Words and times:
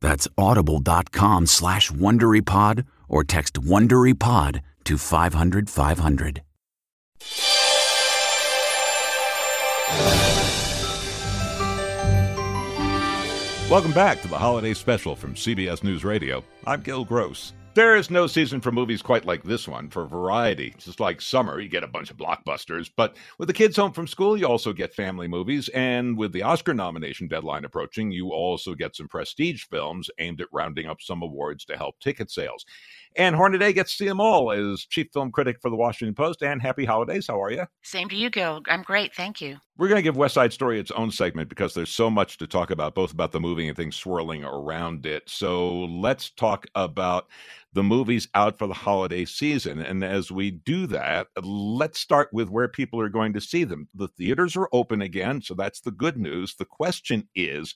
That's 0.00 0.28
audible.com 0.36 1.46
slash 1.46 1.90
WonderyPod 1.90 2.86
or 3.08 3.24
text 3.24 3.54
WonderyPod 3.54 4.60
to 4.84 4.98
500 4.98 5.70
500. 5.70 6.42
Welcome 13.68 13.92
back 13.92 14.22
to 14.22 14.28
the 14.28 14.38
holiday 14.38 14.74
special 14.74 15.16
from 15.16 15.34
CBS 15.34 15.82
News 15.82 16.04
Radio. 16.04 16.44
I'm 16.68 16.82
Gil 16.82 17.04
Gross. 17.04 17.52
There 17.76 17.94
is 17.94 18.10
no 18.10 18.26
season 18.26 18.62
for 18.62 18.72
movies 18.72 19.02
quite 19.02 19.26
like 19.26 19.42
this 19.42 19.68
one 19.68 19.90
for 19.90 20.06
variety. 20.06 20.74
Just 20.78 20.98
like 20.98 21.20
summer, 21.20 21.60
you 21.60 21.68
get 21.68 21.84
a 21.84 21.86
bunch 21.86 22.10
of 22.10 22.16
blockbusters, 22.16 22.90
but 22.96 23.18
with 23.36 23.48
the 23.48 23.52
kids 23.52 23.76
home 23.76 23.92
from 23.92 24.06
school, 24.06 24.34
you 24.34 24.46
also 24.46 24.72
get 24.72 24.94
family 24.94 25.28
movies. 25.28 25.68
And 25.68 26.16
with 26.16 26.32
the 26.32 26.40
Oscar 26.40 26.72
nomination 26.72 27.28
deadline 27.28 27.66
approaching, 27.66 28.10
you 28.10 28.30
also 28.30 28.74
get 28.74 28.96
some 28.96 29.08
prestige 29.08 29.64
films 29.64 30.08
aimed 30.18 30.40
at 30.40 30.48
rounding 30.54 30.86
up 30.86 31.02
some 31.02 31.20
awards 31.20 31.66
to 31.66 31.76
help 31.76 32.00
ticket 32.00 32.30
sales. 32.30 32.64
Ann 33.16 33.34
Hornaday 33.34 33.72
gets 33.72 33.92
to 33.92 33.96
see 33.96 34.08
them 34.08 34.20
all 34.20 34.52
as 34.52 34.84
chief 34.84 35.08
film 35.12 35.32
critic 35.32 35.58
for 35.60 35.70
the 35.70 35.76
Washington 35.76 36.14
Post. 36.14 36.42
And 36.42 36.60
happy 36.60 36.84
holidays. 36.84 37.26
How 37.26 37.42
are 37.42 37.50
you? 37.50 37.64
Same 37.82 38.08
to 38.10 38.16
you, 38.16 38.30
Gil. 38.30 38.62
I'm 38.68 38.82
great. 38.82 39.14
Thank 39.14 39.40
you. 39.40 39.56
We're 39.78 39.88
going 39.88 39.98
to 39.98 40.02
give 40.02 40.16
West 40.16 40.34
Side 40.34 40.52
Story 40.52 40.78
its 40.78 40.90
own 40.90 41.10
segment 41.10 41.48
because 41.48 41.74
there's 41.74 41.90
so 41.90 42.10
much 42.10 42.38
to 42.38 42.46
talk 42.46 42.70
about, 42.70 42.94
both 42.94 43.12
about 43.12 43.32
the 43.32 43.40
movie 43.40 43.68
and 43.68 43.76
things 43.76 43.96
swirling 43.96 44.44
around 44.44 45.06
it. 45.06 45.22
So 45.26 45.84
let's 45.84 46.30
talk 46.30 46.66
about 46.74 47.28
the 47.72 47.82
movies 47.82 48.28
out 48.34 48.58
for 48.58 48.66
the 48.66 48.74
holiday 48.74 49.24
season. 49.24 49.80
And 49.80 50.02
as 50.02 50.30
we 50.30 50.50
do 50.50 50.86
that, 50.88 51.28
let's 51.42 52.00
start 52.00 52.30
with 52.32 52.48
where 52.48 52.68
people 52.68 53.00
are 53.00 53.10
going 53.10 53.32
to 53.34 53.40
see 53.40 53.64
them. 53.64 53.88
The 53.94 54.08
theaters 54.08 54.56
are 54.56 54.68
open 54.72 55.02
again. 55.02 55.42
So 55.42 55.54
that's 55.54 55.80
the 55.80 55.90
good 55.90 56.16
news. 56.16 56.54
The 56.54 56.64
question 56.64 57.28
is, 57.34 57.74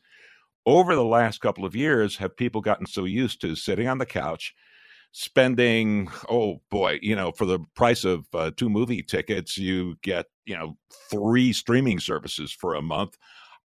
over 0.67 0.95
the 0.95 1.05
last 1.05 1.41
couple 1.41 1.65
of 1.65 1.77
years, 1.77 2.17
have 2.17 2.37
people 2.37 2.61
gotten 2.61 2.87
so 2.87 3.05
used 3.05 3.41
to 3.41 3.57
sitting 3.57 3.89
on 3.89 3.99
the 3.99 4.07
couch? 4.07 4.55
Spending 5.13 6.09
oh 6.29 6.61
boy 6.71 6.99
you 7.03 7.17
know 7.17 7.33
for 7.33 7.45
the 7.45 7.59
price 7.75 8.05
of 8.05 8.27
uh, 8.33 8.51
two 8.57 8.69
movie 8.69 9.03
tickets 9.03 9.59
you 9.59 9.97
get 10.03 10.27
you 10.47 10.57
know 10.57 10.77
three 11.11 11.53
streaming 11.53 12.01
services 12.01 12.53
for 12.53 12.75
a 12.75 12.83
month. 12.83 13.17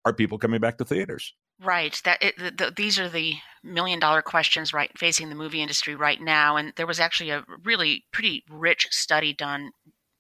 Are 0.07 0.13
people 0.13 0.39
coming 0.39 0.61
back 0.61 0.77
to 0.79 0.85
theaters? 0.85 1.35
Right. 1.63 1.99
That 2.05 2.23
it, 2.23 2.37
the, 2.37 2.51
the, 2.51 2.73
these 2.77 2.99
are 2.99 3.09
the 3.09 3.35
million 3.63 3.99
dollar 3.99 4.21
questions 4.21 4.75
right 4.75 4.91
facing 4.99 5.31
the 5.31 5.35
movie 5.35 5.63
industry 5.63 5.95
right 5.95 6.21
now 6.21 6.57
and 6.57 6.75
there 6.77 6.87
was 6.87 7.01
actually 7.01 7.31
a 7.31 7.45
really 7.65 8.05
pretty 8.13 8.45
rich 8.51 8.87
study 8.91 9.33
done 9.33 9.71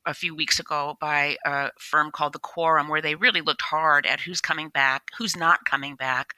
a 0.06 0.14
few 0.14 0.34
weeks 0.34 0.58
ago 0.58 0.96
by 1.00 1.36
a 1.44 1.70
firm 1.78 2.10
called 2.10 2.32
the 2.32 2.38
Quorum, 2.38 2.88
where 2.88 3.00
they 3.00 3.14
really 3.14 3.40
looked 3.40 3.62
hard 3.62 4.06
at 4.06 4.20
who's 4.20 4.40
coming 4.40 4.68
back, 4.68 5.10
who's 5.18 5.36
not 5.36 5.64
coming 5.64 5.96
back, 5.96 6.34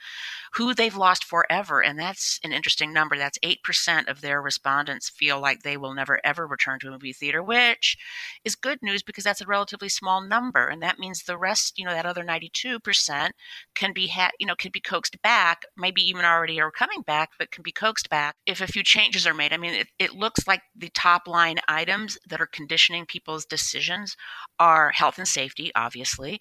who 0.55 0.75
they've 0.75 0.97
lost 0.97 1.25
forever. 1.25 1.83
And 1.83 1.99
that's 1.99 2.41
an 2.45 2.53
interesting 2.53 2.93
number. 2.93 3.17
That's 3.17 3.39
8% 3.41 4.09
of 4.09 4.21
their 4.21 4.41
respondents 4.41 5.11
feel 5.11 5.41
like 5.41 5.63
they 5.63 5.77
will 5.77 5.95
never 5.95 6.21
ever 6.25 6.47
return 6.47 6.79
to 6.81 6.89
a 6.89 6.91
movie 6.93 7.13
theater, 7.13 7.43
which 7.43 7.97
is 8.45 8.55
good 8.55 8.79
news 8.83 9.03
because 9.03 9.25
that's 9.25 9.41
a 9.41 9.47
relatively 9.47 9.89
small 9.89 10.21
number. 10.21 10.67
And 10.67 10.83
that 10.83 10.99
means 10.99 11.23
the 11.23 11.39
rest, 11.39 11.79
you 11.79 11.85
know, 11.85 11.93
that 11.93 12.07
other 12.07 12.25
92% 12.25 13.31
can 13.75 13.93
be, 13.93 14.09
ha- 14.09 14.31
you 14.39 14.47
know, 14.47 14.55
can 14.55 14.71
be 14.73 14.81
coaxed 14.81 15.21
back, 15.23 15.63
maybe 15.77 16.03
even 16.03 16.25
already 16.25 16.61
are 16.61 16.71
coming 16.71 17.03
back, 17.03 17.31
but 17.39 17.51
can 17.51 17.63
be 17.63 17.73
coaxed 17.73 18.09
back 18.09 18.37
if 18.47 18.61
a 18.61 18.67
few 18.67 18.83
changes 18.83 19.27
are 19.27 19.35
made. 19.35 19.53
I 19.53 19.57
mean, 19.57 19.75
it, 19.75 19.89
it 19.99 20.13
looks 20.13 20.47
like 20.47 20.63
the 20.75 20.91
top 20.91 21.27
line 21.27 21.57
items 21.69 22.19
that 22.29 22.41
are 22.41 22.47
conditioning 22.47 23.07
people's 23.07 23.45
decisions 23.57 24.17
are 24.59 24.91
health 24.91 25.19
and 25.19 25.29
safety, 25.29 25.73
obviously, 25.75 26.41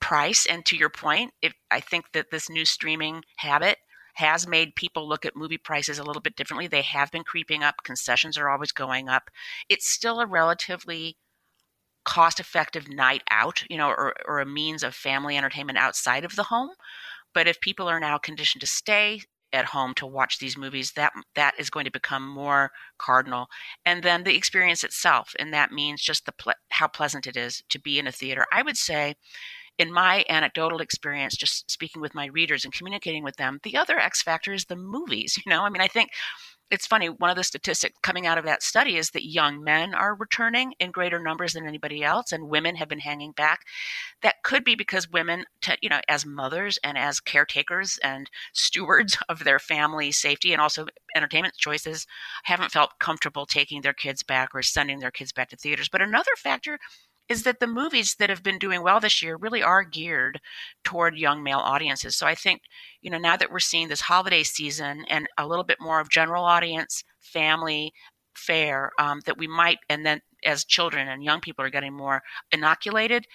price, 0.00 0.46
and 0.46 0.64
to 0.66 0.76
your 0.76 0.90
point, 0.90 1.32
if 1.42 1.54
I 1.70 1.80
think 1.80 2.12
that 2.12 2.30
this 2.30 2.50
new 2.50 2.64
streaming 2.64 3.22
habit 3.36 3.78
has 4.14 4.46
made 4.46 4.76
people 4.76 5.08
look 5.08 5.24
at 5.24 5.36
movie 5.36 5.58
prices 5.58 5.98
a 5.98 6.04
little 6.04 6.22
bit 6.22 6.36
differently. 6.36 6.68
They 6.68 6.82
have 6.82 7.10
been 7.10 7.24
creeping 7.24 7.62
up. 7.64 7.82
Concessions 7.82 8.38
are 8.38 8.48
always 8.48 8.70
going 8.70 9.08
up. 9.08 9.28
It's 9.68 9.88
still 9.88 10.20
a 10.20 10.26
relatively 10.26 11.16
cost 12.04 12.38
effective 12.38 12.88
night 12.88 13.22
out, 13.30 13.64
you 13.68 13.76
know, 13.76 13.88
or, 13.88 14.14
or 14.26 14.40
a 14.40 14.46
means 14.46 14.82
of 14.82 14.94
family 14.94 15.36
entertainment 15.36 15.78
outside 15.78 16.24
of 16.24 16.36
the 16.36 16.44
home. 16.44 16.70
But 17.32 17.48
if 17.48 17.60
people 17.60 17.88
are 17.88 17.98
now 17.98 18.18
conditioned 18.18 18.60
to 18.60 18.66
stay 18.66 19.22
at 19.54 19.64
home 19.66 19.94
to 19.94 20.06
watch 20.06 20.38
these 20.38 20.58
movies 20.58 20.92
that 20.92 21.12
that 21.34 21.54
is 21.58 21.70
going 21.70 21.86
to 21.86 21.90
become 21.90 22.28
more 22.28 22.70
cardinal. 22.98 23.46
And 23.86 24.02
then 24.02 24.24
the 24.24 24.36
experience 24.36 24.84
itself 24.84 25.34
and 25.38 25.52
that 25.54 25.72
means 25.72 26.02
just 26.02 26.26
the 26.26 26.32
ple- 26.32 26.54
how 26.70 26.88
pleasant 26.88 27.26
it 27.26 27.36
is 27.36 27.62
to 27.70 27.80
be 27.80 27.98
in 27.98 28.06
a 28.06 28.12
theater. 28.12 28.46
I 28.52 28.62
would 28.62 28.76
say 28.76 29.14
in 29.78 29.92
my 29.92 30.24
anecdotal 30.28 30.80
experience 30.80 31.36
just 31.36 31.70
speaking 31.70 32.00
with 32.02 32.14
my 32.14 32.26
readers 32.26 32.64
and 32.64 32.74
communicating 32.74 33.24
with 33.24 33.36
them 33.36 33.58
the 33.64 33.76
other 33.76 33.98
x 33.98 34.22
factor 34.22 34.52
is 34.52 34.66
the 34.66 34.76
movies 34.76 35.38
you 35.44 35.50
know? 35.50 35.64
I 35.64 35.70
mean 35.70 35.82
i 35.82 35.88
think 35.88 36.10
it's 36.70 36.86
funny 36.86 37.08
one 37.08 37.30
of 37.30 37.36
the 37.36 37.44
statistics 37.44 37.96
coming 38.02 38.26
out 38.26 38.38
of 38.38 38.44
that 38.44 38.62
study 38.62 38.96
is 38.96 39.10
that 39.10 39.28
young 39.28 39.62
men 39.62 39.94
are 39.94 40.14
returning 40.14 40.74
in 40.80 40.90
greater 40.90 41.18
numbers 41.18 41.52
than 41.52 41.66
anybody 41.66 42.02
else 42.02 42.32
and 42.32 42.48
women 42.48 42.76
have 42.76 42.88
been 42.88 43.00
hanging 43.00 43.32
back. 43.32 43.60
That 44.22 44.42
could 44.42 44.64
be 44.64 44.74
because 44.74 45.10
women 45.10 45.44
you 45.80 45.88
know 45.88 46.00
as 46.08 46.26
mothers 46.26 46.78
and 46.82 46.96
as 46.98 47.20
caretakers 47.20 47.98
and 48.02 48.30
stewards 48.52 49.16
of 49.28 49.44
their 49.44 49.58
family 49.58 50.12
safety 50.12 50.52
and 50.52 50.60
also 50.60 50.86
entertainment 51.14 51.54
choices 51.56 52.06
haven't 52.44 52.72
felt 52.72 52.98
comfortable 52.98 53.46
taking 53.46 53.82
their 53.82 53.92
kids 53.92 54.22
back 54.22 54.50
or 54.54 54.62
sending 54.62 54.98
their 54.98 55.10
kids 55.10 55.32
back 55.32 55.50
to 55.50 55.56
theaters. 55.56 55.88
But 55.88 56.02
another 56.02 56.32
factor 56.36 56.78
is 57.28 57.44
that 57.44 57.60
the 57.60 57.66
movies 57.66 58.16
that 58.18 58.30
have 58.30 58.42
been 58.42 58.58
doing 58.58 58.82
well 58.82 59.00
this 59.00 59.22
year 59.22 59.36
really 59.36 59.62
are 59.62 59.82
geared 59.82 60.40
toward 60.82 61.16
young 61.16 61.42
male 61.42 61.58
audiences. 61.58 62.16
So 62.16 62.26
I 62.26 62.34
think, 62.34 62.62
you 63.00 63.10
know, 63.10 63.18
now 63.18 63.36
that 63.36 63.50
we're 63.50 63.60
seeing 63.60 63.88
this 63.88 64.02
holiday 64.02 64.42
season 64.42 65.04
and 65.08 65.26
a 65.38 65.46
little 65.46 65.64
bit 65.64 65.78
more 65.80 66.00
of 66.00 66.10
general 66.10 66.44
audience, 66.44 67.02
family 67.20 67.92
fare, 68.34 68.90
um, 68.98 69.20
that 69.26 69.38
we 69.38 69.46
might, 69.46 69.78
and 69.88 70.04
then 70.04 70.20
as 70.44 70.64
children 70.64 71.08
and 71.08 71.24
young 71.24 71.40
people 71.40 71.64
are 71.64 71.70
getting 71.70 71.94
more 71.94 72.22
inoculated, 72.52 73.26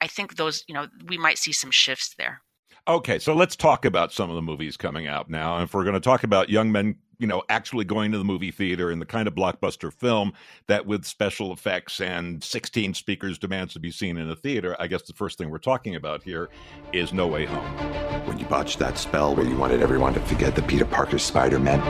I 0.00 0.06
think 0.06 0.36
those, 0.36 0.64
you 0.68 0.74
know, 0.74 0.86
we 1.06 1.18
might 1.18 1.38
see 1.38 1.52
some 1.52 1.70
shifts 1.70 2.14
there. 2.16 2.42
Okay, 2.86 3.18
so 3.18 3.34
let's 3.34 3.56
talk 3.56 3.86
about 3.86 4.12
some 4.12 4.28
of 4.28 4.36
the 4.36 4.42
movies 4.42 4.76
coming 4.76 5.06
out 5.06 5.30
now. 5.30 5.54
And 5.54 5.64
if 5.64 5.72
we're 5.72 5.84
going 5.84 5.94
to 5.94 6.00
talk 6.00 6.22
about 6.22 6.50
young 6.50 6.70
men 6.70 6.96
you 7.18 7.26
know, 7.26 7.42
actually 7.48 7.84
going 7.84 8.12
to 8.12 8.18
the 8.18 8.24
movie 8.24 8.50
theater 8.50 8.90
and 8.90 9.00
the 9.00 9.06
kind 9.06 9.28
of 9.28 9.34
blockbuster 9.34 9.92
film 9.92 10.32
that 10.66 10.86
with 10.86 11.04
special 11.04 11.52
effects 11.52 12.00
and 12.00 12.42
16 12.42 12.94
speakers 12.94 13.38
demands 13.38 13.72
to 13.74 13.80
be 13.80 13.90
seen 13.90 14.16
in 14.16 14.30
a 14.30 14.36
theater, 14.36 14.76
I 14.78 14.86
guess 14.86 15.02
the 15.02 15.12
first 15.12 15.38
thing 15.38 15.50
we're 15.50 15.58
talking 15.58 15.94
about 15.94 16.22
here 16.22 16.48
is 16.92 17.12
No 17.12 17.26
Way 17.26 17.46
Home. 17.46 18.26
When 18.26 18.38
you 18.38 18.46
botched 18.46 18.78
that 18.78 18.98
spell 18.98 19.34
where 19.34 19.46
you 19.46 19.56
wanted 19.56 19.82
everyone 19.82 20.14
to 20.14 20.20
forget 20.20 20.54
the 20.54 20.62
Peter 20.62 20.84
Parker 20.84 21.18
Spider-Man, 21.18 21.80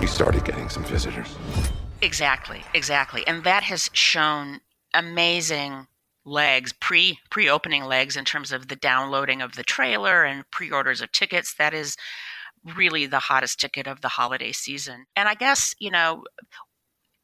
you 0.00 0.08
started 0.08 0.44
getting 0.44 0.68
some 0.68 0.84
visitors. 0.84 1.36
Exactly, 2.00 2.62
exactly. 2.74 3.26
And 3.26 3.44
that 3.44 3.64
has 3.64 3.90
shown 3.92 4.60
amazing 4.94 5.86
legs, 6.28 6.72
pre 6.72 7.18
pre 7.30 7.48
opening 7.48 7.84
legs 7.84 8.16
in 8.16 8.24
terms 8.24 8.52
of 8.52 8.68
the 8.68 8.76
downloading 8.76 9.42
of 9.42 9.54
the 9.54 9.62
trailer 9.62 10.24
and 10.24 10.48
pre 10.50 10.70
orders 10.70 11.00
of 11.00 11.12
tickets. 11.12 11.54
That 11.54 11.74
is 11.74 11.96
really 12.76 13.06
the 13.06 13.18
hottest 13.18 13.60
ticket 13.60 13.86
of 13.86 14.00
the 14.00 14.08
holiday 14.08 14.52
season. 14.52 15.06
And 15.16 15.28
I 15.28 15.34
guess, 15.34 15.74
you 15.78 15.90
know, 15.90 16.24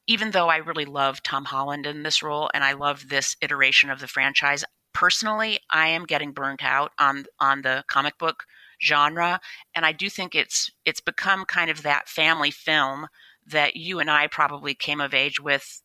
even 0.07 0.31
though 0.31 0.49
I 0.49 0.57
really 0.57 0.85
love 0.85 1.23
Tom 1.23 1.45
Holland 1.45 1.87
in 1.87 2.03
this 2.03 2.23
role 2.23 2.51
and 2.55 2.63
I 2.63 2.73
love 2.73 3.09
this 3.09 3.37
iteration 3.41 3.91
of 3.91 4.01
the 4.01 4.07
franchise, 4.07 4.65
personally, 4.93 5.59
I 5.71 5.89
am 5.89 6.05
getting 6.05 6.33
burnt 6.33 6.63
out 6.63 6.93
on 6.99 7.25
on 7.41 7.63
the 7.63 7.85
comic 7.89 8.19
book 8.19 8.45
genre 8.83 9.41
and 9.75 9.87
I 9.87 9.93
do 9.93 10.11
think 10.11 10.35
it's 10.35 10.71
it's 10.85 11.01
become 11.01 11.45
kind 11.45 11.71
of 11.71 11.83
that 11.83 12.09
family 12.09 12.51
film 12.51 13.07
that 13.47 13.77
you 13.77 14.01
and 14.01 14.11
I 14.11 14.27
probably 14.27 14.75
came 14.75 15.01
of 15.01 15.15
age 15.15 15.41
with 15.41 15.83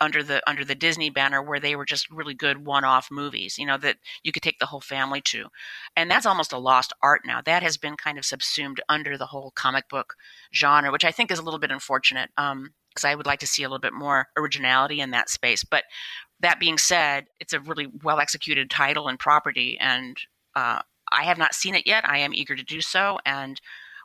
under 0.00 0.22
the 0.22 0.42
under 0.48 0.64
the 0.64 0.74
Disney 0.74 1.10
banner 1.10 1.42
where 1.42 1.60
they 1.60 1.76
were 1.76 1.84
just 1.84 2.10
really 2.10 2.34
good 2.34 2.66
one-off 2.66 3.08
movies, 3.10 3.56
you 3.58 3.66
know, 3.66 3.78
that 3.78 3.96
you 4.22 4.32
could 4.32 4.42
take 4.42 4.58
the 4.58 4.66
whole 4.66 4.80
family 4.80 5.20
to. 5.26 5.46
And 5.96 6.10
that's 6.10 6.26
almost 6.26 6.52
a 6.52 6.58
lost 6.58 6.92
art 7.02 7.22
now. 7.24 7.40
That 7.40 7.62
has 7.62 7.76
been 7.76 7.96
kind 7.96 8.18
of 8.18 8.24
subsumed 8.24 8.80
under 8.88 9.16
the 9.16 9.26
whole 9.26 9.52
comic 9.54 9.88
book 9.88 10.14
genre, 10.54 10.90
which 10.90 11.04
I 11.04 11.12
think 11.12 11.30
is 11.30 11.38
a 11.38 11.42
little 11.42 11.60
bit 11.60 11.70
unfortunate. 11.70 12.30
Um, 12.36 12.70
because 12.90 13.04
I 13.04 13.14
would 13.14 13.26
like 13.26 13.38
to 13.38 13.46
see 13.46 13.62
a 13.62 13.68
little 13.68 13.78
bit 13.78 13.92
more 13.92 14.26
originality 14.36 15.00
in 15.00 15.12
that 15.12 15.30
space. 15.30 15.62
But 15.62 15.84
that 16.40 16.58
being 16.58 16.76
said, 16.76 17.26
it's 17.38 17.52
a 17.52 17.60
really 17.60 17.86
well 18.02 18.18
executed 18.18 18.68
title 18.68 19.06
and 19.06 19.16
property, 19.16 19.78
and 19.78 20.16
uh, 20.56 20.80
I 21.12 21.22
have 21.22 21.38
not 21.38 21.54
seen 21.54 21.76
it 21.76 21.86
yet. 21.86 22.08
I 22.08 22.18
am 22.18 22.34
eager 22.34 22.56
to 22.56 22.64
do 22.64 22.80
so, 22.80 23.18
and 23.24 23.60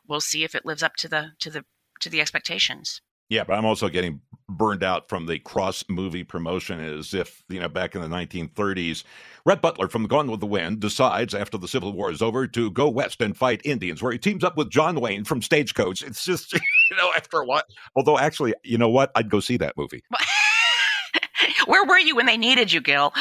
we'll 0.07 0.21
see 0.21 0.43
if 0.43 0.53
it 0.53 0.65
lives 0.65 0.83
up 0.83 0.95
to 0.97 1.07
the 1.07 1.31
to 1.39 1.49
the 1.49 1.65
to 2.01 2.09
the 2.09 2.21
expectations. 2.21 3.01
Yeah, 3.29 3.43
but 3.43 3.57
I'm 3.57 3.65
also 3.65 3.89
getting 3.89 4.21
burned 4.47 4.83
out 4.83 5.09
from 5.09 5.25
the 5.25 5.39
cross 5.39 5.83
movie 5.89 6.23
promotion 6.23 6.79
as 6.79 7.13
if, 7.13 7.43
you 7.49 7.59
know, 7.59 7.67
back 7.67 7.95
in 7.95 8.01
the 8.01 8.07
1930s, 8.07 9.03
Rhett 9.45 9.61
Butler 9.61 9.87
from 9.87 10.07
Gone 10.07 10.29
with 10.29 10.39
the 10.39 10.45
Wind 10.45 10.79
decides 10.79 11.33
after 11.33 11.57
the 11.57 11.67
Civil 11.67 11.93
War 11.93 12.11
is 12.11 12.21
over 12.21 12.47
to 12.47 12.71
go 12.71 12.89
west 12.89 13.21
and 13.21 13.35
fight 13.35 13.61
Indians, 13.63 14.01
where 14.01 14.11
he 14.11 14.17
teams 14.17 14.43
up 14.43 14.57
with 14.57 14.69
John 14.69 14.99
Wayne 14.99 15.23
from 15.23 15.41
Stagecoach. 15.41 16.03
It's 16.03 16.23
just, 16.23 16.53
you 16.91 16.97
know, 16.97 17.11
after 17.15 17.39
a 17.39 17.45
while. 17.45 17.63
Although, 17.95 18.17
actually, 18.17 18.53
you 18.63 18.77
know 18.77 18.89
what? 18.89 19.11
I'd 19.15 19.29
go 19.29 19.39
see 19.39 19.57
that 19.57 19.77
movie. 19.77 20.03
Where 21.67 21.85
were 21.85 21.99
you 21.99 22.15
when 22.15 22.25
they 22.25 22.37
needed 22.37 22.71
you, 22.71 22.81
Gil? 22.81 23.13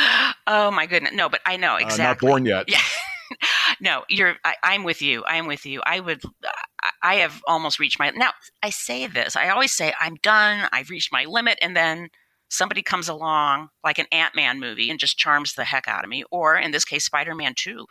Oh, 0.47 0.71
my 0.71 0.87
goodness. 0.87 1.13
No, 1.15 1.29
but 1.29 1.41
I 1.47 1.57
know 1.57 1.77
exactly. 1.77 2.05
Uh, 2.05 2.09
not 2.09 2.21
born 2.21 2.47
yet. 2.47 2.69
Yeah. 2.75 2.81
no, 3.81 4.05
you're. 4.09 4.37
I, 4.45 4.75
am 4.75 4.85
with 4.85 5.01
you. 5.01 5.25
I'm 5.27 5.47
with 5.47 5.65
you. 5.65 5.81
I 5.85 5.99
would. 5.99 6.23
I 7.05 7.17
have 7.17 7.43
almost 7.47 7.79
reached 7.79 7.99
my. 7.99 8.11
Now 8.11 8.31
I 8.63 8.71
say 8.71 9.07
this. 9.07 9.37
I 9.37 9.51
always 9.51 9.73
say 9.73 9.93
I'm 10.01 10.17
done. 10.17 10.69
I've 10.73 10.91
reached 10.91 11.13
my 11.13 11.27
limit, 11.27 11.59
and 11.63 11.77
then 11.77 12.09
somebody 12.49 12.83
comes 12.83 13.09
along 13.09 13.69
like 13.83 13.99
an 13.99 14.07
ant-man 14.13 14.61
movie 14.61 14.91
and 14.91 15.01
just 15.01 15.19
charms 15.19 15.55
the 15.55 15.65
heck 15.65 15.89
out 15.89 16.05
of 16.05 16.11
me 16.11 16.25
or 16.31 16.57
in 16.57 16.71
this 16.71 16.85
case 16.85 17.05
spider-man 17.05 17.53
2 17.57 17.85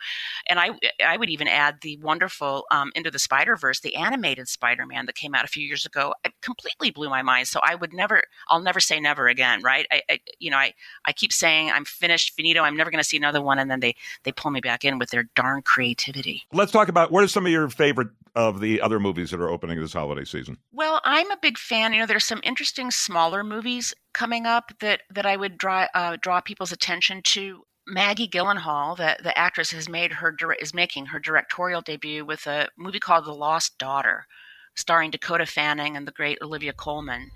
and 0.48 0.58
i 0.58 0.70
i 1.04 1.16
would 1.16 1.28
even 1.28 1.48
add 1.48 1.76
the 1.82 1.98
wonderful 1.98 2.64
um, 2.70 2.90
into 2.94 3.10
the 3.10 3.18
spider-verse 3.18 3.80
the 3.80 3.94
animated 3.96 4.48
spider-man 4.48 5.06
that 5.06 5.14
came 5.14 5.34
out 5.34 5.44
a 5.44 5.48
few 5.48 5.66
years 5.66 5.84
ago 5.84 6.14
it 6.24 6.32
completely 6.40 6.90
blew 6.90 7.10
my 7.10 7.20
mind 7.20 7.46
so 7.46 7.60
i 7.62 7.74
would 7.74 7.92
never 7.92 8.22
i'll 8.48 8.62
never 8.62 8.80
say 8.80 8.98
never 8.98 9.28
again 9.28 9.60
right 9.62 9.86
i, 9.90 10.00
I 10.08 10.20
you 10.38 10.50
know 10.50 10.58
i 10.58 10.72
i 11.04 11.12
keep 11.12 11.32
saying 11.32 11.70
i'm 11.70 11.84
finished 11.84 12.34
finito 12.34 12.62
i'm 12.62 12.76
never 12.76 12.90
going 12.90 13.02
to 13.02 13.08
see 13.08 13.16
another 13.16 13.42
one 13.42 13.58
and 13.58 13.70
then 13.70 13.80
they 13.80 13.94
they 14.22 14.32
pull 14.32 14.50
me 14.50 14.60
back 14.60 14.84
in 14.84 14.98
with 14.98 15.10
their 15.10 15.28
darn 15.34 15.62
creativity 15.62 16.44
let's 16.52 16.72
talk 16.72 16.88
about 16.88 17.10
what 17.10 17.24
are 17.24 17.28
some 17.28 17.44
of 17.44 17.52
your 17.52 17.68
favorite 17.68 18.08
of 18.34 18.60
the 18.60 18.80
other 18.80 18.98
movies 18.98 19.30
that 19.30 19.40
are 19.40 19.48
opening 19.48 19.80
this 19.80 19.92
holiday 19.92 20.24
season? 20.24 20.58
Well, 20.72 21.00
I'm 21.04 21.30
a 21.30 21.38
big 21.40 21.58
fan. 21.58 21.92
You 21.92 22.00
know, 22.00 22.06
there's 22.06 22.24
some 22.24 22.40
interesting 22.42 22.90
smaller 22.90 23.44
movies 23.44 23.94
coming 24.12 24.46
up 24.46 24.72
that 24.80 25.02
that 25.10 25.26
I 25.26 25.36
would 25.36 25.58
draw 25.58 25.86
uh, 25.94 26.16
draw 26.20 26.40
people's 26.40 26.72
attention 26.72 27.22
to. 27.24 27.62
Maggie 27.86 28.28
Gyllenhaal, 28.28 28.96
the, 28.96 29.18
the 29.22 29.38
actress, 29.38 29.70
has 29.72 29.90
made 29.90 30.14
her 30.14 30.34
is 30.58 30.72
making 30.72 31.04
her 31.06 31.18
directorial 31.18 31.82
debut 31.82 32.24
with 32.24 32.46
a 32.46 32.68
movie 32.78 32.98
called 32.98 33.26
The 33.26 33.34
Lost 33.34 33.76
Daughter, 33.76 34.26
starring 34.74 35.10
Dakota 35.10 35.44
Fanning 35.44 35.94
and 35.94 36.08
the 36.08 36.12
great 36.12 36.38
Olivia 36.40 36.72
Colman. 36.72 37.30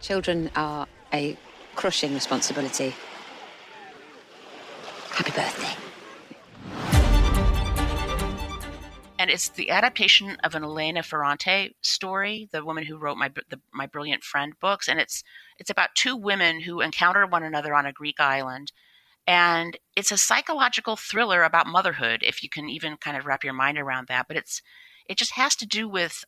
Children 0.00 0.50
are 0.56 0.88
a 1.12 1.36
crushing 1.76 2.12
responsibility. 2.12 2.92
Happy 5.10 5.30
birthday. 5.30 5.87
And 9.18 9.30
it's 9.30 9.48
the 9.48 9.70
adaptation 9.70 10.36
of 10.44 10.54
an 10.54 10.62
Elena 10.62 11.02
Ferrante 11.02 11.74
story, 11.82 12.48
the 12.52 12.64
woman 12.64 12.84
who 12.84 12.96
wrote 12.96 13.18
my 13.18 13.28
the, 13.50 13.60
my 13.72 13.86
brilliant 13.86 14.22
friend 14.22 14.52
books, 14.60 14.88
and 14.88 15.00
it's 15.00 15.24
it's 15.58 15.70
about 15.70 15.96
two 15.96 16.16
women 16.16 16.60
who 16.60 16.80
encounter 16.80 17.26
one 17.26 17.42
another 17.42 17.74
on 17.74 17.84
a 17.84 17.92
Greek 17.92 18.20
island, 18.20 18.70
and 19.26 19.76
it's 19.96 20.12
a 20.12 20.16
psychological 20.16 20.94
thriller 20.94 21.42
about 21.42 21.66
motherhood, 21.66 22.22
if 22.22 22.44
you 22.44 22.48
can 22.48 22.70
even 22.70 22.96
kind 22.96 23.16
of 23.16 23.26
wrap 23.26 23.42
your 23.42 23.54
mind 23.54 23.76
around 23.76 24.06
that. 24.06 24.28
But 24.28 24.36
it's 24.36 24.62
it 25.08 25.18
just 25.18 25.32
has 25.32 25.56
to 25.56 25.66
do 25.66 25.88
with 25.88 26.24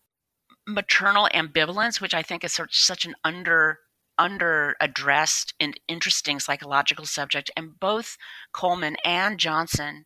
maternal 0.66 1.28
ambivalence, 1.32 2.00
which 2.00 2.14
I 2.14 2.22
think 2.22 2.42
is 2.44 2.52
such, 2.52 2.78
such 2.78 3.04
an 3.04 3.14
under 3.24 3.78
under 4.18 4.76
addressed 4.80 5.54
and 5.60 5.78
interesting 5.88 6.40
psychological 6.40 7.06
subject, 7.06 7.50
and 7.56 7.78
both 7.78 8.18
Colman 8.52 8.96
and 9.04 9.38
Johnson 9.38 10.04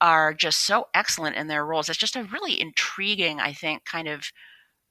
are 0.00 0.32
just 0.32 0.64
so 0.64 0.86
excellent 0.94 1.36
in 1.36 1.48
their 1.48 1.64
roles. 1.64 1.88
It's 1.88 1.98
just 1.98 2.16
a 2.16 2.24
really 2.24 2.60
intriguing, 2.60 3.40
I 3.40 3.52
think, 3.52 3.84
kind 3.84 4.08
of 4.08 4.30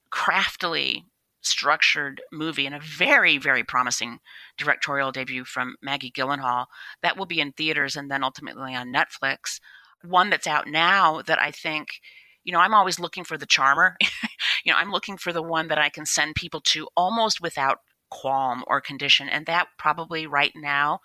craftily 0.09 1.05
structured 1.41 2.21
movie 2.31 2.65
and 2.65 2.75
a 2.75 2.79
very, 2.79 3.37
very 3.37 3.63
promising 3.63 4.19
directorial 4.57 5.11
debut 5.11 5.45
from 5.45 5.75
Maggie 5.81 6.11
Gyllenhaal 6.11 6.65
that 7.01 7.17
will 7.17 7.25
be 7.25 7.39
in 7.39 7.53
theaters 7.53 7.95
and 7.95 8.11
then 8.11 8.23
ultimately 8.23 8.75
on 8.75 8.93
Netflix. 8.93 9.59
One 10.03 10.29
that's 10.29 10.47
out 10.47 10.67
now 10.67 11.21
that 11.23 11.39
I 11.41 11.51
think, 11.51 12.01
you 12.43 12.51
know, 12.51 12.59
I'm 12.59 12.73
always 12.73 12.99
looking 12.99 13.23
for 13.23 13.37
the 13.37 13.45
charmer. 13.45 13.95
you 14.65 14.71
know, 14.71 14.77
I'm 14.77 14.91
looking 14.91 15.17
for 15.17 15.31
the 15.31 15.41
one 15.41 15.69
that 15.69 15.77
I 15.77 15.89
can 15.89 16.05
send 16.05 16.35
people 16.35 16.61
to 16.61 16.87
almost 16.95 17.41
without 17.41 17.79
qualm 18.09 18.63
or 18.67 18.81
condition. 18.81 19.29
And 19.29 19.45
that 19.45 19.67
probably 19.77 20.27
right 20.27 20.53
now 20.55 20.99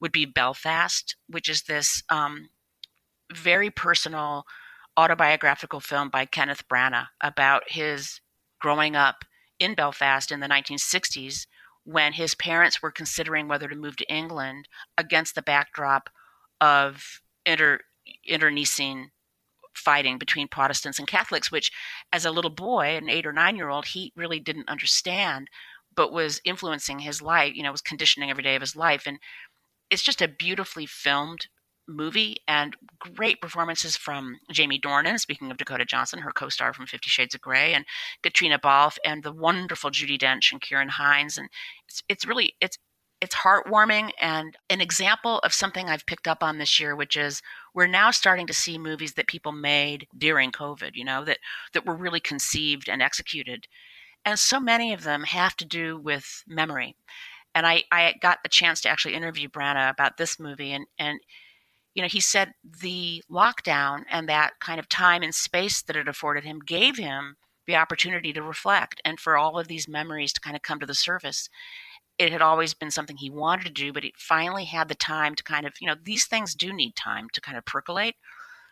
would 0.00 0.12
be 0.12 0.26
Belfast, 0.26 1.16
which 1.28 1.48
is 1.48 1.62
this 1.62 2.02
um, 2.10 2.48
very 3.36 3.70
personal 3.70 4.46
autobiographical 4.96 5.80
film 5.80 6.08
by 6.08 6.24
Kenneth 6.24 6.68
Branagh 6.68 7.08
about 7.20 7.64
his 7.66 8.20
growing 8.60 8.96
up 8.96 9.24
in 9.58 9.74
Belfast 9.74 10.30
in 10.30 10.40
the 10.40 10.48
1960s 10.48 11.46
when 11.84 12.14
his 12.14 12.34
parents 12.34 12.80
were 12.80 12.90
considering 12.90 13.46
whether 13.46 13.68
to 13.68 13.76
move 13.76 13.96
to 13.96 14.12
England 14.12 14.68
against 14.96 15.34
the 15.34 15.42
backdrop 15.42 16.08
of 16.60 17.20
inter 17.44 17.80
internecine 18.26 19.10
fighting 19.74 20.18
between 20.18 20.48
Protestants 20.48 20.98
and 20.98 21.08
Catholics, 21.08 21.50
which 21.50 21.72
as 22.12 22.24
a 22.24 22.30
little 22.30 22.50
boy, 22.50 22.96
an 22.96 23.10
eight 23.10 23.26
or 23.26 23.32
nine 23.32 23.56
year 23.56 23.68
old, 23.68 23.86
he 23.86 24.12
really 24.16 24.40
didn't 24.40 24.68
understand, 24.68 25.48
but 25.94 26.12
was 26.12 26.40
influencing 26.44 27.00
his 27.00 27.20
life, 27.20 27.54
you 27.54 27.62
know, 27.62 27.72
was 27.72 27.80
conditioning 27.80 28.30
every 28.30 28.42
day 28.42 28.54
of 28.54 28.62
his 28.62 28.76
life. 28.76 29.04
And 29.06 29.18
it's 29.90 30.02
just 30.02 30.22
a 30.22 30.28
beautifully 30.28 30.86
filmed 30.86 31.48
movie 31.88 32.36
and 32.48 32.76
great 32.98 33.40
performances 33.40 33.96
from 33.96 34.38
Jamie 34.50 34.80
Dornan, 34.80 35.18
speaking 35.18 35.50
of 35.50 35.56
Dakota 35.56 35.84
Johnson, 35.84 36.20
her 36.20 36.32
co 36.32 36.48
star 36.48 36.72
from 36.72 36.86
Fifty 36.86 37.10
Shades 37.10 37.34
of 37.34 37.40
Grey, 37.40 37.74
and 37.74 37.84
Caitríona 38.22 38.60
Balfe, 38.60 38.98
and 39.04 39.22
the 39.22 39.32
wonderful 39.32 39.90
Judi 39.90 40.18
Dench 40.18 40.52
and 40.52 40.60
Ciarán 40.60 40.90
Hinds. 40.90 41.38
And 41.38 41.48
it's, 41.88 42.02
it's 42.08 42.26
really, 42.26 42.54
it's, 42.60 42.78
it's 43.20 43.34
heartwarming 43.34 44.10
and 44.20 44.56
an 44.68 44.80
example 44.80 45.38
of 45.38 45.54
something 45.54 45.88
I've 45.88 46.06
picked 46.06 46.28
up 46.28 46.42
on 46.42 46.58
this 46.58 46.78
year, 46.78 46.94
which 46.94 47.16
is 47.16 47.40
we're 47.74 47.86
now 47.86 48.10
starting 48.10 48.46
to 48.48 48.52
see 48.52 48.76
movies 48.76 49.14
that 49.14 49.28
people 49.28 49.52
made 49.52 50.06
during 50.16 50.52
COVID, 50.52 50.90
you 50.94 51.04
know, 51.04 51.24
that, 51.24 51.38
that 51.72 51.86
were 51.86 51.94
really 51.94 52.20
conceived 52.20 52.88
and 52.88 53.00
executed. 53.00 53.66
And 54.26 54.38
so 54.38 54.60
many 54.60 54.92
of 54.92 55.04
them 55.04 55.22
have 55.24 55.56
to 55.56 55.64
do 55.64 55.98
with 55.98 56.42
memory. 56.46 56.96
And 57.54 57.66
I, 57.66 57.84
I 57.92 58.14
got 58.20 58.42
the 58.42 58.48
chance 58.48 58.80
to 58.82 58.88
actually 58.88 59.14
interview 59.14 59.48
Branagh 59.48 59.90
about 59.90 60.16
this 60.16 60.40
movie, 60.40 60.72
and, 60.72 60.86
and 60.98 61.20
you 61.94 62.02
know, 62.02 62.08
he 62.08 62.20
said 62.20 62.52
the 62.80 63.22
lockdown 63.30 64.04
and 64.10 64.28
that 64.28 64.58
kind 64.60 64.78
of 64.78 64.88
time 64.88 65.22
and 65.22 65.34
space 65.34 65.82
that 65.82 65.96
it 65.96 66.08
afforded 66.08 66.44
him 66.44 66.58
gave 66.58 66.96
him 66.98 67.36
the 67.66 67.76
opportunity 67.76 68.32
to 68.32 68.42
reflect 68.42 69.00
and 69.04 69.18
for 69.18 69.36
all 69.36 69.58
of 69.58 69.68
these 69.68 69.88
memories 69.88 70.32
to 70.32 70.40
kind 70.40 70.56
of 70.56 70.62
come 70.62 70.80
to 70.80 70.86
the 70.86 70.94
surface. 70.94 71.48
It 72.18 72.30
had 72.30 72.42
always 72.42 72.74
been 72.74 72.90
something 72.90 73.16
he 73.16 73.30
wanted 73.30 73.64
to 73.66 73.72
do, 73.72 73.92
but 73.92 74.02
he 74.02 74.12
finally 74.16 74.64
had 74.64 74.88
the 74.88 74.94
time 74.94 75.34
to 75.36 75.42
kind 75.42 75.66
of, 75.66 75.74
you 75.80 75.86
know, 75.86 75.96
these 76.02 76.26
things 76.26 76.54
do 76.54 76.72
need 76.72 76.94
time 76.94 77.28
to 77.32 77.40
kind 77.40 77.56
of 77.56 77.64
percolate. 77.64 78.16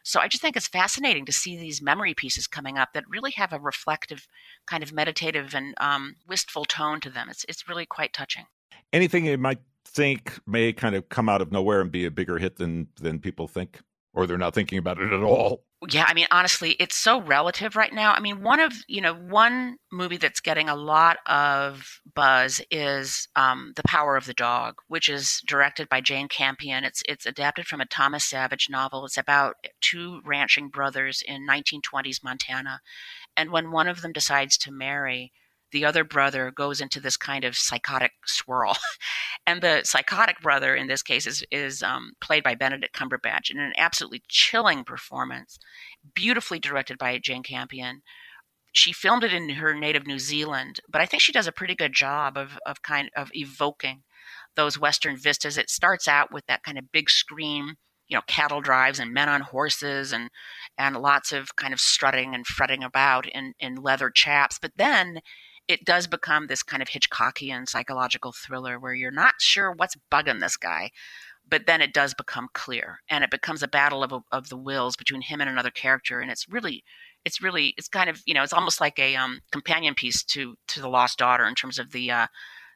So 0.05 0.21
I 0.21 0.29
just 0.29 0.43
think 0.43 0.57
it's 0.57 0.69
fascinating 0.69 1.25
to 1.27 1.33
see 1.33 1.57
these 1.57 1.81
memory 1.81 2.13
pieces 2.13 2.49
coming 2.49 2.77
up 2.77 2.93
that 2.93 3.09
really 3.09 3.31
have 3.33 3.53
a 3.53 3.61
reflective, 3.61 4.27
kind 4.67 4.83
of 4.83 4.93
meditative 4.93 5.55
and 5.55 5.75
um, 5.79 6.17
wistful 6.29 6.65
tone 6.65 7.01
to 7.01 7.11
them. 7.11 7.29
It's 7.29 7.45
it's 7.49 7.69
really 7.69 7.87
quite 7.87 8.13
touching. 8.13 8.47
Anything 8.93 9.27
you 9.27 9.39
might 9.39 9.61
think 9.85 10.39
may 10.47 10.73
kind 10.73 10.95
of 10.95 11.09
come 11.09 11.29
out 11.29 11.43
of 11.43 11.53
nowhere 11.53 11.81
and 11.81 11.91
be 11.91 12.05
a 12.05 12.11
bigger 12.11 12.39
hit 12.39 12.57
than 12.57 12.89
than 13.01 13.19
people 13.19 13.49
think, 13.49 13.81
or 14.15 14.27
they're 14.27 14.39
not 14.39 14.55
thinking 14.55 14.79
about 14.79 14.99
it 14.99 15.13
at 15.13 15.23
all 15.23 15.65
yeah, 15.91 16.05
I 16.07 16.15
mean, 16.15 16.27
honestly, 16.31 16.73
it's 16.73 16.95
so 16.95 17.21
relative 17.21 17.75
right 17.75 17.93
now. 17.93 18.13
I 18.13 18.21
mean, 18.21 18.43
one 18.43 18.61
of 18.61 18.73
you 18.87 19.01
know 19.01 19.15
one 19.15 19.79
movie 19.91 20.17
that's 20.17 20.41
getting 20.41 20.69
a 20.69 20.77
lot 20.77 21.19
of 21.27 22.01
buzz 22.15 22.61
is 22.71 23.27
um, 23.35 23.73
The 23.75 23.83
Power 23.87 24.17
of 24.17 24.27
the 24.27 24.35
Dog, 24.35 24.77
which 24.87 25.09
is 25.09 25.43
directed 25.47 25.89
by 25.89 26.01
Jane 26.01 26.29
Campion. 26.29 26.85
It's 26.85 27.03
it's 27.09 27.27
adapted 27.27 27.67
from 27.67 27.81
a 27.81 27.87
Thomas 27.87 28.25
Savage 28.25 28.69
novel. 28.71 29.05
It's 29.07 29.19
about 29.19 29.57
two 29.81 30.21
ranching 30.25 30.69
brothers 30.69 31.23
in 31.27 31.47
1920s 31.49 32.23
Montana, 32.23 32.81
and 33.37 33.51
when 33.51 33.73
one 33.73 33.89
of 33.89 34.03
them 34.03 34.13
decides 34.13 34.57
to 34.59 34.73
marry, 34.73 35.33
the 35.73 35.85
other 35.85 36.05
brother 36.05 36.51
goes 36.51 36.81
into 36.81 37.01
this 37.01 37.17
kind 37.17 37.45
of 37.45 37.57
psychotic 37.57 38.13
swirl. 38.27 38.77
and 39.47 39.61
the 39.61 39.83
psychotic 39.85 40.41
brother 40.41 40.75
in 40.75 40.87
this 40.87 41.03
case 41.03 41.27
is, 41.27 41.43
is 41.51 41.83
um, 41.83 42.13
played 42.21 42.45
by 42.45 42.55
Benedict 42.55 42.95
Cumberbatch 42.95 43.51
in 43.51 43.59
an 43.59 43.73
absolutely 43.77 44.23
chilling 44.29 44.85
performance, 44.85 45.59
beautifully 46.15 46.59
directed 46.59 46.99
by 46.99 47.19
Jane 47.19 47.43
Campion. 47.43 48.03
She 48.73 48.93
filmed 48.93 49.25
it 49.25 49.35
in 49.35 49.49
her 49.51 49.75
native 49.75 50.07
New 50.07 50.19
Zealand, 50.19 50.81
but 50.89 51.01
I 51.01 51.07
think 51.07 51.23
she 51.23 51.33
does 51.33 51.47
a 51.47 51.53
pretty 51.53 51.75
good 51.75 51.93
job 51.93 52.39
of, 52.39 52.59
of 52.65 52.83
kind 52.83 53.11
of 53.17 53.31
evoking 53.35 54.03
those 54.57 54.79
Western 54.79 55.17
vistas. 55.17 55.59
It 55.59 55.71
starts 55.71 56.09
out 56.09 56.33
with 56.33 56.47
that 56.47 56.63
kind 56.63 56.79
of 56.79 56.93
big 56.93 57.11
screen, 57.11 57.77
you 58.09 58.17
know, 58.17 58.23
cattle 58.27 58.61
drives 58.61 58.99
and 58.99 59.13
men 59.13 59.29
on 59.29 59.41
horses 59.41 60.13
and 60.13 60.29
and 60.79 60.97
lots 60.97 61.33
of 61.33 61.57
kind 61.57 61.73
of 61.73 61.81
strutting 61.81 62.35
and 62.35 62.47
fretting 62.47 62.83
about 62.83 63.27
in, 63.27 63.55
in 63.59 63.77
leather 63.77 64.11
chaps. 64.11 64.59
But 64.61 64.73
then 64.77 65.21
it 65.69 65.85
does 65.85 66.07
become 66.07 66.47
this 66.47 66.63
kind 66.63 66.83
of 66.83 66.89
Hitchcockian 66.89 67.69
psychological 67.69 68.33
thriller 68.33 68.79
where 68.79 68.95
you're 68.95 69.11
not 69.11 69.35
sure 69.39 69.73
what's 69.73 69.97
bugging 70.11 70.41
this 70.41 70.57
guy, 70.57 70.91
but 71.49 71.67
then 71.67 71.81
it 71.81 71.93
does 71.93 72.15
become 72.15 72.49
clear, 72.53 73.01
and 73.09 73.25
it 73.25 73.31
becomes 73.31 73.63
a 73.63 73.69
battle 73.69 74.03
of 74.03 74.13
of 74.31 74.49
the 74.49 74.57
wills 74.57 74.97
between 74.97 75.23
him 75.23 75.41
and 75.41 75.51
another 75.51 75.71
character, 75.71 76.21
and 76.21 76.31
it's 76.31 76.49
really. 76.49 76.85
It's 77.25 77.41
really, 77.41 77.73
it's 77.79 77.87
kind 77.87 78.11
of, 78.11 78.21
you 78.27 78.35
know, 78.35 78.43
it's 78.43 78.53
almost 78.53 78.81
like 78.81 78.99
a 78.99 79.15
um, 79.15 79.39
companion 79.53 79.95
piece 79.95 80.25
to 80.25 80.57
to 80.67 80.81
the 80.81 80.89
Lost 80.89 81.19
Daughter 81.19 81.47
in 81.47 81.55
terms 81.55 81.79
of 81.79 81.93
the 81.93 82.11
uh, 82.11 82.27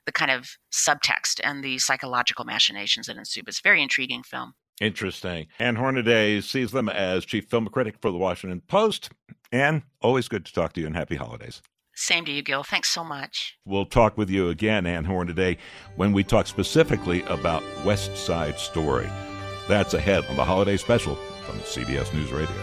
the 0.04 0.12
kind 0.12 0.30
of 0.30 0.56
subtext 0.72 1.40
and 1.42 1.64
the 1.64 1.78
psychological 1.78 2.44
machinations 2.44 3.08
that 3.08 3.16
ensue. 3.16 3.42
It's 3.46 3.58
a 3.58 3.62
very 3.62 3.82
intriguing 3.82 4.22
film. 4.22 4.54
Interesting. 4.80 5.48
Ann 5.58 5.76
Hornaday 5.76 6.40
sees 6.40 6.70
them 6.70 6.88
as 6.88 7.24
chief 7.24 7.46
film 7.46 7.66
critic 7.66 7.96
for 8.00 8.10
the 8.12 8.18
Washington 8.18 8.62
Post. 8.68 9.10
And 9.50 9.82
always 10.00 10.28
good 10.28 10.44
to 10.46 10.52
talk 10.52 10.74
to 10.74 10.80
you 10.80 10.86
and 10.86 10.96
happy 10.96 11.16
holidays. 11.16 11.60
Same 11.98 12.26
to 12.26 12.30
you, 12.30 12.42
Gil. 12.42 12.62
Thanks 12.62 12.90
so 12.90 13.02
much. 13.02 13.56
We'll 13.64 13.86
talk 13.86 14.18
with 14.18 14.28
you 14.28 14.50
again, 14.50 14.84
Ann 14.84 15.06
Hornaday 15.06 15.56
when 15.96 16.12
we 16.12 16.22
talk 16.22 16.46
specifically 16.46 17.22
about 17.22 17.62
West 17.86 18.18
Side 18.18 18.58
Story. 18.58 19.08
That's 19.66 19.94
ahead 19.94 20.26
on 20.26 20.36
the 20.36 20.44
holiday 20.44 20.76
special 20.76 21.14
from 21.14 21.58
CBS 21.60 22.12
News 22.12 22.30
Radio. 22.32 22.54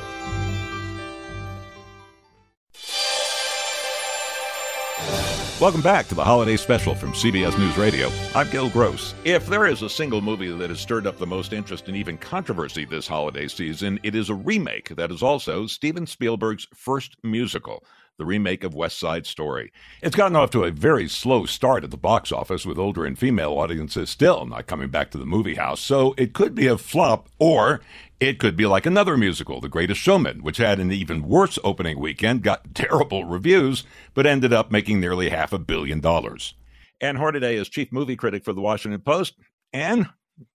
Welcome 5.59 5.81
back 5.81 6.07
to 6.09 6.15
the 6.15 6.23
holiday 6.23 6.57
special 6.57 6.93
from 6.93 7.13
CBS 7.13 7.57
News 7.57 7.77
Radio. 7.77 8.11
I'm 8.35 8.49
Gil 8.51 8.69
Gross. 8.69 9.15
If 9.23 9.47
there 9.47 9.65
is 9.65 9.81
a 9.81 9.89
single 9.89 10.21
movie 10.21 10.51
that 10.51 10.69
has 10.69 10.79
stirred 10.79 11.07
up 11.07 11.17
the 11.17 11.25
most 11.25 11.53
interest 11.53 11.87
and 11.87 11.97
even 11.97 12.17
controversy 12.17 12.85
this 12.85 13.07
holiday 13.07 13.47
season, 13.47 13.99
it 14.03 14.13
is 14.13 14.29
a 14.29 14.35
remake 14.35 14.89
that 14.89 15.09
is 15.09 15.23
also 15.23 15.65
Steven 15.65 16.05
Spielberg's 16.05 16.67
first 16.75 17.15
musical 17.23 17.83
the 18.17 18.25
remake 18.25 18.63
of 18.63 18.75
West 18.75 18.99
Side 18.99 19.25
Story. 19.25 19.71
It's 20.01 20.15
gotten 20.15 20.35
off 20.35 20.51
to 20.51 20.63
a 20.63 20.71
very 20.71 21.07
slow 21.07 21.45
start 21.45 21.83
at 21.83 21.91
the 21.91 21.97
box 21.97 22.31
office, 22.31 22.65
with 22.65 22.77
older 22.77 23.05
and 23.05 23.17
female 23.17 23.53
audiences 23.53 24.09
still 24.09 24.45
not 24.45 24.67
coming 24.67 24.89
back 24.89 25.09
to 25.11 25.17
the 25.17 25.25
movie 25.25 25.55
house, 25.55 25.81
so 25.81 26.13
it 26.17 26.33
could 26.33 26.53
be 26.53 26.67
a 26.67 26.77
flop, 26.77 27.27
or 27.39 27.81
it 28.19 28.37
could 28.37 28.55
be 28.55 28.65
like 28.67 28.85
another 28.85 29.17
musical, 29.17 29.59
The 29.59 29.69
Greatest 29.69 29.99
Showman, 29.99 30.43
which 30.43 30.57
had 30.57 30.79
an 30.79 30.91
even 30.91 31.27
worse 31.27 31.57
opening 31.63 31.99
weekend, 31.99 32.43
got 32.43 32.61
terrible 32.75 33.25
reviews, 33.25 33.83
but 34.13 34.27
ended 34.27 34.53
up 34.53 34.71
making 34.71 34.99
nearly 34.99 35.29
half 35.29 35.51
a 35.51 35.59
billion 35.59 35.99
dollars. 35.99 36.53
Ann 37.01 37.15
Hornaday 37.15 37.55
is 37.55 37.67
chief 37.67 37.91
movie 37.91 38.15
critic 38.15 38.45
for 38.45 38.53
the 38.53 38.61
Washington 38.61 39.01
Post. 39.01 39.35
Ann, 39.73 40.07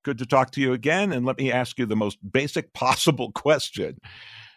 good 0.05 0.19
to 0.19 0.27
talk 0.27 0.53
to 0.53 0.61
you 0.61 0.73
again, 0.73 1.13
and 1.13 1.27
let 1.27 1.39
me 1.39 1.51
ask 1.51 1.79
you 1.79 1.87
the 1.87 1.97
most 1.97 2.19
basic 2.31 2.73
possible 2.73 3.33
question. 3.35 3.99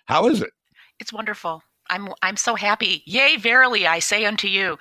How 0.05 0.27
is 0.27 0.41
it? 0.41 0.51
It's 1.00 1.12
wonderful. 1.12 1.63
I'm 1.92 2.10
I'm 2.24 2.38
so 2.38 2.56
happy. 2.56 3.04
Yea, 3.06 3.38
verily 3.38 3.86
I 3.86 4.00
say 4.00 4.26
unto 4.26 4.48
you, 4.48 4.78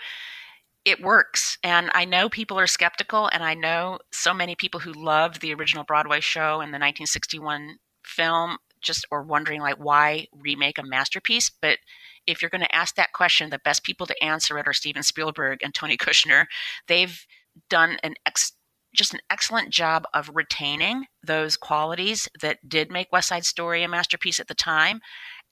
it 0.84 1.02
works. 1.02 1.58
And 1.62 1.90
I 1.92 2.04
know 2.04 2.28
people 2.28 2.58
are 2.58 2.66
skeptical, 2.66 3.28
and 3.32 3.42
I 3.42 3.54
know 3.54 3.98
so 4.12 4.32
many 4.32 4.54
people 4.54 4.80
who 4.80 4.92
loved 4.92 5.40
the 5.40 5.52
original 5.52 5.84
Broadway 5.84 6.20
show 6.20 6.60
and 6.60 6.72
the 6.72 6.78
1961 6.78 7.76
film 8.04 8.56
just 8.80 9.04
are 9.12 9.22
wondering 9.22 9.60
like 9.60 9.76
why 9.76 10.26
remake 10.32 10.78
a 10.78 10.82
masterpiece. 10.82 11.50
But 11.60 11.78
if 12.26 12.40
you're 12.40 12.50
going 12.50 12.62
to 12.62 12.74
ask 12.74 12.94
that 12.94 13.12
question, 13.12 13.50
the 13.50 13.60
best 13.64 13.84
people 13.84 14.06
to 14.06 14.24
answer 14.24 14.58
it 14.58 14.66
are 14.66 14.72
Steven 14.72 15.02
Spielberg 15.02 15.60
and 15.62 15.74
Tony 15.74 15.96
Kushner. 15.96 16.46
They've 16.88 17.26
done 17.68 17.98
an 18.02 18.14
ex- 18.24 18.52
just 18.94 19.14
an 19.14 19.20
excellent 19.30 19.70
job 19.70 20.04
of 20.14 20.30
retaining 20.34 21.04
those 21.22 21.56
qualities 21.56 22.28
that 22.40 22.58
did 22.68 22.90
make 22.90 23.12
West 23.12 23.28
Side 23.28 23.44
Story 23.44 23.82
a 23.82 23.88
masterpiece 23.88 24.40
at 24.40 24.48
the 24.48 24.54
time. 24.54 25.00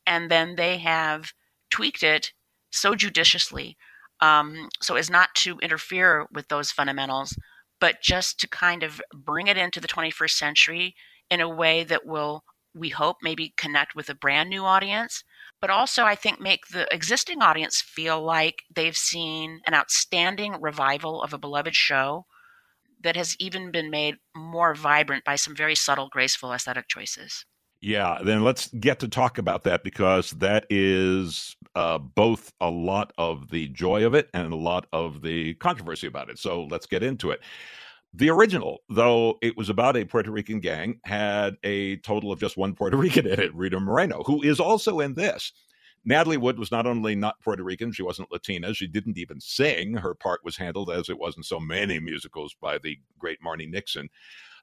And 0.07 0.31
then 0.31 0.57
they 0.57 0.79
have 0.79 1.33
tweaked 1.70 2.02
it 2.02 2.32
so 2.70 2.94
judiciously 2.94 3.76
um, 4.20 4.68
so 4.80 4.96
as 4.96 5.10
not 5.10 5.34
to 5.37 5.58
interfere 5.60 6.26
with 6.32 6.48
those 6.48 6.72
fundamentals, 6.72 7.37
but 7.80 8.02
just 8.02 8.40
to 8.40 8.48
kind 8.48 8.82
of 8.82 9.00
bring 9.14 9.46
it 9.46 9.56
into 9.56 9.80
the 9.80 9.88
21st 9.88 10.30
century 10.30 10.94
in 11.30 11.40
a 11.40 11.48
way 11.48 11.84
that 11.84 12.06
will, 12.06 12.44
we 12.75 12.88
hope, 12.88 13.18
maybe 13.22 13.54
connect 13.56 13.94
with 13.94 14.08
a 14.08 14.14
brand 14.14 14.50
new 14.50 14.64
audience, 14.64 15.22
but 15.60 15.70
also 15.70 16.04
I 16.04 16.14
think 16.14 16.40
make 16.40 16.66
the 16.68 16.92
existing 16.92 17.42
audience 17.42 17.80
feel 17.80 18.20
like 18.20 18.62
they've 18.75 18.96
seen 18.96 19.60
an 19.66 19.75
outstanding 19.75 20.60
revival 20.60 21.22
of 21.22 21.32
a 21.32 21.38
beloved 21.38 21.75
show 21.75 22.26
that 23.00 23.16
has 23.16 23.37
even 23.38 23.70
been 23.70 23.90
made 23.90 24.16
more 24.34 24.75
vibrant 24.75 25.25
by 25.25 25.37
some 25.37 25.54
very 25.54 25.76
subtle, 25.76 26.08
graceful 26.08 26.52
aesthetic 26.52 26.88
choices. 26.88 27.44
Yeah, 27.80 28.18
then 28.25 28.42
let's 28.42 28.68
get 28.68 28.99
to 29.00 29.08
talk 29.08 29.38
about 29.38 29.62
that 29.64 29.85
because 29.85 30.32
that 30.32 30.66
is 30.68 31.56
uh, 31.76 31.99
both 31.99 32.52
a 32.61 32.68
lot 32.68 33.12
of 33.18 33.50
the 33.50 33.68
joy 33.68 34.04
of 34.04 34.14
it 34.14 34.28
and 34.35 34.52
a 34.52 34.56
lot 34.56 34.87
of 34.92 35.23
the 35.23 35.54
controversy 35.54 36.08
about 36.08 36.28
it. 36.28 36.38
So 36.38 36.64
let's 36.64 36.87
get 36.87 37.04
into 37.04 37.30
it. 37.30 37.40
The 38.14 38.30
original, 38.30 38.80
though 38.88 39.38
it 39.42 39.56
was 39.56 39.68
about 39.68 39.97
a 39.97 40.04
Puerto 40.04 40.32
Rican 40.32 40.58
gang, 40.58 40.99
had 41.04 41.56
a 41.62 41.99
total 41.99 42.32
of 42.32 42.40
just 42.40 42.56
one 42.56 42.75
Puerto 42.75 42.97
Rican 42.97 43.26
in 43.28 43.38
it, 43.38 43.54
Rita 43.54 43.78
Moreno, 43.78 44.25
who 44.25 44.42
is 44.42 44.58
also 44.58 44.99
in 44.99 45.14
this. 45.14 45.52
Natalie 46.04 46.37
Wood 46.37 46.58
was 46.58 46.73
not 46.73 46.87
only 46.87 47.14
not 47.14 47.40
Puerto 47.42 47.62
Rican, 47.62 47.92
she 47.92 48.02
wasn't 48.02 48.32
Latina, 48.32 48.73
she 48.73 48.87
didn't 48.87 49.18
even 49.18 49.40
sing. 49.40 49.94
Her 49.94 50.14
part 50.14 50.42
was 50.42 50.56
handled, 50.56 50.90
as 50.90 51.11
it 51.11 51.18
was 51.18 51.37
in 51.37 51.42
so 51.42 51.61
many 51.61 52.00
musicals, 52.00 52.56
by 52.61 52.78
the 52.78 52.99
great 53.18 53.40
Marni 53.42 53.70
Nixon 53.70 54.08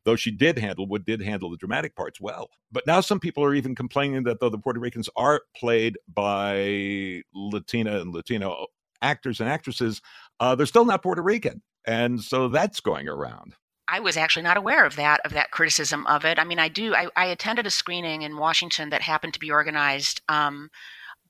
though 0.05 0.15
she 0.15 0.31
did 0.31 0.57
handle 0.57 0.87
Wood 0.87 1.05
did 1.05 1.21
handle 1.21 1.49
the 1.49 1.57
dramatic 1.57 1.95
parts 1.95 2.21
well. 2.21 2.49
But 2.71 2.87
now 2.87 3.01
some 3.01 3.19
people 3.19 3.43
are 3.43 3.53
even 3.53 3.75
complaining 3.75 4.23
that 4.23 4.39
though 4.39 4.49
the 4.49 4.57
Puerto 4.57 4.79
Ricans 4.79 5.09
are 5.15 5.41
played 5.55 5.97
by 6.07 7.21
Latina 7.33 7.99
and 7.99 8.13
Latino 8.13 8.67
actors 9.01 9.39
and 9.39 9.49
actresses, 9.49 10.01
uh, 10.39 10.55
they're 10.55 10.65
still 10.65 10.85
not 10.85 11.03
Puerto 11.03 11.21
Rican, 11.21 11.61
and 11.85 12.21
so 12.21 12.47
that's 12.47 12.79
going 12.79 13.07
around. 13.07 13.55
I 13.87 13.99
was 13.99 14.17
actually 14.17 14.43
not 14.43 14.57
aware 14.57 14.85
of 14.85 14.95
that 14.95 15.21
of 15.25 15.33
that 15.33 15.51
criticism 15.51 16.07
of 16.07 16.25
it. 16.25 16.39
I 16.39 16.43
mean, 16.43 16.59
I 16.59 16.69
do. 16.69 16.95
I, 16.95 17.07
I 17.15 17.25
attended 17.25 17.67
a 17.67 17.71
screening 17.71 18.23
in 18.23 18.37
Washington 18.37 18.89
that 18.89 19.01
happened 19.01 19.33
to 19.33 19.39
be 19.39 19.51
organized 19.51 20.21
um, 20.27 20.69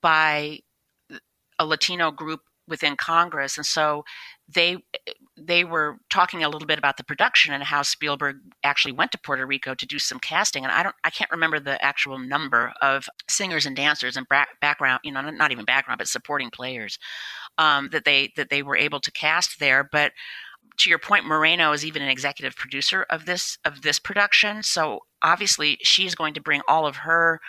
by 0.01 0.59
a 1.59 1.65
Latino 1.65 2.11
group 2.11 2.41
within 2.67 2.95
Congress, 2.95 3.57
and 3.57 3.65
so 3.65 4.03
they 4.47 4.77
they 5.37 5.63
were 5.65 5.97
talking 6.09 6.43
a 6.43 6.49
little 6.49 6.65
bit 6.65 6.79
about 6.79 6.97
the 6.97 7.03
production 7.03 7.53
and 7.53 7.63
how 7.63 7.81
Spielberg 7.81 8.37
actually 8.63 8.93
went 8.93 9.11
to 9.11 9.17
Puerto 9.17 9.45
Rico 9.45 9.75
to 9.75 9.85
do 9.85 9.99
some 9.99 10.19
casting. 10.19 10.63
And 10.63 10.71
I 10.71 10.81
don't, 10.81 10.95
I 11.03 11.09
can't 11.09 11.31
remember 11.31 11.59
the 11.59 11.83
actual 11.83 12.17
number 12.17 12.73
of 12.81 13.09
singers 13.29 13.65
and 13.65 13.75
dancers 13.75 14.15
and 14.15 14.25
background, 14.61 15.01
you 15.03 15.11
know, 15.11 15.21
not 15.21 15.51
even 15.51 15.65
background, 15.65 15.97
but 15.97 16.07
supporting 16.07 16.49
players 16.49 16.97
um, 17.57 17.89
that 17.91 18.05
they 18.05 18.31
that 18.37 18.49
they 18.49 18.63
were 18.63 18.77
able 18.77 18.99
to 19.01 19.11
cast 19.11 19.59
there. 19.59 19.83
But 19.83 20.13
to 20.77 20.89
your 20.89 20.99
point, 20.99 21.25
Moreno 21.25 21.71
is 21.71 21.85
even 21.85 22.01
an 22.01 22.09
executive 22.09 22.55
producer 22.55 23.05
of 23.09 23.25
this 23.25 23.57
of 23.65 23.81
this 23.81 23.99
production. 23.99 24.63
So 24.63 25.01
obviously, 25.21 25.77
she's 25.81 26.15
going 26.15 26.33
to 26.35 26.41
bring 26.41 26.61
all 26.67 26.85
of 26.85 26.97
her 26.97 27.41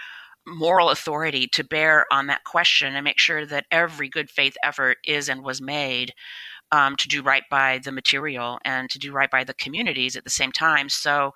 moral 0.46 0.90
authority 0.90 1.48
to 1.48 1.64
bear 1.64 2.06
on 2.12 2.28
that 2.28 2.44
question 2.44 2.94
and 2.94 3.04
make 3.04 3.18
sure 3.18 3.44
that 3.46 3.66
every 3.70 4.08
good 4.08 4.30
faith 4.30 4.56
effort 4.62 4.98
is 5.04 5.28
and 5.28 5.42
was 5.42 5.60
made 5.60 6.12
um, 6.72 6.96
to 6.96 7.08
do 7.08 7.22
right 7.22 7.44
by 7.50 7.78
the 7.78 7.92
material 7.92 8.58
and 8.64 8.90
to 8.90 8.98
do 8.98 9.12
right 9.12 9.30
by 9.30 9.44
the 9.44 9.54
communities 9.54 10.16
at 10.16 10.24
the 10.24 10.30
same 10.30 10.52
time. 10.52 10.88
So 10.88 11.32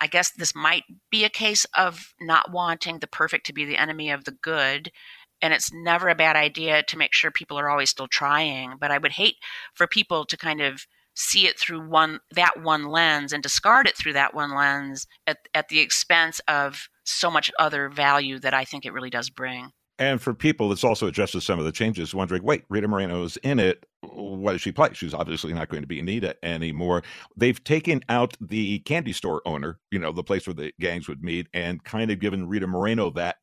I 0.00 0.06
guess 0.06 0.30
this 0.30 0.54
might 0.54 0.84
be 1.10 1.24
a 1.24 1.30
case 1.30 1.66
of 1.76 2.14
not 2.20 2.52
wanting 2.52 2.98
the 2.98 3.06
perfect 3.06 3.46
to 3.46 3.52
be 3.52 3.64
the 3.64 3.76
enemy 3.76 4.10
of 4.10 4.24
the 4.24 4.32
good. 4.42 4.92
And 5.40 5.54
it's 5.54 5.72
never 5.72 6.08
a 6.08 6.14
bad 6.14 6.36
idea 6.36 6.82
to 6.84 6.98
make 6.98 7.14
sure 7.14 7.30
people 7.30 7.58
are 7.58 7.70
always 7.70 7.90
still 7.90 8.08
trying. 8.08 8.74
But 8.80 8.90
I 8.90 8.98
would 8.98 9.12
hate 9.12 9.36
for 9.74 9.86
people 9.86 10.24
to 10.26 10.36
kind 10.36 10.60
of 10.60 10.86
see 11.14 11.46
it 11.48 11.58
through 11.58 11.88
one 11.88 12.20
that 12.30 12.62
one 12.62 12.86
lens 12.86 13.32
and 13.32 13.42
discard 13.42 13.88
it 13.88 13.96
through 13.96 14.12
that 14.12 14.34
one 14.34 14.54
lens 14.54 15.06
at, 15.26 15.38
at 15.52 15.68
the 15.68 15.80
expense 15.80 16.40
of 16.46 16.88
so 17.04 17.28
much 17.28 17.50
other 17.58 17.88
value 17.88 18.38
that 18.38 18.54
I 18.54 18.64
think 18.64 18.84
it 18.84 18.92
really 18.92 19.10
does 19.10 19.30
bring. 19.30 19.72
And 19.98 20.22
for 20.22 20.32
people, 20.32 20.68
this 20.68 20.84
also 20.84 21.08
addresses 21.08 21.44
some 21.44 21.58
of 21.58 21.64
the 21.64 21.72
changes, 21.72 22.14
wondering, 22.14 22.44
wait, 22.44 22.62
Rita 22.68 22.86
Moreno's 22.86 23.36
in 23.38 23.58
it. 23.58 23.84
What 24.02 24.52
does 24.52 24.60
she 24.60 24.70
play? 24.70 24.90
She's 24.92 25.14
obviously 25.14 25.52
not 25.52 25.68
going 25.68 25.82
to 25.82 25.88
be 25.88 25.98
Anita 25.98 26.36
anymore. 26.44 27.02
They've 27.36 27.62
taken 27.64 28.02
out 28.08 28.36
the 28.40 28.78
candy 28.80 29.12
store 29.12 29.42
owner, 29.44 29.80
you 29.90 29.98
know, 29.98 30.12
the 30.12 30.22
place 30.22 30.46
where 30.46 30.54
the 30.54 30.72
gangs 30.78 31.08
would 31.08 31.24
meet, 31.24 31.48
and 31.52 31.82
kind 31.82 32.12
of 32.12 32.20
given 32.20 32.48
Rita 32.48 32.68
Moreno 32.68 33.10
that 33.10 33.36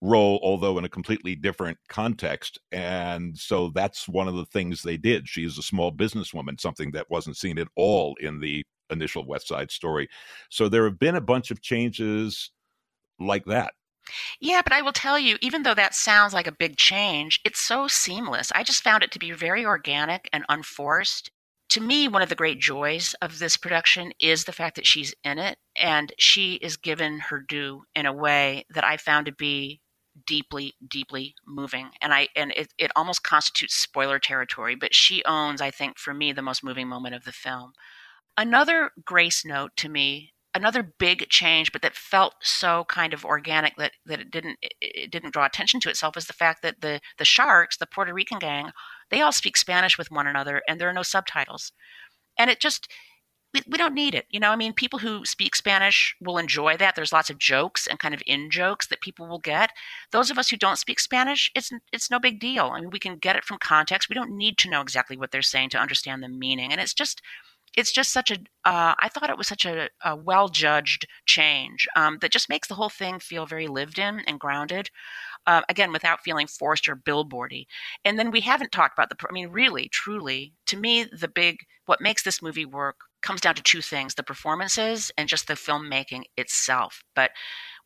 role, 0.00 0.38
although 0.42 0.78
in 0.78 0.84
a 0.84 0.88
completely 0.88 1.34
different 1.34 1.78
context. 1.88 2.58
And 2.70 3.36
so 3.36 3.70
that's 3.70 4.06
one 4.06 4.28
of 4.28 4.36
the 4.36 4.46
things 4.46 4.82
they 4.82 4.96
did. 4.96 5.28
She 5.28 5.44
is 5.44 5.58
a 5.58 5.62
small 5.62 5.90
businesswoman, 5.90 6.60
something 6.60 6.92
that 6.92 7.10
wasn't 7.10 7.36
seen 7.36 7.58
at 7.58 7.68
all 7.76 8.14
in 8.20 8.38
the 8.38 8.64
initial 8.90 9.26
West 9.26 9.48
Side 9.48 9.70
story. 9.72 10.08
So 10.50 10.68
there 10.68 10.84
have 10.84 11.00
been 11.00 11.16
a 11.16 11.20
bunch 11.20 11.50
of 11.50 11.62
changes 11.62 12.52
like 13.18 13.44
that. 13.46 13.72
Yeah, 14.40 14.62
but 14.62 14.72
I 14.72 14.82
will 14.82 14.92
tell 14.92 15.18
you, 15.18 15.36
even 15.40 15.62
though 15.62 15.74
that 15.74 15.94
sounds 15.94 16.32
like 16.32 16.46
a 16.46 16.52
big 16.52 16.76
change, 16.76 17.40
it's 17.44 17.60
so 17.60 17.88
seamless. 17.88 18.52
I 18.54 18.62
just 18.62 18.82
found 18.82 19.02
it 19.02 19.10
to 19.12 19.18
be 19.18 19.32
very 19.32 19.64
organic 19.64 20.28
and 20.32 20.44
unforced. 20.48 21.30
To 21.70 21.80
me, 21.80 22.06
one 22.06 22.22
of 22.22 22.28
the 22.28 22.36
great 22.36 22.60
joys 22.60 23.14
of 23.20 23.38
this 23.38 23.56
production 23.56 24.12
is 24.20 24.44
the 24.44 24.52
fact 24.52 24.76
that 24.76 24.86
she's 24.86 25.14
in 25.24 25.38
it 25.38 25.58
and 25.76 26.12
she 26.18 26.54
is 26.54 26.76
given 26.76 27.18
her 27.18 27.40
due 27.40 27.82
in 27.94 28.06
a 28.06 28.12
way 28.12 28.64
that 28.70 28.84
I 28.84 28.96
found 28.96 29.26
to 29.26 29.32
be 29.32 29.80
deeply 30.26 30.74
deeply 30.88 31.34
moving 31.46 31.90
and 32.00 32.14
i 32.14 32.26
and 32.34 32.52
it, 32.56 32.72
it 32.78 32.90
almost 32.96 33.22
constitutes 33.22 33.74
spoiler 33.74 34.18
territory 34.18 34.74
but 34.74 34.94
she 34.94 35.22
owns 35.26 35.60
i 35.60 35.70
think 35.70 35.98
for 35.98 36.14
me 36.14 36.32
the 36.32 36.40
most 36.40 36.64
moving 36.64 36.88
moment 36.88 37.14
of 37.14 37.24
the 37.24 37.32
film 37.32 37.72
another 38.36 38.92
grace 39.04 39.44
note 39.44 39.72
to 39.76 39.88
me 39.88 40.32
another 40.56 40.82
big 40.98 41.28
change, 41.28 41.72
but 41.72 41.82
that 41.82 41.94
felt 41.94 42.34
so 42.40 42.84
kind 42.88 43.12
of 43.14 43.24
organic 43.24 43.76
that, 43.76 43.92
that 44.06 44.20
it 44.20 44.30
didn't 44.30 44.58
it 44.80 45.10
didn't 45.10 45.32
draw 45.32 45.46
attention 45.46 45.80
to 45.80 45.90
itself 45.90 46.16
is 46.16 46.26
the 46.26 46.32
fact 46.32 46.62
that 46.62 46.80
the 46.80 47.00
the 47.18 47.24
sharks, 47.24 47.76
the 47.76 47.86
Puerto 47.86 48.12
Rican 48.12 48.38
gang, 48.38 48.70
they 49.10 49.20
all 49.20 49.32
speak 49.32 49.56
Spanish 49.56 49.98
with 49.98 50.10
one 50.10 50.26
another, 50.26 50.62
and 50.68 50.80
there 50.80 50.88
are 50.88 50.92
no 50.92 51.02
subtitles, 51.02 51.72
and 52.38 52.50
it 52.50 52.60
just 52.60 52.88
we, 53.54 53.62
we 53.68 53.78
don't 53.78 53.94
need 53.94 54.14
it. 54.14 54.26
You 54.30 54.40
know, 54.40 54.50
I 54.50 54.56
mean, 54.56 54.72
people 54.72 54.98
who 54.98 55.24
speak 55.24 55.56
Spanish 55.56 56.14
will 56.20 56.38
enjoy 56.38 56.76
that. 56.76 56.94
There's 56.94 57.12
lots 57.12 57.30
of 57.30 57.38
jokes 57.38 57.86
and 57.86 57.98
kind 57.98 58.14
of 58.14 58.22
in 58.26 58.50
jokes 58.50 58.86
that 58.88 59.00
people 59.00 59.28
will 59.28 59.38
get. 59.38 59.70
Those 60.12 60.30
of 60.30 60.38
us 60.38 60.48
who 60.48 60.56
don't 60.56 60.78
speak 60.78 61.00
Spanish, 61.00 61.50
it's 61.54 61.70
it's 61.92 62.10
no 62.10 62.18
big 62.18 62.40
deal. 62.40 62.72
I 62.74 62.80
mean, 62.80 62.90
we 62.90 62.98
can 62.98 63.18
get 63.18 63.36
it 63.36 63.44
from 63.44 63.58
context. 63.58 64.08
We 64.08 64.14
don't 64.14 64.36
need 64.36 64.58
to 64.58 64.70
know 64.70 64.80
exactly 64.80 65.16
what 65.16 65.30
they're 65.30 65.42
saying 65.42 65.70
to 65.70 65.78
understand 65.78 66.22
the 66.22 66.28
meaning, 66.28 66.72
and 66.72 66.80
it's 66.80 66.94
just 66.94 67.22
it's 67.76 67.92
just 67.92 68.12
such 68.12 68.30
a. 68.30 68.38
Uh, 68.64 68.94
I 69.00 69.08
thought 69.08 69.30
it 69.30 69.38
was 69.38 69.46
such 69.46 69.64
a, 69.64 69.88
a 70.04 70.16
well 70.16 70.48
judged 70.48 71.06
change 71.26 71.86
um, 71.94 72.18
that 72.20 72.32
just 72.32 72.48
makes 72.48 72.68
the 72.68 72.74
whole 72.74 72.88
thing 72.88 73.18
feel 73.20 73.46
very 73.46 73.68
lived 73.68 73.98
in 73.98 74.20
and 74.26 74.40
grounded. 74.40 74.90
Uh, 75.46 75.62
again, 75.68 75.92
without 75.92 76.24
feeling 76.24 76.48
forced 76.48 76.88
or 76.88 76.96
billboardy. 76.96 77.66
And 78.04 78.18
then 78.18 78.32
we 78.32 78.40
haven't 78.40 78.72
talked 78.72 78.98
about 78.98 79.10
the. 79.10 79.16
I 79.28 79.32
mean, 79.32 79.48
really, 79.48 79.88
truly, 79.88 80.54
to 80.66 80.76
me, 80.76 81.04
the 81.04 81.28
big 81.28 81.58
what 81.84 82.00
makes 82.00 82.22
this 82.22 82.42
movie 82.42 82.64
work 82.66 82.96
comes 83.22 83.40
down 83.42 83.54
to 83.54 83.62
two 83.62 83.82
things: 83.82 84.14
the 84.14 84.22
performances 84.22 85.12
and 85.18 85.28
just 85.28 85.46
the 85.46 85.54
filmmaking 85.54 86.24
itself. 86.36 87.02
But 87.14 87.30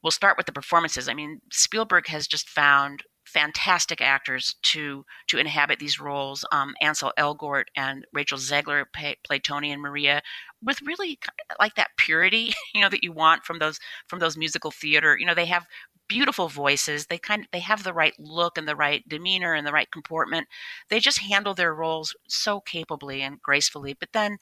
we'll 0.03 0.11
start 0.13 0.37
with 0.37 0.47
the 0.47 0.53
performances. 0.53 1.09
I 1.09 1.15
mean, 1.15 1.41
Spielberg 1.51 2.07
has 2.07 2.27
just 2.27 2.49
found 2.49 3.03
fantastic 3.31 4.01
actors 4.01 4.57
to 4.63 5.05
to 5.29 5.39
inhabit 5.39 5.79
these 5.79 6.01
roles. 6.01 6.45
Um, 6.53 6.75
Ansel 6.81 7.13
Elgort 7.19 7.65
and 7.77 8.05
Rachel 8.13 8.39
Zegler 8.39 8.85
play, 8.93 9.17
play 9.25 9.39
Tony 9.39 9.71
and 9.73 9.81
Maria 9.81 10.21
with 10.63 10.83
really 10.83 11.19
like 11.59 11.75
that 11.77 11.91
purity, 11.97 12.53
you 12.75 12.81
know, 12.81 12.89
that 12.89 13.05
you 13.05 13.13
want 13.13 13.45
from 13.45 13.59
those 13.59 13.79
from 14.09 14.19
those 14.19 14.37
musical 14.37 14.71
theater. 14.71 15.17
You 15.19 15.27
know, 15.27 15.35
they 15.35 15.47
have 15.47 15.67
beautiful 16.09 16.49
voices. 16.49 17.07
They 17.07 17.19
kind 17.19 17.43
of 17.43 17.49
they 17.53 17.61
have 17.61 17.85
the 17.85 17.95
right 17.95 18.15
look 18.19 18.59
and 18.59 18.67
the 18.67 18.77
right 18.77 19.09
demeanor 19.09 19.55
and 19.55 19.67
the 19.67 19.73
right 19.73 19.91
comportment. 19.91 20.49
They 20.89 21.01
just 21.01 21.21
handle 21.21 21.55
their 21.55 21.75
roles 21.75 22.15
so 22.29 22.61
capably 22.61 23.23
and 23.23 23.41
gracefully. 23.41 23.95
But 23.99 24.11
then 24.13 24.39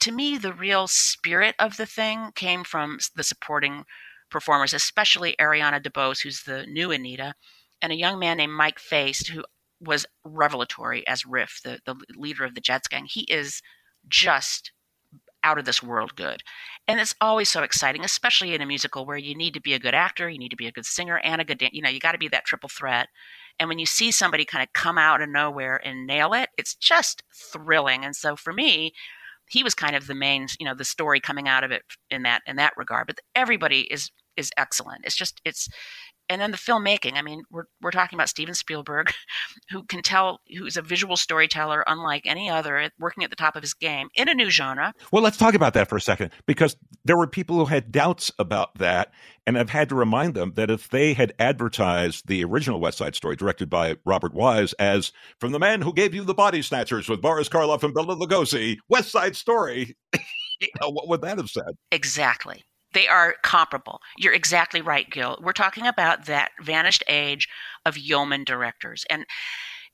to 0.00 0.12
me 0.12 0.38
the 0.38 0.52
real 0.52 0.86
spirit 0.86 1.54
of 1.58 1.76
the 1.76 1.86
thing 1.86 2.30
came 2.34 2.64
from 2.64 2.98
the 3.16 3.24
supporting 3.24 3.84
performers, 4.30 4.74
especially 4.74 5.34
Ariana 5.40 5.82
DeBose, 5.82 6.22
who's 6.22 6.42
the 6.42 6.66
new 6.66 6.90
Anita, 6.92 7.34
and 7.82 7.92
a 7.92 7.96
young 7.96 8.18
man 8.18 8.38
named 8.38 8.52
Mike 8.52 8.78
Faist, 8.78 9.28
who 9.28 9.44
was 9.80 10.06
revelatory 10.24 11.06
as 11.06 11.24
Riff, 11.24 11.60
the, 11.62 11.78
the 11.86 11.94
leader 12.16 12.44
of 12.44 12.54
the 12.54 12.60
Jets 12.60 12.88
gang. 12.88 13.06
He 13.08 13.22
is 13.22 13.62
just 14.08 14.72
out 15.44 15.58
of 15.58 15.64
this 15.64 15.82
world 15.82 16.16
good. 16.16 16.42
And 16.88 16.98
it's 17.00 17.14
always 17.20 17.48
so 17.48 17.62
exciting, 17.62 18.04
especially 18.04 18.54
in 18.54 18.60
a 18.60 18.66
musical 18.66 19.06
where 19.06 19.16
you 19.16 19.36
need 19.36 19.54
to 19.54 19.60
be 19.60 19.74
a 19.74 19.78
good 19.78 19.94
actor, 19.94 20.28
you 20.28 20.38
need 20.38 20.50
to 20.50 20.56
be 20.56 20.66
a 20.66 20.72
good 20.72 20.86
singer, 20.86 21.18
and 21.18 21.40
a 21.40 21.44
good, 21.44 21.62
you 21.72 21.80
know, 21.80 21.88
you 21.88 22.00
got 22.00 22.12
to 22.12 22.18
be 22.18 22.28
that 22.28 22.44
triple 22.44 22.68
threat. 22.68 23.08
And 23.58 23.68
when 23.68 23.78
you 23.78 23.86
see 23.86 24.10
somebody 24.10 24.44
kind 24.44 24.62
of 24.62 24.72
come 24.72 24.98
out 24.98 25.20
of 25.20 25.28
nowhere 25.28 25.80
and 25.84 26.06
nail 26.06 26.32
it, 26.32 26.50
it's 26.58 26.74
just 26.74 27.22
thrilling. 27.34 28.04
And 28.04 28.14
so 28.14 28.36
for 28.36 28.52
me, 28.52 28.92
he 29.48 29.62
was 29.62 29.74
kind 29.74 29.96
of 29.96 30.06
the 30.06 30.14
main, 30.14 30.46
you 30.58 30.66
know, 30.66 30.74
the 30.74 30.84
story 30.84 31.20
coming 31.20 31.48
out 31.48 31.64
of 31.64 31.70
it 31.70 31.82
in 32.10 32.22
that 32.22 32.42
in 32.46 32.56
that 32.56 32.74
regard. 32.76 33.06
But 33.06 33.20
everybody 33.34 33.80
is 33.92 34.10
is 34.36 34.50
excellent. 34.56 35.04
It's 35.04 35.16
just 35.16 35.40
it's 35.44 35.68
and 36.28 36.40
then 36.40 36.50
the 36.50 36.56
filmmaking. 36.56 37.14
I 37.14 37.22
mean, 37.22 37.42
we're 37.50 37.64
we're 37.80 37.90
talking 37.90 38.16
about 38.16 38.28
Steven 38.28 38.54
Spielberg, 38.54 39.12
who 39.70 39.82
can 39.84 40.02
tell, 40.02 40.40
who's 40.56 40.76
a 40.76 40.82
visual 40.82 41.16
storyteller 41.16 41.84
unlike 41.86 42.22
any 42.26 42.50
other, 42.50 42.90
working 42.98 43.24
at 43.24 43.30
the 43.30 43.36
top 43.36 43.56
of 43.56 43.62
his 43.62 43.74
game 43.74 44.08
in 44.14 44.28
a 44.28 44.34
new 44.34 44.50
genre. 44.50 44.92
Well, 45.12 45.22
let's 45.22 45.36
talk 45.36 45.54
about 45.54 45.74
that 45.74 45.88
for 45.88 45.96
a 45.96 46.00
second, 46.00 46.30
because 46.46 46.76
there 47.04 47.16
were 47.16 47.26
people 47.26 47.56
who 47.56 47.64
had 47.66 47.92
doubts 47.92 48.30
about 48.38 48.74
that, 48.78 49.12
and 49.46 49.58
I've 49.58 49.70
had 49.70 49.88
to 49.90 49.94
remind 49.94 50.34
them 50.34 50.52
that 50.56 50.70
if 50.70 50.88
they 50.88 51.14
had 51.14 51.32
advertised 51.38 52.26
the 52.26 52.44
original 52.44 52.80
West 52.80 52.98
Side 52.98 53.14
Story, 53.14 53.36
directed 53.36 53.70
by 53.70 53.96
Robert 54.04 54.34
Wise, 54.34 54.72
as 54.74 55.12
"From 55.40 55.52
the 55.52 55.58
Man 55.58 55.82
Who 55.82 55.92
Gave 55.92 56.14
You 56.14 56.24
the 56.24 56.34
Body 56.34 56.62
Snatchers" 56.62 57.08
with 57.08 57.22
Boris 57.22 57.48
Karloff 57.48 57.82
and 57.82 57.94
Bela 57.94 58.16
Lugosi, 58.16 58.76
West 58.88 59.10
Side 59.10 59.36
Story. 59.36 59.96
you 60.60 60.68
know, 60.80 60.90
what 60.90 61.08
would 61.08 61.22
that 61.22 61.38
have 61.38 61.50
said? 61.50 61.76
Exactly. 61.90 62.64
They 62.98 63.06
are 63.06 63.36
comparable. 63.44 64.00
You're 64.16 64.32
exactly 64.32 64.80
right, 64.80 65.08
Gil. 65.08 65.38
We're 65.40 65.52
talking 65.52 65.86
about 65.86 66.26
that 66.26 66.50
vanished 66.60 67.04
age 67.06 67.48
of 67.86 67.96
yeoman 67.96 68.42
directors. 68.42 69.04
And, 69.08 69.24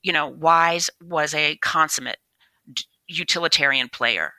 you 0.01 0.11
know, 0.11 0.27
Wise 0.27 0.89
was 0.99 1.35
a 1.35 1.57
consummate 1.57 2.17
utilitarian 3.07 3.89
player 3.89 4.33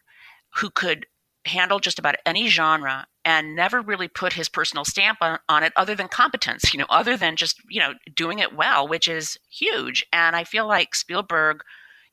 who 0.57 0.71
could 0.71 1.07
handle 1.45 1.79
just 1.79 2.01
about 2.01 2.17
any 2.27 2.49
genre 2.49 3.07
and 3.25 3.55
never 3.55 3.81
really 3.81 4.09
put 4.09 4.33
his 4.33 4.49
personal 4.49 4.85
stamp 4.85 5.19
on, 5.21 5.39
on, 5.49 5.63
it 5.63 5.73
other 5.77 5.95
than 5.95 6.09
competence 6.09 6.75
you 6.75 6.81
know 6.81 6.87
other 6.91 7.17
than 7.17 7.37
just 7.37 7.61
you 7.71 7.79
know 7.79 7.93
doing 8.17 8.41
it 8.41 8.57
well 8.57 8.89
which 8.89 9.07
is 9.07 9.39
huge 9.49 10.05
and 10.13 10.35
i 10.35 10.43
feel 10.43 10.67
like 10.67 10.93
spielberg 10.93 11.61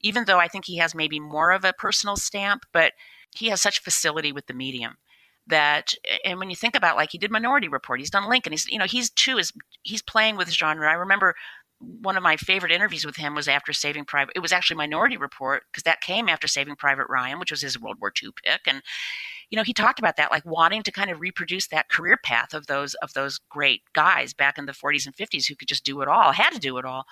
even 0.02 0.26
though 0.26 0.38
i 0.38 0.48
think 0.48 0.66
he 0.66 0.78
has 0.78 0.94
maybe 0.94 1.20
more 1.20 1.52
of 1.52 1.66
a 1.66 1.74
personal 1.74 2.16
stamp 2.16 2.62
but 2.72 2.94
he 3.36 3.48
has 3.48 3.60
such 3.60 3.80
facility 3.82 4.32
with 4.32 4.46
the 4.46 4.54
medium 4.54 4.98
that 5.48 5.94
and 6.24 6.40
when 6.40 6.50
you 6.50 6.56
think 6.56 6.76
about 6.76 6.96
like 6.96 7.12
he 7.12 7.18
did 7.18 7.32
minority 7.32 7.68
report 7.68 8.00
he's 8.00 8.10
done 8.10 8.30
lincoln 8.30 8.54
he's 8.54 8.66
you 8.68 8.78
know 8.78 8.86
he's 8.86 9.10
too 9.10 9.38
is 9.38 9.52
he's 9.84 10.02
playing 10.02 10.38
with 10.38 10.50
genre. 10.50 10.90
I 10.90 10.94
remember 10.94 11.36
one 11.80 12.16
of 12.16 12.24
my 12.24 12.38
favorite 12.38 12.72
interviews 12.72 13.06
with 13.06 13.18
him 13.18 13.36
was 13.36 13.48
after 13.48 13.74
saving 13.74 14.06
private 14.06 14.34
it 14.36 14.40
was 14.40 14.54
actually 14.54 14.78
minority 14.78 15.18
report 15.18 15.64
because 15.72 15.84
that 15.84 16.02
came 16.02 16.30
after 16.30 16.48
saving 16.48 16.76
private 16.76 17.08
ryan 17.10 17.40
which 17.40 17.52
was 17.52 17.62
his 17.62 17.80
world 17.80 17.98
war 18.00 18.14
ii 18.24 18.30
pick 18.44 18.62
and 18.68 18.82
you 19.50 19.58
know 19.58 19.64
he 19.64 19.74
talked 19.74 20.00
about 20.00 20.16
that 20.16 20.32
like 20.32 20.46
wanting 20.46 20.82
to 20.82 20.92
kind 20.92 21.10
of 21.12 21.20
reproduce 21.20 21.68
that 21.68 21.90
career 21.90 22.18
path 22.24 22.54
of 22.54 22.68
those 22.68 22.94
of 22.96 23.14
those 23.14 23.40
great 23.50 23.82
guys 23.94 24.34
back 24.34 24.58
in 24.58 24.66
the 24.66 24.72
40s 24.72 25.06
and 25.06 25.16
50s 25.16 25.48
who 25.48 25.56
could 25.56 25.68
just 25.68 25.84
do 25.84 26.02
it 26.02 26.08
all 26.08 26.32
had 26.32 26.52
to 26.52 26.60
do 26.60 26.78
it 26.78 26.86
all. 26.86 27.06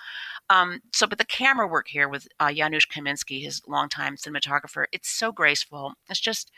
Um, 0.48 0.80
so 0.92 1.06
but 1.06 1.18
the 1.18 1.24
camera 1.24 1.68
work 1.68 1.88
here 1.88 2.08
with 2.08 2.26
uh, 2.40 2.52
janusz 2.52 2.86
kaminski 2.86 3.42
his 3.42 3.60
longtime 3.68 4.16
cinematographer 4.16 4.86
it's 4.90 5.10
so 5.10 5.32
graceful. 5.32 5.92
It's 6.08 6.20
just 6.20 6.50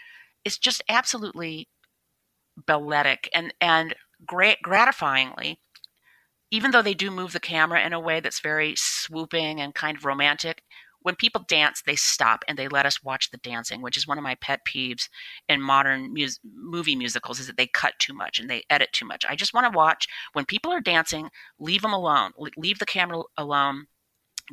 is 0.44 0.58
just 0.58 0.82
absolutely 0.88 1.68
balletic 2.66 3.28
and 3.34 3.52
and 3.60 3.94
great 4.26 4.58
gratifyingly 4.64 5.56
even 6.50 6.70
though 6.70 6.82
they 6.82 6.94
do 6.94 7.10
move 7.10 7.32
the 7.32 7.40
camera 7.40 7.84
in 7.84 7.92
a 7.92 8.00
way 8.00 8.20
that's 8.20 8.40
very 8.40 8.74
swooping 8.76 9.60
and 9.60 9.74
kind 9.74 9.96
of 9.96 10.04
romantic 10.04 10.62
when 11.04 11.14
people 11.16 11.44
dance 11.48 11.82
they 11.84 11.96
stop 11.96 12.44
and 12.48 12.58
they 12.58 12.68
let 12.68 12.86
us 12.86 13.02
watch 13.02 13.30
the 13.30 13.38
dancing 13.38 13.82
which 13.82 13.96
is 13.96 14.06
one 14.06 14.18
of 14.18 14.24
my 14.24 14.34
pet 14.36 14.60
peeves 14.66 15.08
in 15.48 15.60
modern 15.60 16.12
mus- 16.12 16.40
movie 16.54 16.96
musicals 16.96 17.38
is 17.38 17.46
that 17.46 17.56
they 17.56 17.66
cut 17.66 17.94
too 17.98 18.14
much 18.14 18.38
and 18.38 18.48
they 18.48 18.62
edit 18.70 18.88
too 18.92 19.04
much. 19.04 19.24
I 19.28 19.36
just 19.36 19.52
want 19.52 19.70
to 19.70 19.76
watch 19.76 20.08
when 20.32 20.46
people 20.46 20.72
are 20.72 20.80
dancing 20.80 21.28
leave 21.58 21.82
them 21.82 21.92
alone 21.92 22.32
leave 22.56 22.78
the 22.78 22.86
camera 22.86 23.22
alone 23.36 23.86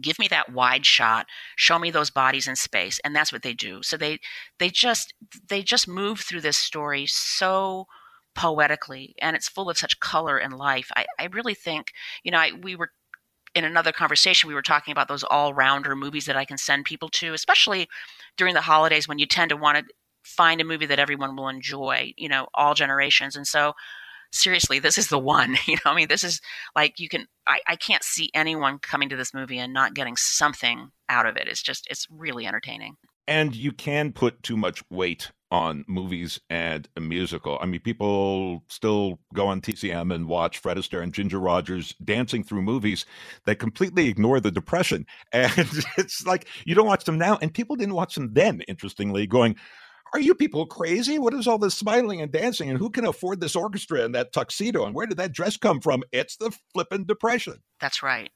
give 0.02 0.20
me 0.20 0.28
that 0.28 0.52
wide 0.52 0.86
shot 0.86 1.26
show 1.56 1.78
me 1.78 1.92
those 1.92 2.10
bodies 2.10 2.48
in 2.48 2.56
space 2.56 3.00
and 3.04 3.16
that's 3.16 3.32
what 3.32 3.42
they 3.42 3.54
do 3.54 3.82
so 3.84 3.98
they 3.98 4.20
they 4.60 4.70
just 4.70 5.14
they 5.50 5.62
just 5.62 5.88
move 5.88 6.20
through 6.20 6.42
this 6.42 6.58
story 6.58 7.06
so 7.08 7.88
poetically 8.36 9.16
and 9.22 9.36
it's 9.36 9.50
full 9.50 9.70
of 9.70 9.78
such 9.78 10.00
color 10.00 10.38
and 10.38 10.58
life. 10.58 10.90
I, 10.96 11.06
I 11.20 11.26
really 11.28 11.54
think, 11.54 11.92
you 12.24 12.32
know, 12.32 12.40
I, 12.40 12.52
we 12.62 12.76
were 12.76 12.92
in 13.54 13.66
another 13.66 13.92
conversation, 13.92 14.48
we 14.48 14.54
were 14.54 14.62
talking 14.62 14.94
about 14.94 15.10
those 15.10 15.24
all 15.24 15.54
rounder 15.54 15.96
movies 15.96 16.26
that 16.26 16.38
I 16.38 16.46
can 16.46 16.58
send 16.58 16.86
people 16.86 17.10
to, 17.10 17.34
especially 17.34 17.90
during 18.38 18.54
the 18.54 18.62
holidays 18.62 19.08
when 19.08 19.20
you 19.20 19.26
tend 19.26 19.50
to 19.50 19.58
want 19.58 19.78
to 19.78 19.94
find 20.24 20.62
a 20.62 20.66
movie 20.66 20.86
that 20.86 21.00
everyone 21.00 21.36
will 21.36 21.50
enjoy, 21.50 22.14
you 22.16 22.30
know, 22.30 22.48
all 22.54 22.74
generations. 22.74 23.36
And 23.36 23.46
so, 23.46 23.74
seriously, 24.32 24.80
this 24.80 24.98
is 24.98 25.08
the 25.08 25.20
one. 25.20 25.58
You 25.68 25.76
know, 25.86 25.92
I 25.92 25.96
mean, 25.96 26.08
this 26.08 26.24
is 26.24 26.42
like 26.76 27.00
you 27.00 27.08
can. 27.08 27.28
I, 27.48 27.60
I 27.68 27.76
can't 27.76 28.04
see 28.04 28.30
anyone 28.34 28.80
coming 28.80 29.10
to 29.10 29.16
this 29.16 29.34
movie 29.34 29.58
and 29.58 29.74
not 29.74 29.94
getting 29.94 30.16
something 30.16 30.90
out 31.10 31.26
of 31.26 31.38
it. 31.38 31.48
It's 31.48 31.62
just, 31.62 31.88
it's 31.90 32.08
really 32.10 32.46
entertaining. 32.46 32.96
And 33.28 33.56
you 33.56 33.72
can 33.72 34.12
put 34.12 34.44
too 34.44 34.58
much 34.58 34.84
weight 34.90 35.32
on 35.52 35.84
movies 35.88 36.40
and 36.50 36.88
a 36.96 37.02
musical. 37.02 37.58
I 37.62 37.66
mean, 37.66 37.82
people 37.82 38.64
still 38.70 39.20
go 39.34 39.48
on 39.48 39.62
TCM 39.62 40.14
and 40.14 40.28
watch 40.28 40.60
Fred 40.60 40.78
Astaire 40.78 41.04
and 41.04 41.14
Ginger 41.14 41.40
Rogers 41.40 41.94
dancing 42.04 42.44
through 42.44 42.62
movies 42.62 43.06
that 43.46 43.60
completely 43.60 44.08
ignore 44.08 44.40
the 44.40 44.52
Depression. 44.52 45.06
And 45.34 45.52
it's 45.98 46.26
like 46.26 46.48
you 46.66 46.76
don't 46.76 46.88
watch 46.88 47.06
them 47.06 47.18
now, 47.18 47.38
and 47.42 47.54
people 47.54 47.76
didn't 47.76 47.96
watch 47.96 48.16
them 48.16 48.34
then, 48.34 48.62
interestingly, 48.68 49.28
going, 49.28 49.56
are 50.14 50.20
you 50.20 50.36
people 50.36 50.66
crazy? 50.66 51.18
What 51.20 51.34
is 51.34 51.48
all 51.48 51.58
this 51.58 51.76
smiling 51.76 52.22
and 52.22 52.32
dancing? 52.32 52.70
And 52.70 52.78
who 52.78 52.90
can 52.90 53.06
afford 53.06 53.40
this 53.40 53.56
orchestra 53.56 54.04
and 54.04 54.14
that 54.16 54.34
tuxedo? 54.34 54.86
And 54.86 54.94
where 54.94 55.08
did 55.08 55.18
that 55.18 55.32
dress 55.32 55.58
come 55.58 55.80
from? 55.80 56.04
It's 56.12 56.36
the 56.36 56.52
flippin' 56.74 57.06
depression. 57.06 57.62
That's 57.80 58.04
right. 58.04 58.30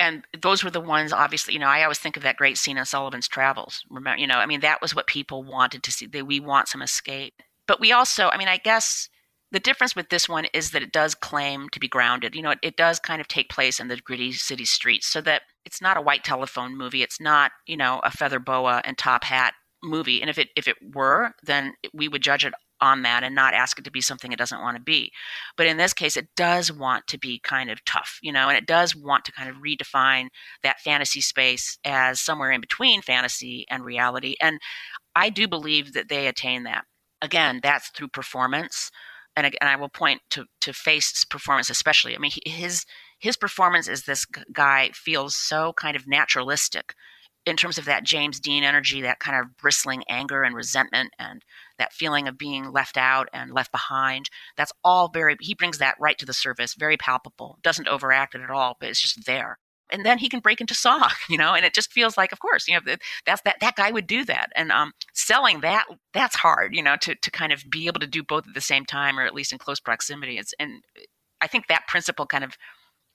And 0.00 0.24
those 0.40 0.64
were 0.64 0.70
the 0.70 0.80
ones, 0.80 1.12
obviously, 1.12 1.52
you 1.54 1.60
know, 1.60 1.68
I 1.68 1.82
always 1.82 1.98
think 1.98 2.16
of 2.16 2.22
that 2.22 2.36
great 2.36 2.56
scene 2.56 2.78
in 2.78 2.84
Sullivan's 2.86 3.28
Travels. 3.28 3.84
Remember, 3.90 4.18
you 4.18 4.26
know, 4.26 4.38
I 4.38 4.46
mean, 4.46 4.60
that 4.60 4.80
was 4.80 4.94
what 4.94 5.06
people 5.06 5.44
wanted 5.44 5.82
to 5.82 5.92
see. 5.92 6.06
That 6.06 6.26
we 6.26 6.40
want 6.40 6.68
some 6.68 6.82
escape. 6.82 7.34
But 7.66 7.80
we 7.80 7.92
also, 7.92 8.28
I 8.30 8.38
mean, 8.38 8.48
I 8.48 8.56
guess 8.56 9.08
the 9.52 9.60
difference 9.60 9.94
with 9.94 10.08
this 10.08 10.28
one 10.28 10.46
is 10.54 10.70
that 10.70 10.82
it 10.82 10.92
does 10.92 11.14
claim 11.14 11.68
to 11.70 11.80
be 11.80 11.86
grounded. 11.86 12.34
You 12.34 12.42
know, 12.42 12.50
it, 12.50 12.60
it 12.62 12.76
does 12.76 12.98
kind 12.98 13.20
of 13.20 13.28
take 13.28 13.50
place 13.50 13.78
in 13.78 13.88
the 13.88 13.96
gritty 13.96 14.32
city 14.32 14.64
streets 14.64 15.06
so 15.06 15.20
that 15.20 15.42
it's 15.66 15.82
not 15.82 15.96
a 15.96 16.02
white 16.02 16.24
telephone 16.24 16.76
movie. 16.78 17.02
It's 17.02 17.20
not, 17.20 17.52
you 17.66 17.76
know, 17.76 18.00
a 18.02 18.10
feather 18.10 18.38
boa 18.38 18.80
and 18.84 18.96
top 18.96 19.24
hat 19.24 19.52
movie. 19.82 20.20
And 20.20 20.30
if 20.30 20.38
it 20.38 20.48
if 20.56 20.68
it 20.68 20.76
were, 20.94 21.32
then 21.42 21.74
we 21.92 22.08
would 22.08 22.22
judge 22.22 22.44
it 22.44 22.54
on 22.80 23.02
that 23.02 23.22
and 23.22 23.34
not 23.34 23.54
ask 23.54 23.78
it 23.78 23.84
to 23.84 23.90
be 23.90 24.00
something 24.00 24.32
it 24.32 24.38
doesn't 24.38 24.62
want 24.62 24.76
to 24.76 24.82
be. 24.82 25.12
But 25.56 25.66
in 25.66 25.76
this 25.76 25.92
case, 25.92 26.16
it 26.16 26.28
does 26.36 26.72
want 26.72 27.06
to 27.08 27.18
be 27.18 27.38
kind 27.40 27.70
of 27.70 27.84
tough, 27.84 28.18
you 28.22 28.32
know, 28.32 28.48
and 28.48 28.56
it 28.56 28.66
does 28.66 28.96
want 28.96 29.24
to 29.26 29.32
kind 29.32 29.48
of 29.50 29.56
redefine 29.56 30.28
that 30.62 30.80
fantasy 30.80 31.20
space 31.20 31.78
as 31.84 32.20
somewhere 32.20 32.50
in 32.52 32.60
between 32.60 33.02
fantasy 33.02 33.66
and 33.68 33.84
reality. 33.84 34.34
And 34.40 34.60
I 35.14 35.30
do 35.30 35.46
believe 35.46 35.92
that 35.92 36.08
they 36.08 36.26
attain 36.26 36.62
that. 36.64 36.84
Again, 37.22 37.60
that's 37.62 37.90
through 37.90 38.08
performance. 38.08 38.90
And, 39.36 39.46
and 39.46 39.70
I 39.70 39.76
will 39.76 39.88
point 39.88 40.22
to 40.30 40.46
to 40.62 40.72
Faist's 40.72 41.24
performance 41.24 41.70
especially. 41.70 42.16
I 42.16 42.18
mean, 42.18 42.32
his 42.44 42.84
his 43.18 43.36
performance 43.36 43.88
as 43.88 44.04
this 44.04 44.26
guy 44.52 44.90
feels 44.94 45.36
so 45.36 45.72
kind 45.74 45.94
of 45.94 46.08
naturalistic 46.08 46.94
in 47.50 47.56
terms 47.56 47.78
of 47.78 47.84
that 47.84 48.04
James 48.04 48.38
Dean 48.38 48.62
energy, 48.62 49.02
that 49.02 49.18
kind 49.18 49.38
of 49.38 49.56
bristling 49.56 50.04
anger 50.08 50.44
and 50.44 50.54
resentment 50.54 51.12
and 51.18 51.44
that 51.78 51.92
feeling 51.92 52.28
of 52.28 52.38
being 52.38 52.70
left 52.70 52.96
out 52.96 53.28
and 53.32 53.52
left 53.52 53.72
behind. 53.72 54.30
That's 54.56 54.72
all 54.84 55.08
very, 55.08 55.36
he 55.40 55.54
brings 55.54 55.78
that 55.78 55.96
right 55.98 56.16
to 56.18 56.24
the 56.24 56.32
surface, 56.32 56.74
very 56.74 56.96
palpable, 56.96 57.58
doesn't 57.62 57.88
overact 57.88 58.36
it 58.36 58.40
at 58.40 58.50
all, 58.50 58.76
but 58.78 58.88
it's 58.88 59.00
just 59.00 59.26
there. 59.26 59.58
And 59.92 60.06
then 60.06 60.18
he 60.18 60.28
can 60.28 60.38
break 60.38 60.60
into 60.60 60.74
song, 60.76 61.10
you 61.28 61.36
know, 61.36 61.52
and 61.54 61.64
it 61.64 61.74
just 61.74 61.92
feels 61.92 62.16
like, 62.16 62.30
of 62.30 62.38
course, 62.38 62.68
you 62.68 62.74
know, 62.74 62.94
that's 63.26 63.42
that, 63.42 63.56
that 63.60 63.74
guy 63.74 63.90
would 63.90 64.06
do 64.06 64.24
that. 64.26 64.52
And 64.54 64.70
um, 64.70 64.92
selling 65.12 65.60
that, 65.60 65.86
that's 66.14 66.36
hard, 66.36 66.76
you 66.76 66.84
know, 66.84 66.94
to, 67.02 67.16
to 67.16 67.30
kind 67.32 67.52
of 67.52 67.64
be 67.68 67.88
able 67.88 67.98
to 67.98 68.06
do 68.06 68.22
both 68.22 68.46
at 68.46 68.54
the 68.54 68.60
same 68.60 68.84
time 68.84 69.18
or 69.18 69.24
at 69.24 69.34
least 69.34 69.52
in 69.52 69.58
close 69.58 69.80
proximity. 69.80 70.38
It's, 70.38 70.54
and 70.60 70.84
I 71.40 71.48
think 71.48 71.66
that 71.66 71.88
principle 71.88 72.26
kind 72.26 72.44
of 72.44 72.56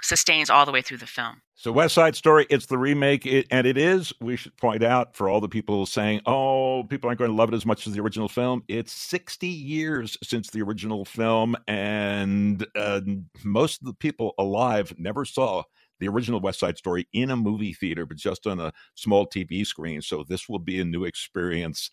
sustains 0.02 0.50
all 0.50 0.66
the 0.66 0.72
way 0.72 0.82
through 0.82 0.98
the 0.98 1.08
film. 1.08 1.42
So 1.58 1.72
West 1.72 1.96
Side 1.96 2.16
Story, 2.16 2.46
it's 2.50 2.66
the 2.66 2.78
remake, 2.78 3.26
it, 3.26 3.48
and 3.50 3.66
it 3.66 3.78
is. 3.78 4.14
We 4.20 4.36
should 4.36 4.58
point 4.58 4.84
out 4.84 5.16
for 5.16 5.30
all 5.30 5.40
the 5.40 5.48
people 5.48 5.86
saying, 5.86 6.22
"Oh, 6.26 6.84
people 6.84 7.08
aren't 7.08 7.20
going 7.20 7.32
to 7.32 7.38
love 7.38 7.54
it 7.54 7.56
as 7.56 7.66
much 7.66 7.88
as 7.88 7.94
the 7.94 8.02
original 8.02 8.28
film." 8.28 8.64
It's 8.68 8.92
60 8.92 9.48
years 9.48 10.18
since 10.22 10.50
the 10.50 10.62
original 10.62 11.06
film, 11.06 11.56
and 11.68 12.66
uh, 12.76 13.02
most 13.44 13.82
of 13.82 13.88
the 13.88 13.94
people 13.94 14.34
alive 14.38 14.94
never 14.98 15.24
saw 15.24 15.64
the 16.00 16.10
original 16.10 16.42
West 16.42 16.60
Side 16.60 16.78
Story 16.78 17.08
in 17.14 17.32
a 17.32 17.38
movie 17.38 17.74
theater, 17.74 18.06
but 18.06 18.18
just 18.18 18.46
on 18.48 18.60
a 18.60 18.74
small 18.96 19.26
TV 19.26 19.66
screen. 19.66 20.02
So 20.02 20.26
this 20.28 20.50
will 20.50 20.60
be 20.60 20.80
a 20.80 20.86
new 20.86 21.06
experience. 21.06 21.90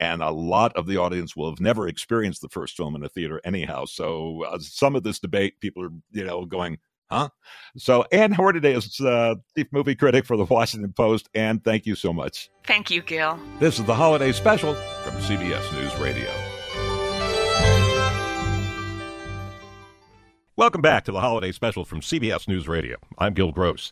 And 0.00 0.22
a 0.22 0.30
lot 0.30 0.76
of 0.76 0.88
the 0.88 0.96
audience 0.96 1.36
will 1.36 1.50
have 1.50 1.60
never 1.60 1.86
experienced 1.86 2.42
the 2.42 2.48
first 2.48 2.76
film 2.76 2.96
in 2.96 3.04
a 3.04 3.08
theater, 3.08 3.40
anyhow. 3.44 3.84
So, 3.84 4.42
uh, 4.42 4.58
some 4.58 4.96
of 4.96 5.04
this 5.04 5.20
debate, 5.20 5.60
people 5.60 5.84
are, 5.84 5.92
you 6.10 6.24
know, 6.24 6.44
going, 6.46 6.78
Huh? 7.10 7.28
So, 7.76 8.04
Ann 8.12 8.32
Hornaday 8.32 8.74
is 8.74 9.00
uh, 9.00 9.36
chief 9.56 9.66
movie 9.72 9.94
critic 9.94 10.24
for 10.24 10.36
the 10.36 10.44
Washington 10.44 10.92
Post. 10.92 11.28
And 11.34 11.62
thank 11.62 11.86
you 11.86 11.94
so 11.94 12.12
much. 12.12 12.50
Thank 12.66 12.90
you, 12.90 13.02
Gil. 13.02 13.38
This 13.60 13.78
is 13.78 13.84
the 13.84 13.94
holiday 13.94 14.32
special 14.32 14.74
from 14.74 15.14
CBS 15.20 15.72
News 15.74 15.94
Radio. 15.96 16.30
Welcome 20.56 20.82
back 20.82 21.04
to 21.06 21.10
the 21.10 21.20
holiday 21.20 21.50
special 21.50 21.84
from 21.84 22.00
CBS 22.00 22.46
News 22.46 22.68
Radio. 22.68 22.96
I'm 23.18 23.34
Gil 23.34 23.50
Gross. 23.50 23.90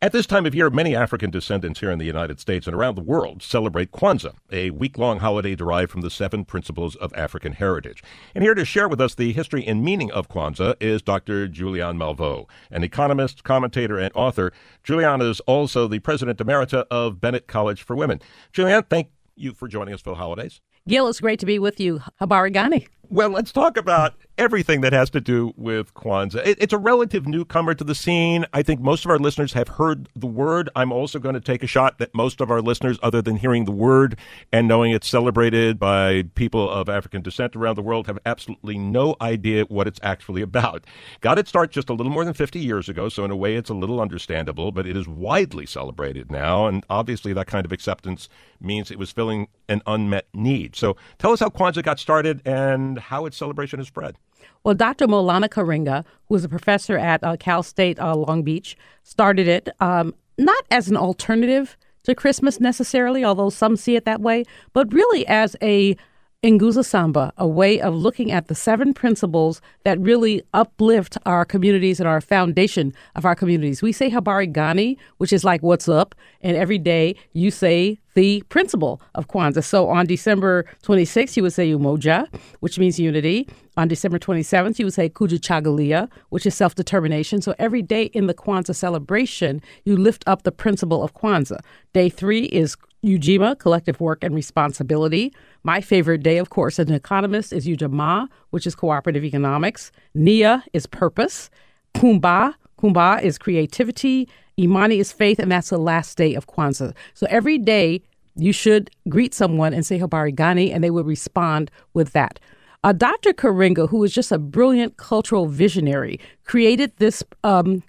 At 0.00 0.12
this 0.12 0.26
time 0.26 0.46
of 0.46 0.54
year, 0.54 0.70
many 0.70 0.94
African 0.94 1.28
descendants 1.28 1.80
here 1.80 1.90
in 1.90 1.98
the 1.98 2.04
United 2.04 2.38
States 2.38 2.68
and 2.68 2.76
around 2.76 2.94
the 2.94 3.02
world 3.02 3.42
celebrate 3.42 3.90
Kwanzaa, 3.90 4.36
a 4.52 4.70
week 4.70 4.96
long 4.96 5.18
holiday 5.18 5.56
derived 5.56 5.90
from 5.90 6.02
the 6.02 6.10
seven 6.10 6.44
principles 6.44 6.94
of 6.94 7.12
African 7.14 7.54
heritage. 7.54 8.00
And 8.32 8.44
here 8.44 8.54
to 8.54 8.64
share 8.64 8.86
with 8.88 9.00
us 9.00 9.16
the 9.16 9.32
history 9.32 9.66
and 9.66 9.82
meaning 9.82 10.12
of 10.12 10.28
Kwanzaa 10.28 10.76
is 10.80 11.02
Dr. 11.02 11.48
Julianne 11.48 11.96
Malveaux, 11.96 12.48
an 12.70 12.84
economist, 12.84 13.42
commentator, 13.42 13.98
and 13.98 14.12
author. 14.14 14.52
Julianne 14.84 15.28
is 15.28 15.40
also 15.40 15.88
the 15.88 15.98
president 15.98 16.38
emerita 16.38 16.84
of 16.92 17.20
Bennett 17.20 17.48
College 17.48 17.82
for 17.82 17.96
Women. 17.96 18.20
Julianne, 18.52 18.88
thank 18.88 19.08
you 19.34 19.52
for 19.52 19.66
joining 19.66 19.92
us 19.92 20.00
for 20.00 20.10
the 20.10 20.16
holidays. 20.16 20.60
Gil, 20.86 21.08
it's 21.08 21.18
great 21.18 21.40
to 21.40 21.46
be 21.46 21.58
with 21.58 21.80
you. 21.80 22.02
Habari 22.20 22.52
Gani. 22.52 22.86
Well, 23.10 23.30
let's 23.30 23.52
talk 23.52 23.76
about 23.76 24.14
everything 24.36 24.80
that 24.80 24.92
has 24.92 25.10
to 25.10 25.20
do 25.20 25.52
with 25.56 25.94
Kwanzaa. 25.94 26.46
It, 26.46 26.58
it's 26.60 26.72
a 26.72 26.78
relative 26.78 27.26
newcomer 27.26 27.74
to 27.74 27.84
the 27.84 27.94
scene. 27.94 28.46
I 28.52 28.62
think 28.62 28.80
most 28.80 29.04
of 29.04 29.10
our 29.10 29.18
listeners 29.18 29.52
have 29.52 29.68
heard 29.68 30.08
the 30.16 30.26
word. 30.26 30.70
I'm 30.74 30.90
also 30.90 31.18
going 31.18 31.34
to 31.34 31.40
take 31.40 31.62
a 31.62 31.66
shot 31.66 31.98
that 31.98 32.14
most 32.14 32.40
of 32.40 32.50
our 32.50 32.60
listeners, 32.60 32.98
other 33.02 33.22
than 33.22 33.36
hearing 33.36 33.64
the 33.64 33.72
word 33.72 34.18
and 34.52 34.66
knowing 34.66 34.92
it's 34.92 35.08
celebrated 35.08 35.78
by 35.78 36.24
people 36.34 36.68
of 36.68 36.88
African 36.88 37.22
descent 37.22 37.54
around 37.54 37.76
the 37.76 37.82
world, 37.82 38.06
have 38.06 38.18
absolutely 38.26 38.78
no 38.78 39.16
idea 39.20 39.64
what 39.64 39.86
it's 39.86 40.00
actually 40.02 40.42
about. 40.42 40.84
Got 41.20 41.38
its 41.38 41.48
start 41.48 41.70
just 41.70 41.90
a 41.90 41.94
little 41.94 42.12
more 42.12 42.24
than 42.24 42.34
50 42.34 42.58
years 42.58 42.88
ago, 42.88 43.08
so 43.08 43.24
in 43.24 43.30
a 43.30 43.36
way 43.36 43.54
it's 43.54 43.70
a 43.70 43.74
little 43.74 44.00
understandable, 44.00 44.72
but 44.72 44.86
it 44.86 44.96
is 44.96 45.06
widely 45.06 45.66
celebrated 45.66 46.30
now, 46.30 46.66
and 46.66 46.84
obviously 46.90 47.32
that 47.34 47.46
kind 47.46 47.64
of 47.64 47.72
acceptance 47.72 48.28
means 48.60 48.90
it 48.90 48.98
was 48.98 49.10
filling 49.10 49.48
an 49.68 49.82
unmet 49.86 50.26
need. 50.32 50.74
So 50.74 50.96
tell 51.18 51.32
us 51.32 51.40
how 51.40 51.48
Kwanzaa 51.48 51.82
got 51.82 51.98
started 51.98 52.42
and 52.44 52.93
how 52.98 53.26
its 53.26 53.36
celebration 53.36 53.78
has 53.78 53.88
spread. 53.88 54.16
Well, 54.62 54.74
Dr. 54.74 55.06
Maulana 55.06 55.48
Karenga, 55.48 56.04
who 56.28 56.34
is 56.34 56.44
a 56.44 56.48
professor 56.48 56.98
at 56.98 57.22
uh, 57.22 57.36
Cal 57.36 57.62
State 57.62 57.98
uh, 57.98 58.14
Long 58.14 58.42
Beach, 58.42 58.76
started 59.02 59.48
it 59.48 59.68
um, 59.80 60.14
not 60.38 60.64
as 60.70 60.88
an 60.88 60.96
alternative 60.96 61.76
to 62.04 62.14
Christmas 62.14 62.60
necessarily, 62.60 63.24
although 63.24 63.50
some 63.50 63.76
see 63.76 63.96
it 63.96 64.04
that 64.04 64.20
way, 64.20 64.44
but 64.72 64.92
really 64.92 65.26
as 65.26 65.56
a 65.62 65.96
Nguzo 66.44 66.84
Saba, 66.84 67.32
a 67.38 67.46
way 67.48 67.80
of 67.80 67.94
looking 67.94 68.30
at 68.30 68.48
the 68.48 68.54
seven 68.54 68.92
principles 68.92 69.62
that 69.84 69.98
really 69.98 70.42
uplift 70.52 71.16
our 71.24 71.42
communities 71.42 72.00
and 72.00 72.06
our 72.06 72.20
foundation 72.20 72.92
of 73.16 73.24
our 73.24 73.34
communities. 73.34 73.80
We 73.80 73.92
say 73.92 74.10
Habari 74.10 74.52
Gani, 74.52 74.98
which 75.16 75.32
is 75.32 75.42
like 75.42 75.62
what's 75.62 75.88
up, 75.88 76.14
and 76.42 76.54
every 76.54 76.76
day 76.76 77.16
you 77.32 77.50
say 77.50 77.98
the 78.12 78.42
principle 78.50 79.00
of 79.14 79.26
Kwanzaa. 79.28 79.64
So 79.64 79.88
on 79.88 80.04
December 80.04 80.66
26th, 80.82 81.34
you 81.34 81.42
would 81.44 81.54
say 81.54 81.70
Umoja, 81.70 82.28
which 82.60 82.78
means 82.78 83.00
unity. 83.00 83.48
On 83.78 83.88
December 83.88 84.18
27th, 84.18 84.78
you 84.78 84.84
would 84.84 84.94
say 84.94 85.08
Kujichagulia, 85.08 86.10
which 86.28 86.44
is 86.44 86.54
self 86.54 86.74
determination. 86.74 87.40
So 87.40 87.54
every 87.58 87.80
day 87.80 88.04
in 88.12 88.26
the 88.26 88.34
Kwanzaa 88.34 88.74
celebration, 88.74 89.62
you 89.86 89.96
lift 89.96 90.22
up 90.26 90.42
the 90.42 90.52
principle 90.52 91.02
of 91.02 91.14
Kwanzaa. 91.14 91.60
Day 91.94 92.10
three 92.10 92.44
is 92.44 92.76
Ujima, 93.04 93.58
collective 93.58 94.00
work 94.00 94.22
and 94.22 94.34
responsibility. 94.34 95.32
My 95.66 95.80
favorite 95.80 96.22
day, 96.22 96.36
of 96.36 96.50
course, 96.50 96.78
as 96.78 96.88
an 96.88 96.94
economist, 96.94 97.52
is 97.52 97.66
Ujamaa, 97.66 98.28
which 98.50 98.66
is 98.66 98.74
cooperative 98.74 99.24
economics. 99.24 99.90
Nia 100.14 100.62
is 100.74 100.86
purpose. 100.86 101.48
Kuumba, 101.94 102.54
Kuumba 102.78 103.22
is 103.22 103.38
creativity. 103.38 104.28
Imani 104.58 104.98
is 105.00 105.10
faith, 105.10 105.38
and 105.38 105.50
that's 105.50 105.70
the 105.70 105.78
last 105.78 106.18
day 106.18 106.34
of 106.34 106.46
Kwanzaa. 106.46 106.94
So 107.14 107.26
every 107.30 107.56
day 107.56 108.02
you 108.36 108.52
should 108.52 108.90
greet 109.08 109.32
someone 109.32 109.72
and 109.72 109.86
say 109.86 109.98
Habari 109.98 110.32
Gani, 110.32 110.70
and 110.70 110.84
they 110.84 110.90
will 110.90 111.02
respond 111.04 111.70
with 111.94 112.12
that. 112.12 112.38
Uh, 112.84 112.92
Dr. 112.92 113.32
Karenga, 113.32 113.88
who 113.88 114.04
is 114.04 114.12
just 114.12 114.30
a 114.30 114.38
brilliant 114.38 114.98
cultural 114.98 115.46
visionary, 115.46 116.20
created 116.44 116.92
this 116.98 117.22
um, 117.42 117.82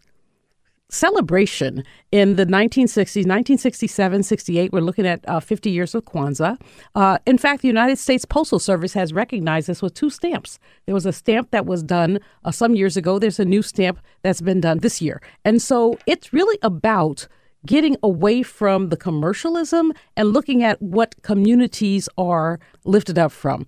celebration 0.90 1.84
in 2.12 2.36
the 2.36 2.46
1960s, 2.46 3.26
1967, 3.26 4.24
68. 4.24 4.72
We're 4.72 4.80
looking 4.82 5.06
at 5.06 5.28
uh, 5.28 5.40
50 5.40 5.70
years 5.70 5.96
of 5.96 6.06
Kwanzaa. 6.06 6.60
Uh, 6.94 7.18
in 7.26 7.38
fact, 7.38 7.62
the 7.62 7.68
United 7.68 7.98
States 7.98 8.26
Postal 8.26 8.60
Service 8.60 8.94
has 8.94 9.14
recognized 9.14 9.68
this 9.68 9.82
with 9.82 9.94
two 9.94 10.10
stamps. 10.10 10.60
There 10.86 10.96
was 10.96 11.06
a 11.06 11.14
stamp 11.14 11.52
that 11.52 11.66
was 11.66 11.84
done 11.84 12.20
uh, 12.44 12.52
some 12.52 12.76
years 12.76 12.98
ago. 12.98 13.20
There's 13.20 13.40
a 13.40 13.46
new 13.46 13.62
stamp 13.62 14.00
that's 14.22 14.42
been 14.42 14.62
done 14.62 14.80
this 14.80 15.02
year. 15.02 15.22
And 15.44 15.62
so 15.62 15.98
it's 16.06 16.32
really 16.32 16.58
about 16.62 17.28
getting 17.66 17.98
away 18.04 18.44
from 18.44 18.90
the 18.90 18.98
commercialism 18.98 19.92
and 20.16 20.34
looking 20.34 20.64
at 20.64 20.82
what 20.82 21.16
communities 21.24 22.08
are 22.18 22.60
lifted 22.84 23.18
up 23.18 23.32
from. 23.32 23.66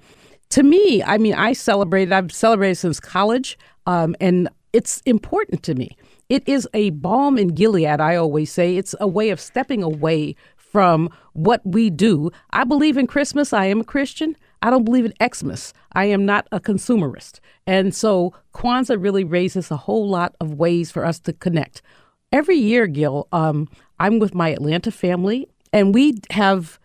To 0.49 0.63
me, 0.63 1.03
I 1.03 1.17
mean, 1.17 1.33
I 1.33 1.53
celebrated, 1.53 2.13
I've 2.13 2.31
celebrated 2.31 2.75
since 2.75 2.99
college, 2.99 3.57
um, 3.85 4.15
and 4.21 4.47
it's 4.71 5.01
important 5.05 5.63
to 5.63 5.75
me. 5.75 5.97
It 6.29 6.47
is 6.47 6.67
a 6.73 6.89
balm 6.89 7.37
in 7.37 7.49
Gilead, 7.49 8.01
I 8.01 8.15
always 8.15 8.51
say. 8.51 8.75
It's 8.75 8.93
a 8.99 9.07
way 9.07 9.29
of 9.29 9.39
stepping 9.39 9.81
away 9.81 10.35
from 10.57 11.09
what 11.33 11.61
we 11.65 11.89
do. 11.89 12.31
I 12.51 12.65
believe 12.65 12.97
in 12.97 13.07
Christmas. 13.07 13.53
I 13.53 13.65
am 13.65 13.81
a 13.81 13.85
Christian. 13.85 14.35
I 14.61 14.69
don't 14.69 14.83
believe 14.83 15.05
in 15.05 15.13
Xmas. 15.33 15.73
I 15.93 16.05
am 16.05 16.25
not 16.25 16.47
a 16.51 16.59
consumerist. 16.59 17.39
And 17.65 17.95
so 17.95 18.33
Kwanzaa 18.53 19.01
really 19.01 19.23
raises 19.23 19.71
a 19.71 19.77
whole 19.77 20.09
lot 20.09 20.35
of 20.41 20.55
ways 20.55 20.91
for 20.91 21.05
us 21.05 21.19
to 21.21 21.33
connect. 21.33 21.81
Every 22.31 22.57
year, 22.57 22.87
Gil, 22.87 23.27
um, 23.31 23.69
I'm 23.99 24.19
with 24.19 24.35
my 24.35 24.49
Atlanta 24.49 24.91
family, 24.91 25.47
and 25.71 25.93
we 25.93 26.19
have 26.31 26.77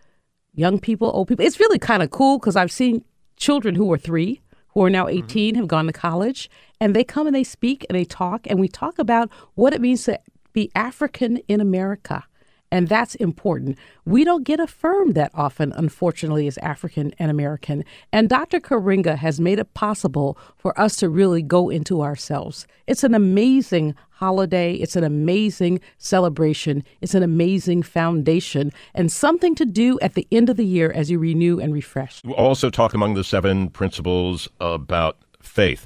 young 0.53 0.79
people, 0.79 1.11
old 1.13 1.27
people. 1.27 1.45
It's 1.45 1.59
really 1.59 1.79
kind 1.79 2.01
of 2.01 2.11
cool 2.11 2.39
because 2.39 2.55
I've 2.55 2.71
seen 2.71 3.03
children 3.35 3.75
who 3.75 3.91
are 3.91 3.97
three 3.97 4.39
who 4.73 4.83
are 4.83 4.89
now 4.89 5.05
mm-hmm. 5.05 5.25
18 5.25 5.53
mm-hmm. 5.53 5.59
have 5.59 5.67
gone 5.67 5.85
to 5.85 5.93
college 5.93 6.49
and 6.83 6.93
they 6.93 7.05
come 7.05 7.27
and 7.27 7.35
they 7.35 7.45
speak 7.45 7.85
and 7.87 7.97
they 7.97 8.03
talk 8.03 8.45
and 8.45 8.59
we 8.59 8.67
talk 8.67 8.99
about 8.99 9.29
what 9.55 9.73
it 9.73 9.79
means 9.79 10.03
to 10.03 10.19
be 10.51 10.69
African 10.75 11.37
in 11.47 11.61
America. 11.61 12.25
And 12.73 12.89
that's 12.89 13.15
important. 13.15 13.77
We 14.03 14.25
don't 14.25 14.43
get 14.43 14.59
affirmed 14.59 15.15
that 15.15 15.31
often, 15.33 15.71
unfortunately, 15.73 16.45
as 16.45 16.57
African 16.57 17.13
and 17.19 17.31
American. 17.31 17.85
And 18.11 18.27
Dr. 18.27 18.59
Karenga 18.59 19.15
has 19.15 19.39
made 19.39 19.59
it 19.59 19.73
possible 19.75 20.37
for 20.57 20.77
us 20.77 20.97
to 20.97 21.07
really 21.07 21.41
go 21.41 21.69
into 21.69 22.01
ourselves. 22.01 22.67
It's 22.85 23.05
an 23.05 23.13
amazing 23.13 23.95
holiday. 24.09 24.73
It's 24.73 24.97
an 24.97 25.05
amazing 25.05 25.79
celebration. 25.97 26.83
It's 26.99 27.15
an 27.15 27.23
amazing 27.23 27.83
foundation 27.83 28.73
and 28.93 29.09
something 29.09 29.55
to 29.55 29.65
do 29.65 29.99
at 30.01 30.15
the 30.15 30.27
end 30.33 30.49
of 30.49 30.57
the 30.57 30.65
year 30.65 30.91
as 30.91 31.09
you 31.09 31.17
renew 31.17 31.59
and 31.59 31.73
refresh. 31.73 32.21
We'll 32.25 32.35
also 32.35 32.69
talk 32.69 32.93
among 32.93 33.13
the 33.13 33.23
seven 33.23 33.69
principles 33.69 34.49
about 34.59 35.17
faith. 35.41 35.85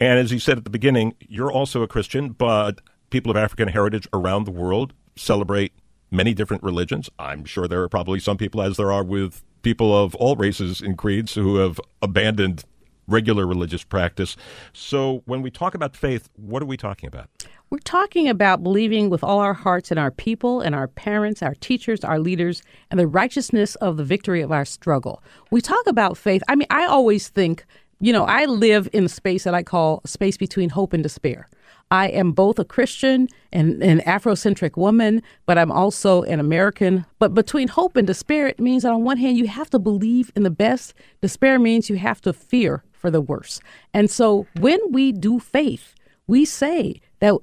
And 0.00 0.18
as 0.18 0.32
you 0.32 0.38
said 0.38 0.56
at 0.56 0.64
the 0.64 0.70
beginning, 0.70 1.14
you're 1.20 1.52
also 1.52 1.82
a 1.82 1.86
Christian, 1.86 2.30
but 2.30 2.80
people 3.10 3.30
of 3.30 3.36
African 3.36 3.68
heritage 3.68 4.08
around 4.14 4.44
the 4.44 4.50
world 4.50 4.94
celebrate 5.14 5.72
many 6.10 6.32
different 6.32 6.62
religions. 6.62 7.10
I'm 7.18 7.44
sure 7.44 7.68
there 7.68 7.82
are 7.82 7.88
probably 7.88 8.18
some 8.18 8.38
people, 8.38 8.62
as 8.62 8.78
there 8.78 8.90
are 8.90 9.04
with 9.04 9.44
people 9.62 9.96
of 9.96 10.14
all 10.14 10.36
races 10.36 10.80
and 10.80 10.96
creeds, 10.96 11.34
who 11.34 11.56
have 11.56 11.78
abandoned 12.00 12.64
regular 13.06 13.46
religious 13.46 13.84
practice. 13.84 14.36
So 14.72 15.22
when 15.26 15.42
we 15.42 15.50
talk 15.50 15.74
about 15.74 15.96
faith, 15.96 16.30
what 16.36 16.62
are 16.62 16.66
we 16.66 16.76
talking 16.76 17.08
about? 17.08 17.28
We're 17.68 17.78
talking 17.78 18.28
about 18.28 18.62
believing 18.62 19.10
with 19.10 19.22
all 19.22 19.38
our 19.40 19.54
hearts 19.54 19.92
in 19.92 19.98
our 19.98 20.10
people 20.10 20.60
and 20.60 20.74
our 20.74 20.88
parents, 20.88 21.42
our 21.42 21.54
teachers, 21.54 22.02
our 22.04 22.18
leaders, 22.18 22.62
and 22.90 22.98
the 22.98 23.06
righteousness 23.06 23.74
of 23.76 23.96
the 23.96 24.04
victory 24.04 24.40
of 24.40 24.50
our 24.50 24.64
struggle. 24.64 25.22
We 25.50 25.60
talk 25.60 25.86
about 25.86 26.16
faith. 26.16 26.42
I 26.48 26.54
mean, 26.56 26.68
I 26.70 26.86
always 26.86 27.28
think, 27.28 27.66
you 28.00 28.12
know, 28.12 28.24
I 28.24 28.46
live 28.46 28.88
in 28.92 29.04
a 29.04 29.08
space 29.08 29.44
that 29.44 29.54
I 29.54 29.62
call 29.62 30.00
a 30.04 30.08
space 30.08 30.36
between 30.36 30.70
hope 30.70 30.92
and 30.92 31.02
despair. 31.02 31.48
I 31.90 32.08
am 32.08 32.32
both 32.32 32.58
a 32.58 32.64
Christian 32.64 33.28
and 33.52 33.82
an 33.82 34.00
Afrocentric 34.00 34.76
woman, 34.76 35.22
but 35.44 35.58
I'm 35.58 35.72
also 35.72 36.22
an 36.22 36.38
American. 36.38 37.04
But 37.18 37.34
between 37.34 37.68
hope 37.68 37.96
and 37.96 38.06
despair, 38.06 38.46
it 38.46 38.60
means 38.60 38.84
that 38.84 38.92
on 38.92 39.02
one 39.02 39.18
hand, 39.18 39.36
you 39.36 39.48
have 39.48 39.70
to 39.70 39.78
believe 39.78 40.30
in 40.36 40.44
the 40.44 40.50
best. 40.50 40.94
Despair 41.20 41.58
means 41.58 41.90
you 41.90 41.96
have 41.96 42.20
to 42.22 42.32
fear 42.32 42.84
for 42.92 43.10
the 43.10 43.20
worst. 43.20 43.62
And 43.92 44.08
so 44.10 44.46
when 44.60 44.78
we 44.90 45.10
do 45.10 45.40
faith, 45.40 45.94
we 46.26 46.44
say 46.44 47.00
that 47.18 47.34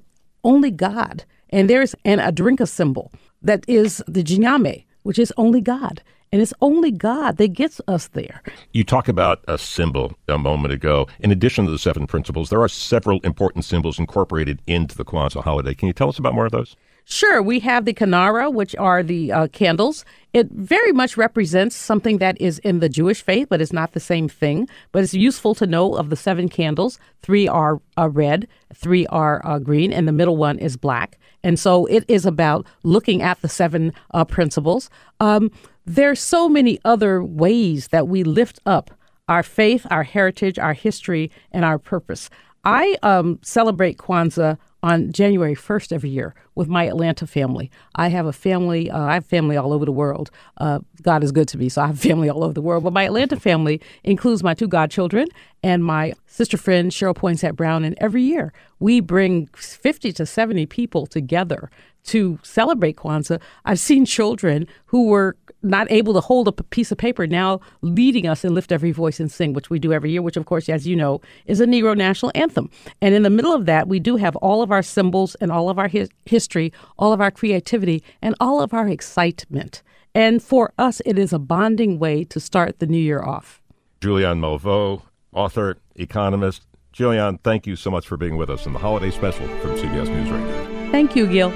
only 0.44 0.70
God, 0.70 1.24
and 1.50 1.68
there's 1.68 1.94
an 2.04 2.18
Adinkra 2.18 2.68
symbol 2.68 3.12
that 3.42 3.64
is 3.68 4.02
the 4.08 4.22
Gye 4.22 4.36
Nyame, 4.36 4.84
which 5.02 5.18
is 5.18 5.32
only 5.36 5.60
God. 5.60 6.02
And 6.32 6.42
it's 6.42 6.52
only 6.60 6.90
God 6.90 7.36
that 7.38 7.48
gets 7.48 7.80
us 7.88 8.08
there. 8.08 8.42
You 8.72 8.84
talk 8.84 9.08
about 9.08 9.42
a 9.48 9.58
symbol 9.58 10.12
a 10.28 10.38
moment 10.38 10.74
ago. 10.74 11.06
In 11.20 11.30
addition 11.30 11.64
to 11.64 11.70
the 11.70 11.78
seven 11.78 12.06
principles, 12.06 12.50
there 12.50 12.60
are 12.60 12.68
several 12.68 13.20
important 13.20 13.64
symbols 13.64 13.98
incorporated 13.98 14.60
into 14.66 14.96
the 14.96 15.04
Kwanzaa 15.04 15.42
holiday. 15.42 15.74
Can 15.74 15.86
you 15.86 15.94
tell 15.94 16.08
us 16.08 16.18
about 16.18 16.34
more 16.34 16.46
of 16.46 16.52
those? 16.52 16.76
Sure. 17.10 17.40
We 17.40 17.58
have 17.60 17.86
the 17.86 17.94
kinara, 17.94 18.52
which 18.52 18.76
are 18.76 19.02
the 19.02 19.32
uh, 19.32 19.48
candles. 19.48 20.04
It 20.34 20.50
very 20.50 20.92
much 20.92 21.16
represents 21.16 21.74
something 21.74 22.18
that 22.18 22.38
is 22.38 22.58
in 22.58 22.80
the 22.80 22.88
Jewish 22.90 23.22
faith, 23.22 23.48
but 23.48 23.62
it's 23.62 23.72
not 23.72 23.92
the 23.92 24.00
same 24.00 24.28
thing. 24.28 24.68
But 24.92 25.04
it's 25.04 25.14
useful 25.14 25.54
to 25.54 25.66
know 25.66 25.94
of 25.94 26.10
the 26.10 26.16
seven 26.16 26.50
candles, 26.50 26.98
three 27.22 27.48
are 27.48 27.80
uh, 27.96 28.10
red, 28.10 28.46
three 28.74 29.06
are 29.06 29.40
uh, 29.46 29.58
green, 29.58 29.90
and 29.90 30.06
the 30.06 30.12
middle 30.12 30.36
one 30.36 30.58
is 30.58 30.76
black. 30.76 31.18
And 31.42 31.58
so 31.58 31.86
it 31.86 32.04
is 32.08 32.26
about 32.26 32.66
looking 32.82 33.22
at 33.22 33.40
the 33.40 33.48
seven 33.48 33.94
uh, 34.12 34.26
principles. 34.26 34.90
Um, 35.18 35.50
there's 35.88 36.20
so 36.20 36.48
many 36.48 36.78
other 36.84 37.24
ways 37.24 37.88
that 37.88 38.08
we 38.08 38.22
lift 38.22 38.60
up 38.66 38.90
our 39.28 39.42
faith, 39.42 39.86
our 39.90 40.02
heritage, 40.02 40.58
our 40.58 40.72
history, 40.72 41.30
and 41.52 41.64
our 41.64 41.78
purpose. 41.78 42.30
I 42.64 42.96
um, 43.02 43.38
celebrate 43.42 43.98
Kwanzaa 43.98 44.58
on 44.82 45.12
January 45.12 45.54
1st 45.54 45.92
every 45.92 46.10
year 46.10 46.34
with 46.54 46.68
my 46.68 46.84
Atlanta 46.84 47.26
family. 47.26 47.70
I 47.96 48.08
have 48.08 48.26
a 48.26 48.32
family, 48.32 48.90
uh, 48.90 49.00
I 49.00 49.14
have 49.14 49.26
family 49.26 49.56
all 49.56 49.72
over 49.72 49.84
the 49.84 49.92
world. 49.92 50.30
Uh, 50.58 50.80
God 51.02 51.24
is 51.24 51.32
good 51.32 51.48
to 51.48 51.58
me, 51.58 51.68
so 51.68 51.82
I 51.82 51.88
have 51.88 52.00
family 52.10 52.28
all 52.28 52.44
over 52.44 52.52
the 52.52 52.62
world. 52.62 52.84
But 52.84 52.92
my 52.92 53.04
Atlanta 53.04 53.38
family 53.38 53.80
includes 54.04 54.42
my 54.42 54.54
two 54.54 54.68
godchildren 54.68 55.28
and 55.62 55.84
my 55.84 56.12
sister 56.26 56.56
friend, 56.56 56.92
Cheryl 56.92 57.14
Poinsett 57.14 57.56
Brown. 57.56 57.84
And 57.84 57.96
every 58.00 58.22
year 58.22 58.52
we 58.78 59.00
bring 59.00 59.48
50 59.54 60.12
to 60.12 60.26
70 60.26 60.66
people 60.66 61.06
together 61.06 61.70
to 62.04 62.38
celebrate 62.42 62.96
Kwanzaa. 62.96 63.40
I've 63.64 63.78
seen 63.78 64.06
children 64.06 64.66
who 64.86 65.08
were 65.08 65.36
not 65.62 65.90
able 65.90 66.14
to 66.14 66.20
hold 66.20 66.48
up 66.48 66.60
a 66.60 66.62
piece 66.62 66.92
of 66.92 66.98
paper 66.98 67.26
now 67.26 67.60
leading 67.82 68.26
us 68.26 68.44
in 68.44 68.54
Lift 68.54 68.72
Every 68.72 68.92
Voice 68.92 69.20
and 69.20 69.30
Sing, 69.30 69.52
which 69.52 69.70
we 69.70 69.78
do 69.78 69.92
every 69.92 70.10
year, 70.10 70.22
which, 70.22 70.36
of 70.36 70.46
course, 70.46 70.68
as 70.68 70.86
you 70.86 70.96
know, 70.96 71.20
is 71.46 71.60
a 71.60 71.66
Negro 71.66 71.96
national 71.96 72.32
anthem. 72.34 72.70
And 73.02 73.14
in 73.14 73.24
the 73.24 73.30
middle 73.30 73.52
of 73.52 73.66
that, 73.66 73.88
we 73.88 73.98
do 73.98 74.16
have 74.16 74.36
all 74.36 74.62
of 74.62 74.70
our 74.70 74.77
symbols 74.82 75.34
and 75.36 75.50
all 75.50 75.68
of 75.68 75.78
our 75.78 75.88
his- 75.88 76.10
history, 76.26 76.72
all 76.98 77.12
of 77.12 77.20
our 77.20 77.30
creativity, 77.30 78.02
and 78.22 78.34
all 78.40 78.60
of 78.60 78.72
our 78.74 78.88
excitement. 78.88 79.82
And 80.14 80.42
for 80.42 80.72
us, 80.78 81.00
it 81.06 81.18
is 81.18 81.32
a 81.32 81.38
bonding 81.38 81.98
way 81.98 82.24
to 82.24 82.40
start 82.40 82.78
the 82.78 82.86
new 82.86 82.98
year 82.98 83.22
off. 83.22 83.60
Julianne 84.00 84.38
Malveaux, 84.40 85.02
author, 85.32 85.78
economist. 85.96 86.62
Julianne, 86.92 87.38
thank 87.42 87.66
you 87.66 87.76
so 87.76 87.90
much 87.90 88.06
for 88.06 88.16
being 88.16 88.36
with 88.36 88.50
us 88.50 88.66
in 88.66 88.72
the 88.72 88.78
holiday 88.78 89.10
special 89.10 89.46
from 89.58 89.76
CBS 89.76 90.08
News 90.08 90.30
Radio. 90.30 90.90
Thank 90.90 91.14
you, 91.14 91.26
Gil. 91.26 91.52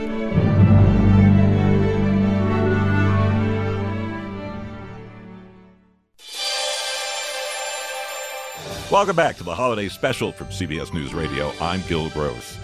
Welcome 8.90 9.16
back 9.16 9.36
to 9.38 9.42
the 9.42 9.54
holiday 9.54 9.88
special 9.88 10.32
from 10.32 10.48
CBS 10.48 10.92
News 10.92 11.14
Radio. 11.14 11.50
I'm 11.62 11.80
Gil 11.88 12.10
Gross. 12.10 12.58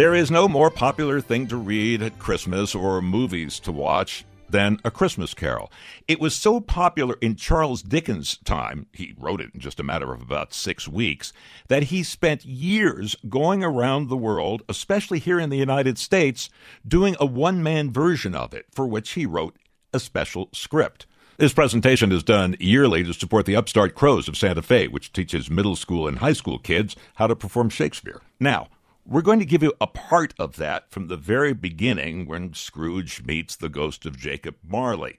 There 0.00 0.14
is 0.14 0.30
no 0.30 0.48
more 0.48 0.70
popular 0.70 1.20
thing 1.20 1.46
to 1.48 1.58
read 1.58 2.00
at 2.00 2.18
Christmas 2.18 2.74
or 2.74 3.02
movies 3.02 3.60
to 3.60 3.70
watch 3.70 4.24
than 4.48 4.78
A 4.82 4.90
Christmas 4.90 5.34
Carol. 5.34 5.70
It 6.08 6.18
was 6.18 6.34
so 6.34 6.58
popular 6.58 7.18
in 7.20 7.36
Charles 7.36 7.82
Dickens' 7.82 8.38
time, 8.38 8.86
he 8.94 9.14
wrote 9.18 9.42
it 9.42 9.50
in 9.52 9.60
just 9.60 9.78
a 9.78 9.82
matter 9.82 10.10
of 10.14 10.22
about 10.22 10.54
six 10.54 10.88
weeks, 10.88 11.34
that 11.68 11.82
he 11.82 12.02
spent 12.02 12.46
years 12.46 13.14
going 13.28 13.62
around 13.62 14.08
the 14.08 14.16
world, 14.16 14.62
especially 14.70 15.18
here 15.18 15.38
in 15.38 15.50
the 15.50 15.58
United 15.58 15.98
States, 15.98 16.48
doing 16.88 17.14
a 17.20 17.26
one 17.26 17.62
man 17.62 17.92
version 17.92 18.34
of 18.34 18.54
it, 18.54 18.64
for 18.74 18.86
which 18.86 19.10
he 19.10 19.26
wrote 19.26 19.54
a 19.92 20.00
special 20.00 20.48
script. 20.54 21.04
This 21.36 21.52
presentation 21.52 22.10
is 22.10 22.22
done 22.22 22.56
yearly 22.58 23.04
to 23.04 23.12
support 23.12 23.44
the 23.44 23.56
Upstart 23.56 23.94
Crows 23.94 24.28
of 24.28 24.36
Santa 24.38 24.62
Fe, 24.62 24.88
which 24.88 25.12
teaches 25.12 25.50
middle 25.50 25.76
school 25.76 26.08
and 26.08 26.20
high 26.20 26.32
school 26.32 26.58
kids 26.58 26.96
how 27.16 27.26
to 27.26 27.36
perform 27.36 27.68
Shakespeare. 27.68 28.22
Now, 28.38 28.68
we're 29.06 29.22
going 29.22 29.38
to 29.38 29.44
give 29.44 29.62
you 29.62 29.72
a 29.80 29.86
part 29.86 30.34
of 30.38 30.56
that 30.56 30.90
from 30.90 31.08
the 31.08 31.16
very 31.16 31.52
beginning 31.52 32.26
when 32.26 32.54
Scrooge 32.54 33.24
meets 33.24 33.56
the 33.56 33.68
ghost 33.68 34.06
of 34.06 34.18
Jacob 34.18 34.56
Marley. 34.66 35.18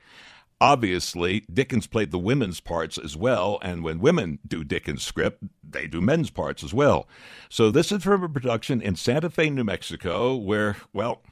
Obviously, 0.61 1.43
Dickens 1.51 1.87
played 1.87 2.11
the 2.11 2.19
women's 2.19 2.59
parts 2.59 2.99
as 2.99 3.17
well, 3.17 3.57
and 3.63 3.83
when 3.83 3.99
women 3.99 4.37
do 4.47 4.63
Dickens' 4.63 5.01
script, 5.01 5.43
they 5.67 5.87
do 5.87 5.99
men's 5.99 6.29
parts 6.29 6.63
as 6.63 6.71
well. 6.71 7.07
So 7.49 7.71
this 7.71 7.91
is 7.91 8.03
from 8.03 8.23
a 8.23 8.29
production 8.29 8.79
in 8.79 8.95
Santa 8.95 9.31
Fe, 9.31 9.49
New 9.49 9.63
Mexico, 9.63 10.35
where, 10.35 10.77
well, 10.93 11.23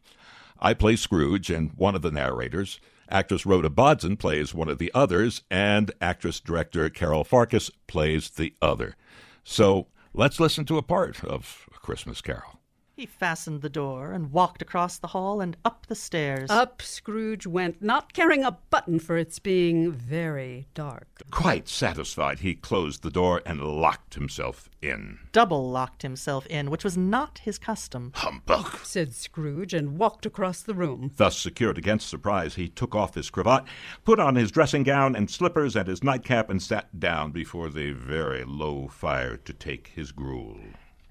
I 0.59 0.73
play 0.73 0.95
Scrooge 0.95 1.51
and 1.51 1.71
one 1.73 1.93
of 1.93 2.01
the 2.01 2.09
narrators. 2.09 2.79
Actress 3.07 3.45
Rhoda 3.45 3.69
Bodson 3.69 4.17
plays 4.17 4.53
one 4.55 4.67
of 4.67 4.79
the 4.79 4.91
others, 4.95 5.43
and 5.51 5.91
actress 6.01 6.39
director 6.39 6.89
Carol 6.89 7.23
Farkas 7.23 7.69
plays 7.85 8.31
the 8.31 8.55
other. 8.63 8.95
So 9.43 9.87
let's 10.13 10.39
listen 10.39 10.65
to 10.65 10.77
a 10.77 10.81
part 10.81 11.23
of 11.23 11.67
A 11.75 11.79
Christmas 11.79 12.21
Carol. 12.21 12.58
He 12.99 13.05
fastened 13.05 13.61
the 13.61 13.69
door 13.69 14.11
and 14.11 14.33
walked 14.33 14.61
across 14.61 14.97
the 14.97 15.07
hall 15.07 15.39
and 15.39 15.55
up 15.63 15.85
the 15.85 15.95
stairs. 15.95 16.49
Up 16.49 16.81
Scrooge 16.81 17.47
went, 17.47 17.81
not 17.81 18.11
caring 18.11 18.43
a 18.43 18.57
button 18.69 18.99
for 18.99 19.17
its 19.17 19.39
being 19.39 19.89
very 19.89 20.67
dark. 20.73 21.07
Quite 21.31 21.69
satisfied, 21.69 22.39
he 22.39 22.55
closed 22.55 23.01
the 23.01 23.09
door 23.09 23.41
and 23.45 23.61
locked 23.61 24.15
himself 24.15 24.69
in. 24.81 25.19
Double 25.31 25.71
locked 25.71 26.01
himself 26.01 26.45
in, 26.47 26.69
which 26.69 26.83
was 26.83 26.97
not 26.97 27.37
his 27.37 27.57
custom. 27.57 28.11
Humbug! 28.15 28.79
said 28.83 29.13
Scrooge, 29.13 29.73
and 29.73 29.97
walked 29.97 30.25
across 30.25 30.61
the 30.61 30.75
room. 30.75 31.11
Thus 31.15 31.37
secured 31.37 31.77
against 31.77 32.09
surprise, 32.09 32.55
he 32.55 32.67
took 32.67 32.95
off 32.95 33.15
his 33.15 33.29
cravat, 33.29 33.63
put 34.03 34.19
on 34.19 34.35
his 34.35 34.51
dressing 34.51 34.83
gown 34.83 35.15
and 35.15 35.31
slippers 35.31 35.77
and 35.77 35.87
his 35.87 36.03
nightcap, 36.03 36.49
and 36.49 36.61
sat 36.61 36.99
down 36.99 37.31
before 37.31 37.69
the 37.69 37.93
very 37.93 38.43
low 38.43 38.89
fire 38.89 39.37
to 39.37 39.53
take 39.53 39.93
his 39.95 40.11
gruel. 40.11 40.57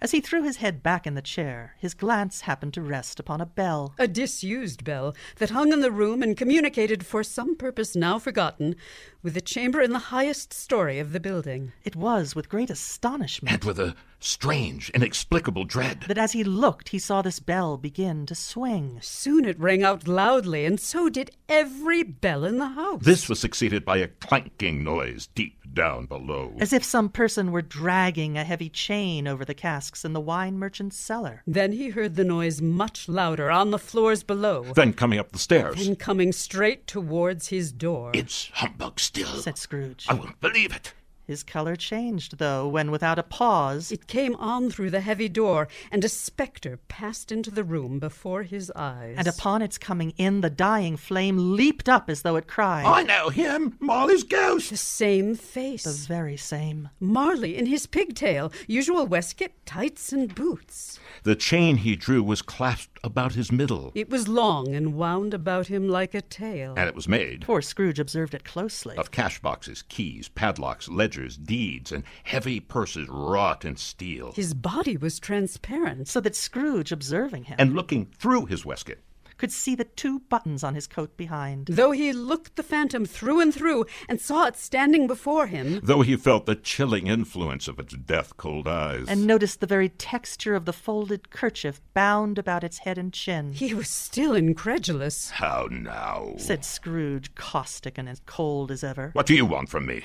As 0.00 0.12
he 0.12 0.20
threw 0.20 0.44
his 0.44 0.58
head 0.58 0.80
back 0.80 1.08
in 1.08 1.14
the 1.14 1.22
chair, 1.22 1.74
his 1.78 1.92
glance 1.92 2.42
happened 2.42 2.72
to 2.74 2.82
rest 2.82 3.18
upon 3.18 3.40
a 3.40 3.46
bell. 3.46 3.94
A 3.98 4.06
disused 4.06 4.84
bell 4.84 5.12
that 5.36 5.50
hung 5.50 5.72
in 5.72 5.80
the 5.80 5.90
room 5.90 6.22
and 6.22 6.36
communicated 6.36 7.04
for 7.04 7.24
some 7.24 7.56
purpose 7.56 7.96
now 7.96 8.20
forgotten 8.20 8.76
with 9.24 9.36
a 9.36 9.40
chamber 9.40 9.80
in 9.80 9.92
the 9.92 9.98
highest 9.98 10.52
story 10.52 11.00
of 11.00 11.12
the 11.12 11.18
building. 11.18 11.72
It 11.82 11.96
was 11.96 12.36
with 12.36 12.48
great 12.48 12.70
astonishment 12.70 13.54
And 13.54 13.64
with 13.64 13.80
a 13.80 13.96
strange, 14.20 14.90
inexplicable 14.90 15.64
dread. 15.64 16.02
that 16.08 16.18
as 16.18 16.32
he 16.32 16.44
looked, 16.44 16.90
he 16.90 16.98
saw 16.98 17.22
this 17.22 17.40
bell 17.40 17.76
begin 17.76 18.26
to 18.26 18.34
swing. 18.34 18.98
Soon 19.00 19.44
it 19.44 19.58
rang 19.60 19.82
out 19.82 20.08
loudly, 20.08 20.64
and 20.64 20.80
so 20.80 21.08
did 21.08 21.30
every 21.48 22.02
bell 22.02 22.44
in 22.44 22.58
the 22.58 22.68
house. 22.68 23.02
This 23.02 23.28
was 23.28 23.38
succeeded 23.38 23.84
by 23.84 23.98
a 23.98 24.08
clanking 24.08 24.82
noise 24.82 25.28
deep 25.34 25.54
down 25.72 26.06
below. 26.06 26.54
As 26.58 26.72
if 26.72 26.82
some 26.82 27.08
person 27.08 27.52
were 27.52 27.62
dragging 27.62 28.36
a 28.36 28.44
heavy 28.44 28.68
chain 28.68 29.28
over 29.28 29.44
the 29.44 29.54
casks 29.54 30.04
in 30.04 30.12
the 30.12 30.20
wine 30.20 30.58
merchant's 30.58 30.96
cellar. 30.96 31.42
Then 31.46 31.72
he 31.72 31.90
heard 31.90 32.16
the 32.16 32.24
noise 32.24 32.60
much 32.60 33.08
louder 33.08 33.50
on 33.50 33.70
the 33.70 33.78
floors 33.78 34.22
below, 34.22 34.64
Then 34.74 34.92
coming 34.92 35.18
up 35.18 35.32
the 35.32 35.38
stairs. 35.38 35.76
Then 35.86 35.96
coming 35.96 36.32
straight 36.32 36.86
towards 36.86 37.48
his 37.48 37.70
door. 37.72 38.10
It's 38.14 38.50
humbug 38.54 38.98
still. 38.98 39.28
Said 39.28 39.58
Scrooge. 39.58 40.06
I 40.08 40.14
won't 40.14 40.40
believe 40.40 40.74
it. 40.74 40.94
His 41.28 41.42
color 41.42 41.76
changed, 41.76 42.38
though, 42.38 42.66
when 42.66 42.90
without 42.90 43.18
a 43.18 43.22
pause 43.22 43.92
It 43.92 44.06
came 44.06 44.34
on 44.36 44.70
through 44.70 44.88
the 44.88 45.02
heavy 45.02 45.28
door, 45.28 45.68
and 45.92 46.02
a 46.02 46.08
spectre 46.08 46.78
passed 46.88 47.30
into 47.30 47.50
the 47.50 47.62
room 47.64 47.98
before 47.98 48.44
his 48.44 48.72
eyes. 48.74 49.14
and 49.18 49.28
upon 49.28 49.60
its 49.60 49.76
coming 49.76 50.14
in, 50.16 50.40
the 50.40 50.48
dying 50.48 50.96
flame 50.96 51.54
leaped 51.54 51.86
up 51.86 52.08
as 52.08 52.22
though 52.22 52.36
it 52.36 52.46
cried. 52.46 52.86
I 52.86 53.02
know 53.02 53.28
him, 53.28 53.76
Marley's 53.78 54.24
ghost. 54.24 54.70
the 54.70 54.78
same 54.78 55.34
face. 55.34 55.84
The 55.84 55.92
very 56.08 56.38
same. 56.38 56.88
Marley 56.98 57.58
in 57.58 57.66
his 57.66 57.84
pigtail, 57.86 58.50
usual 58.66 59.06
waistcoat, 59.06 59.52
tights, 59.66 60.14
and 60.14 60.34
boots. 60.34 60.98
The 61.28 61.36
chain 61.36 61.76
he 61.76 61.94
drew 61.94 62.22
was 62.22 62.40
clasped 62.40 62.98
about 63.04 63.34
his 63.34 63.52
middle, 63.52 63.92
It 63.94 64.08
was 64.08 64.28
long 64.28 64.74
and 64.74 64.94
wound 64.94 65.34
about 65.34 65.66
him 65.66 65.86
like 65.86 66.14
a 66.14 66.22
tail. 66.22 66.72
and 66.74 66.88
it 66.88 66.94
was 66.94 67.06
made 67.06 67.42
Poor 67.42 67.60
Scrooge 67.60 67.98
observed 67.98 68.32
it 68.32 68.44
closely. 68.44 68.96
of 68.96 69.10
cash 69.10 69.38
boxes, 69.38 69.82
keys, 69.90 70.30
padlocks, 70.30 70.88
ledgers, 70.88 71.36
deeds, 71.36 71.92
and 71.92 72.04
heavy 72.24 72.60
purses 72.60 73.10
wrought 73.10 73.66
in 73.66 73.76
steel. 73.76 74.32
His 74.32 74.54
body 74.54 74.96
was 74.96 75.20
transparent. 75.20 76.08
So 76.08 76.18
that 76.22 76.34
Scrooge, 76.34 76.92
observing 76.92 77.44
him, 77.44 77.56
And 77.58 77.74
looking 77.74 78.06
through 78.16 78.46
his 78.46 78.64
waistcoat, 78.64 78.96
could 79.38 79.52
see 79.52 79.74
the 79.74 79.84
two 79.84 80.18
buttons 80.20 80.62
on 80.62 80.74
his 80.74 80.86
coat 80.86 81.16
behind. 81.16 81.66
Though 81.68 81.92
he 81.92 82.12
looked 82.12 82.56
the 82.56 82.62
phantom 82.62 83.06
through 83.06 83.40
and 83.40 83.54
through 83.54 83.86
and 84.08 84.20
saw 84.20 84.46
it 84.46 84.56
standing 84.56 85.06
before 85.06 85.46
him, 85.46 85.80
though 85.82 86.02
he 86.02 86.16
felt 86.16 86.44
the 86.46 86.56
chilling 86.56 87.06
influence 87.06 87.68
of 87.68 87.78
its 87.78 87.94
death 87.94 88.36
cold 88.36 88.68
eyes. 88.68 89.06
And 89.08 89.26
noticed 89.26 89.60
the 89.60 89.66
very 89.66 89.88
texture 89.88 90.54
of 90.54 90.64
the 90.64 90.72
folded 90.72 91.30
kerchief 91.30 91.80
bound 91.94 92.38
about 92.38 92.64
its 92.64 92.78
head 92.78 92.98
and 92.98 93.12
chin. 93.12 93.52
he 93.52 93.72
was 93.72 93.88
still 93.88 94.34
incredulous. 94.34 95.30
How 95.30 95.68
now? 95.70 96.34
said 96.36 96.64
Scrooge, 96.64 97.34
caustic 97.34 97.96
and 97.96 98.08
as 98.08 98.20
cold 98.26 98.70
as 98.70 98.82
ever. 98.84 99.10
What 99.14 99.26
do 99.26 99.34
you 99.34 99.46
want 99.46 99.68
from 99.68 99.86
me? 99.86 100.04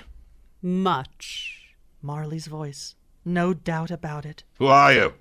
Much. 0.62 1.74
Marley's 2.02 2.48
voice. 2.48 2.96
No 3.26 3.54
doubt 3.54 3.92
about 3.92 4.26
it. 4.26 4.44
Who 4.60 4.68
are 4.68 4.94
you? 4.94 5.14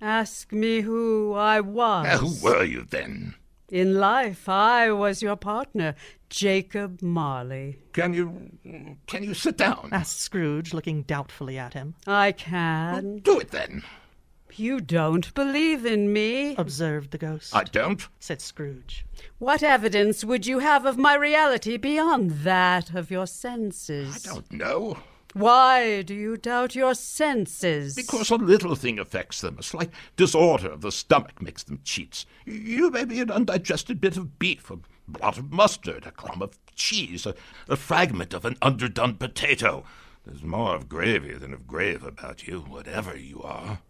Ask 0.00 0.52
me 0.52 0.82
who 0.82 1.32
I 1.34 1.60
was. 1.60 2.06
Uh, 2.06 2.18
who 2.18 2.44
were 2.44 2.64
you 2.64 2.86
then? 2.88 3.34
In 3.70 3.94
life, 3.94 4.48
I 4.48 4.92
was 4.92 5.22
your 5.22 5.34
partner, 5.34 5.96
Jacob 6.30 7.02
Marley. 7.02 7.80
Can 7.92 8.14
you 8.14 8.50
can 9.06 9.24
you 9.24 9.34
sit 9.34 9.56
down? 9.56 9.88
asked 9.90 10.20
Scrooge, 10.20 10.72
looking 10.72 11.02
doubtfully 11.02 11.58
at 11.58 11.74
him. 11.74 11.94
I 12.06 12.30
can. 12.32 13.18
Do 13.18 13.40
it 13.40 13.50
then. 13.50 13.82
You 14.54 14.80
don't 14.80 15.34
believe 15.34 15.84
in 15.84 16.12
me. 16.12 16.54
Observed 16.56 17.10
the 17.10 17.18
ghost. 17.18 17.54
I 17.54 17.64
don't. 17.64 18.06
said 18.20 18.40
Scrooge. 18.40 19.04
What 19.38 19.62
evidence 19.62 20.24
would 20.24 20.46
you 20.46 20.60
have 20.60 20.86
of 20.86 20.96
my 20.96 21.14
reality 21.14 21.76
beyond 21.76 22.30
that 22.44 22.94
of 22.94 23.10
your 23.10 23.26
senses? 23.26 24.24
I 24.26 24.32
don't 24.32 24.50
know. 24.52 24.96
Why 25.36 26.00
do 26.00 26.14
you 26.14 26.38
doubt 26.38 26.74
your 26.74 26.94
senses? 26.94 27.94
Because 27.94 28.30
a 28.30 28.36
little 28.36 28.74
thing 28.74 28.98
affects 28.98 29.42
them. 29.42 29.58
A 29.58 29.62
slight 29.62 29.90
disorder 30.16 30.70
of 30.70 30.80
the 30.80 30.90
stomach 30.90 31.42
makes 31.42 31.62
them 31.62 31.80
cheats. 31.84 32.24
You 32.46 32.90
may 32.90 33.04
be 33.04 33.20
an 33.20 33.30
undigested 33.30 34.00
bit 34.00 34.16
of 34.16 34.38
beef, 34.38 34.70
a 34.70 34.78
blot 35.06 35.36
of 35.36 35.52
mustard, 35.52 36.06
a 36.06 36.10
crumb 36.10 36.40
of 36.40 36.58
cheese, 36.74 37.26
a, 37.26 37.34
a 37.68 37.76
fragment 37.76 38.32
of 38.32 38.46
an 38.46 38.56
underdone 38.62 39.16
potato. 39.16 39.84
There's 40.24 40.42
more 40.42 40.74
of 40.74 40.88
gravy 40.88 41.34
than 41.34 41.52
of 41.52 41.66
grave 41.66 42.02
about 42.02 42.48
you, 42.48 42.60
whatever 42.60 43.14
you 43.14 43.42
are. 43.42 43.80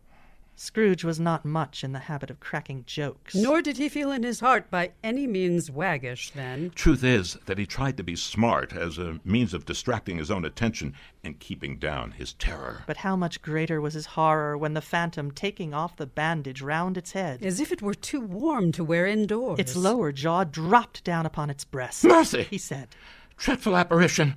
Scrooge 0.59 1.05
was 1.05 1.21
not 1.21 1.45
much 1.45 1.85
in 1.85 1.93
the 1.93 1.99
habit 1.99 2.31
of 2.31 2.41
cracking 2.41 2.83
jokes. 2.87 3.35
Nor 3.35 3.61
did 3.61 3.77
he 3.77 3.91
feel 3.91 4.11
in 4.11 4.23
his 4.23 4.41
heart 4.41 4.71
by 4.71 4.93
any 5.05 5.27
means 5.27 5.71
waggish 5.71 6.31
then. 6.31 6.71
Truth 6.75 7.05
is 7.05 7.35
that 7.45 7.59
he 7.59 7.67
tried 7.67 7.99
to 7.99 8.03
be 8.03 8.17
smart 8.17 8.73
as 8.73 8.97
a 8.97 9.21
means 9.23 9.53
of 9.53 9.67
distracting 9.67 10.17
his 10.17 10.31
own 10.31 10.47
attention 10.47 10.95
and 11.23 11.39
keeping 11.39 11.77
down 11.77 12.13
his 12.13 12.33
terror. 12.33 12.85
But 12.87 12.97
how 12.99 13.17
much 13.17 13.43
greater 13.43 13.83
was 13.83 13.93
his 13.93 14.07
horror 14.07 14.57
when 14.57 14.73
the 14.73 14.81
phantom, 14.81 15.31
taking 15.31 15.75
off 15.75 15.97
the 15.97 16.07
bandage 16.07 16.63
round 16.63 16.97
its 16.97 17.13
head, 17.13 17.43
As 17.45 17.61
if 17.61 17.71
it 17.71 17.83
were 17.83 17.93
too 17.95 18.23
warm 18.23 18.73
to 18.73 18.83
wear 18.85 19.05
indoors. 19.07 19.59
its 19.59 19.77
lower 19.77 20.11
jaw 20.11 20.45
dropped 20.45 21.05
down 21.05 21.27
upon 21.27 21.51
its 21.51 21.65
breast. 21.65 22.03
Mercy! 22.05 22.45
He 22.45 22.57
said, 22.57 22.89
Dreadful 23.37 23.77
apparition! 23.77 24.37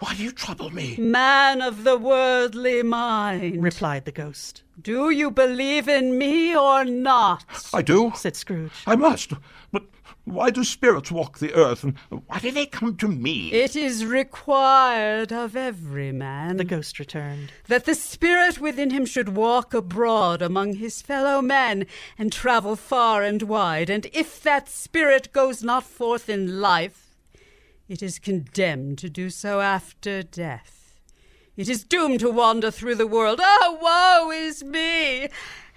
Why 0.00 0.14
do 0.14 0.22
you 0.24 0.32
trouble 0.32 0.68
me? 0.68 0.96
Man 0.98 1.62
of 1.62 1.84
the 1.84 1.96
worldly 1.96 2.82
mind. 2.82 3.62
replied 3.62 4.04
the 4.04 4.12
ghost. 4.12 4.62
Do 4.80 5.10
you 5.10 5.30
believe 5.30 5.88
in 5.88 6.18
me 6.18 6.56
or 6.56 6.84
not? 6.84 7.44
I 7.72 7.82
do. 7.82 8.12
Said 8.16 8.36
Scrooge. 8.36 8.72
I 8.86 8.96
must. 8.96 9.32
But 9.72 9.84
why 10.24 10.50
do 10.50 10.64
spirits 10.64 11.10
walk 11.12 11.38
the 11.38 11.54
earth, 11.54 11.84
and 11.84 11.94
why 12.08 12.38
do 12.38 12.50
they 12.50 12.66
come 12.66 12.96
to 12.96 13.08
me? 13.08 13.52
It 13.52 13.76
is 13.76 14.06
required 14.06 15.32
of 15.32 15.54
every 15.54 16.12
man 16.12 16.56
The 16.56 16.64
ghost 16.64 16.98
returned. 16.98 17.52
that 17.68 17.84
the 17.84 17.94
spirit 17.94 18.58
within 18.58 18.90
him 18.90 19.04
should 19.04 19.36
walk 19.36 19.74
abroad 19.74 20.40
among 20.40 20.74
his 20.76 21.02
fellow 21.02 21.42
men 21.42 21.86
and 22.18 22.32
travel 22.32 22.74
far 22.74 23.22
and 23.22 23.42
wide. 23.42 23.90
And 23.90 24.06
if 24.12 24.42
that 24.42 24.68
spirit 24.68 25.32
goes 25.32 25.62
not 25.62 25.84
forth 25.84 26.28
in 26.28 26.60
life, 26.60 27.16
it 27.86 28.02
is 28.02 28.18
condemned 28.18 28.96
to 28.98 29.10
do 29.10 29.28
so 29.28 29.60
after 29.60 30.22
death. 30.22 30.73
It 31.56 31.68
is 31.68 31.84
doomed 31.84 32.18
to 32.20 32.30
wander 32.30 32.72
through 32.72 32.96
the 32.96 33.06
world. 33.06 33.38
Oh, 33.40 33.78
woe 33.80 34.30
is 34.32 34.64
me! 34.64 35.28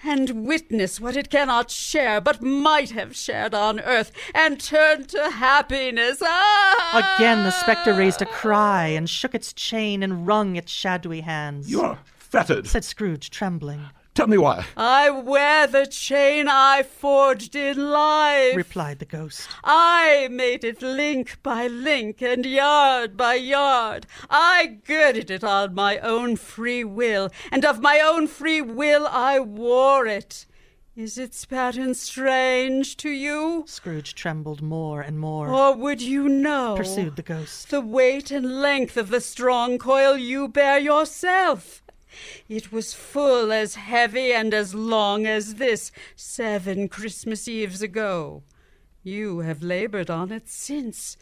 And 0.04 0.46
witness 0.46 1.00
what 1.00 1.16
it 1.16 1.30
cannot 1.30 1.70
share, 1.70 2.20
but 2.20 2.42
might 2.42 2.92
have 2.92 3.16
shared 3.16 3.54
on 3.54 3.80
earth, 3.82 4.12
and 4.34 4.60
turn 4.60 5.06
to 5.06 5.30
happiness. 5.30 6.20
Ah! 6.24 7.16
Again 7.18 7.44
the 7.44 7.52
spectre 7.52 7.94
raised 7.94 8.22
a 8.24 8.26
cry 8.26 8.88
and 8.88 9.08
shook 9.08 9.36
its 9.36 9.54
chain 9.54 10.02
and 10.02 10.26
wrung 10.26 10.56
its 10.56 10.72
shadowy 10.72 11.22
hands. 11.22 11.70
You 11.70 11.82
are 11.82 12.00
fettered. 12.18 12.66
said 12.68 12.84
Scrooge, 12.84 13.30
trembling. 13.30 13.82
Tell 14.18 14.26
me 14.26 14.40
why. 14.40 14.66
I 14.76 15.12
wear 15.12 15.68
the 15.68 15.86
chain 15.86 16.48
I 16.50 16.82
forged 16.82 17.56
in 17.56 17.92
life. 17.92 18.56
Replied 18.56 18.98
the 18.98 19.06
ghost. 19.06 19.48
I 19.64 20.28
made 20.32 20.64
it 20.64 20.82
link 20.82 21.38
by 21.44 21.68
link 21.68 22.20
and 22.24 22.44
yard 22.44 23.16
by 23.16 23.36
yard. 23.36 24.08
I 24.28 24.80
girded 24.86 25.30
it 25.30 25.44
on 25.44 25.76
my 25.76 26.00
own 26.00 26.36
free 26.36 26.84
will, 26.84 27.30
and 27.52 27.64
of 27.64 27.80
my 27.80 28.00
own 28.00 28.26
free 28.26 28.60
will 28.60 29.06
I 29.06 29.40
wore 29.40 30.08
it. 30.08 30.48
Is 30.96 31.20
its 31.20 31.46
pattern 31.46 31.94
strange 31.94 32.98
to 32.98 33.12
you? 33.12 33.66
Scrooge 33.68 34.16
trembled 34.16 34.64
more 34.64 35.00
and 35.00 35.20
more. 35.20 35.48
Or 35.48 35.76
would 35.76 36.02
you 36.02 36.28
know? 36.28 36.74
Pursued 36.76 37.18
the 37.18 37.22
ghost. 37.22 37.70
The 37.70 37.82
weight 37.82 38.32
and 38.32 38.62
length 38.64 38.98
of 38.98 39.10
the 39.10 39.22
strong 39.22 39.78
coil 39.78 40.18
you 40.18 40.48
bear 40.48 40.80
yourself. 40.80 41.84
It 42.48 42.72
was 42.72 42.94
full 42.94 43.52
as 43.52 43.76
heavy 43.76 44.34
and 44.34 44.54
as 44.54 44.74
long 44.74 45.26
as 45.26 45.56
this 45.56 45.92
seven 46.16 46.88
Christmas 46.88 47.48
Eves 47.48 47.82
ago. 47.82 48.44
You 49.04 49.40
have 49.40 49.64
labored 49.64 50.10
on 50.10 50.32
it 50.32 50.50
since. 50.50 51.18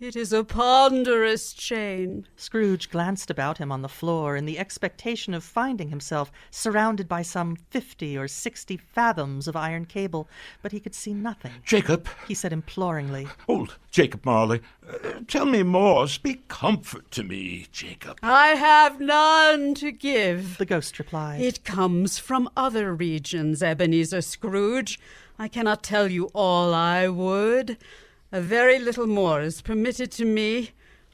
It 0.00 0.14
is 0.14 0.32
a 0.32 0.44
ponderous 0.44 1.52
chain. 1.52 2.24
Scrooge 2.36 2.88
glanced 2.88 3.30
about 3.30 3.58
him 3.58 3.72
on 3.72 3.82
the 3.82 3.88
floor 3.88 4.36
in 4.36 4.46
the 4.46 4.56
expectation 4.56 5.34
of 5.34 5.42
finding 5.42 5.88
himself 5.88 6.30
surrounded 6.52 7.08
by 7.08 7.22
some 7.22 7.56
fifty 7.56 8.16
or 8.16 8.28
sixty 8.28 8.76
fathoms 8.76 9.48
of 9.48 9.56
iron 9.56 9.86
cable, 9.86 10.28
but 10.62 10.70
he 10.70 10.78
could 10.78 10.94
see 10.94 11.12
nothing. 11.12 11.50
Jacob, 11.64 12.06
He 12.28 12.34
said 12.34 12.52
imploringly, 12.52 13.26
old 13.48 13.76
Jacob 13.90 14.24
Marley, 14.24 14.60
uh, 14.88 15.18
tell 15.26 15.46
me 15.46 15.64
more. 15.64 16.06
Speak 16.06 16.46
comfort 16.46 17.10
to 17.10 17.24
me, 17.24 17.66
Jacob. 17.72 18.18
I 18.22 18.50
have 18.50 19.00
none 19.00 19.74
to 19.74 19.90
give. 19.90 20.58
The 20.58 20.64
ghost 20.66 21.00
replied. 21.00 21.40
It 21.40 21.64
comes 21.64 22.20
from 22.20 22.48
other 22.56 22.94
regions, 22.94 23.64
Ebenezer 23.64 24.20
Scrooge. 24.22 25.00
I 25.40 25.48
cannot 25.48 25.82
tell 25.82 26.08
you 26.08 26.30
all 26.34 26.72
I 26.72 27.08
would. 27.08 27.78
A 28.30 28.42
very 28.42 28.78
little 28.78 29.06
more 29.06 29.40
is 29.40 29.62
permitted 29.62 30.12
to 30.12 30.24
me. 30.26 30.72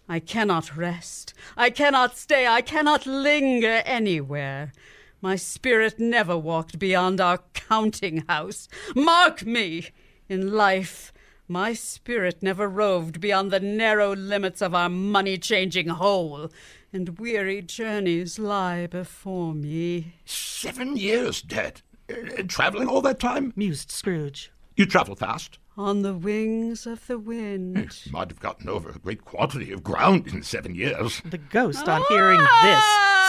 I 0.08 0.18
cannot 0.18 0.76
rest. 0.76 1.32
I 1.56 1.70
cannot 1.70 2.16
stay. 2.16 2.46
I 2.46 2.60
cannot 2.60 3.06
linger 3.06 3.82
anywhere. 3.84 4.72
My 5.20 5.36
spirit 5.36 6.00
never 6.00 6.36
walked 6.36 6.78
beyond 6.78 7.20
our 7.20 7.38
counting 7.54 8.24
house. 8.28 8.68
Mark 8.96 9.46
me! 9.46 9.90
In 10.28 10.52
life, 10.52 11.12
my 11.46 11.72
spirit 11.72 12.42
never 12.42 12.68
roved 12.68 13.20
beyond 13.20 13.52
the 13.52 13.60
narrow 13.60 14.16
limits 14.16 14.60
of 14.60 14.74
our 14.74 14.88
money 14.88 15.38
changing 15.38 15.88
hole, 15.88 16.50
and 16.92 17.18
weary 17.18 17.62
journeys 17.62 18.40
lie 18.40 18.88
before 18.88 19.54
me. 19.54 20.14
Seven 20.24 20.96
years 20.96 21.42
dead. 21.42 21.80
Uh, 22.10 22.42
traveling 22.48 22.88
all 22.88 23.02
that 23.02 23.20
time? 23.20 23.52
mused 23.54 23.92
Scrooge. 23.92 24.50
You 24.76 24.84
travel 24.84 25.14
fast? 25.14 25.58
On 25.76 26.02
the 26.02 26.14
wings 26.14 26.86
of 26.86 27.04
the 27.08 27.18
wind. 27.18 27.92
You 28.04 28.12
might 28.12 28.30
have 28.30 28.38
gotten 28.38 28.68
over 28.68 28.90
a 28.90 28.98
great 28.98 29.24
quantity 29.24 29.72
of 29.72 29.82
ground 29.82 30.28
in 30.28 30.42
seven 30.44 30.74
years. 30.74 31.20
The 31.24 31.38
ghost, 31.38 31.88
on 31.88 32.02
hearing 32.08 32.38
this, 32.38 32.84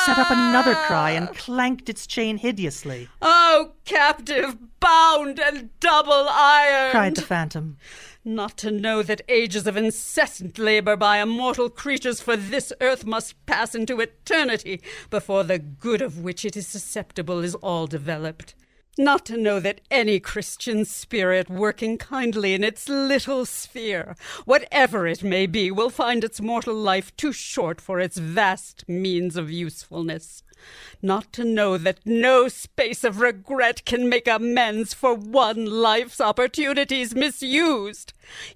set 0.05 0.19
up 0.19 0.29
another 0.29 0.75
cry 0.75 1.11
and 1.11 1.29
clanked 1.35 1.89
its 1.89 2.05
chain 2.05 2.37
hideously. 2.37 3.09
Oh, 3.21 3.71
captive, 3.85 4.57
bound 4.79 5.39
and 5.39 5.71
double 5.79 6.27
iron! 6.29 6.91
cried 6.91 7.15
the 7.15 7.23
phantom. 7.23 7.77
Not 8.23 8.57
to 8.57 8.69
know 8.69 9.01
that 9.01 9.21
ages 9.27 9.65
of 9.65 9.77
incessant 9.77 10.59
labor 10.59 10.95
by 10.95 11.17
immortal 11.21 11.69
creatures 11.69 12.21
for 12.21 12.35
this 12.35 12.71
earth 12.81 13.05
must 13.05 13.43
pass 13.47 13.73
into 13.73 13.99
eternity 13.99 14.81
before 15.09 15.43
the 15.43 15.57
good 15.59 16.01
of 16.01 16.19
which 16.19 16.45
it 16.45 16.55
is 16.55 16.67
susceptible 16.67 17.39
is 17.43 17.55
all 17.55 17.87
developed. 17.87 18.53
Not 18.97 19.25
to 19.25 19.35
know 19.35 19.59
that 19.59 19.81
any 19.91 20.21
Christian 20.21 20.85
spirit 20.85 21.49
working 21.49 21.97
kindly 21.97 22.53
in 22.53 22.63
its 22.63 22.87
little 22.87 23.45
sphere, 23.45 24.15
whatever 24.45 25.05
it 25.05 25.21
may 25.21 25.47
be, 25.47 25.69
will 25.69 25.89
find 25.89 26.23
its 26.23 26.39
mortal 26.39 26.75
life 26.75 27.13
too 27.17 27.33
short 27.33 27.81
for 27.81 27.99
its 27.99 28.17
vast 28.17 28.87
means 28.87 29.35
of 29.35 29.51
usefulness. 29.51 30.43
Not 31.01 31.31
to 31.33 31.43
know 31.43 31.77
that 31.77 31.99
no 32.05 32.47
space 32.47 33.03
of 33.03 33.19
regret 33.19 33.85
can 33.85 34.09
make 34.09 34.27
amends 34.27 34.93
for 34.93 35.13
one 35.13 35.65
life's 35.65 36.19
opportunities 36.19 37.13
misused. 37.13 38.13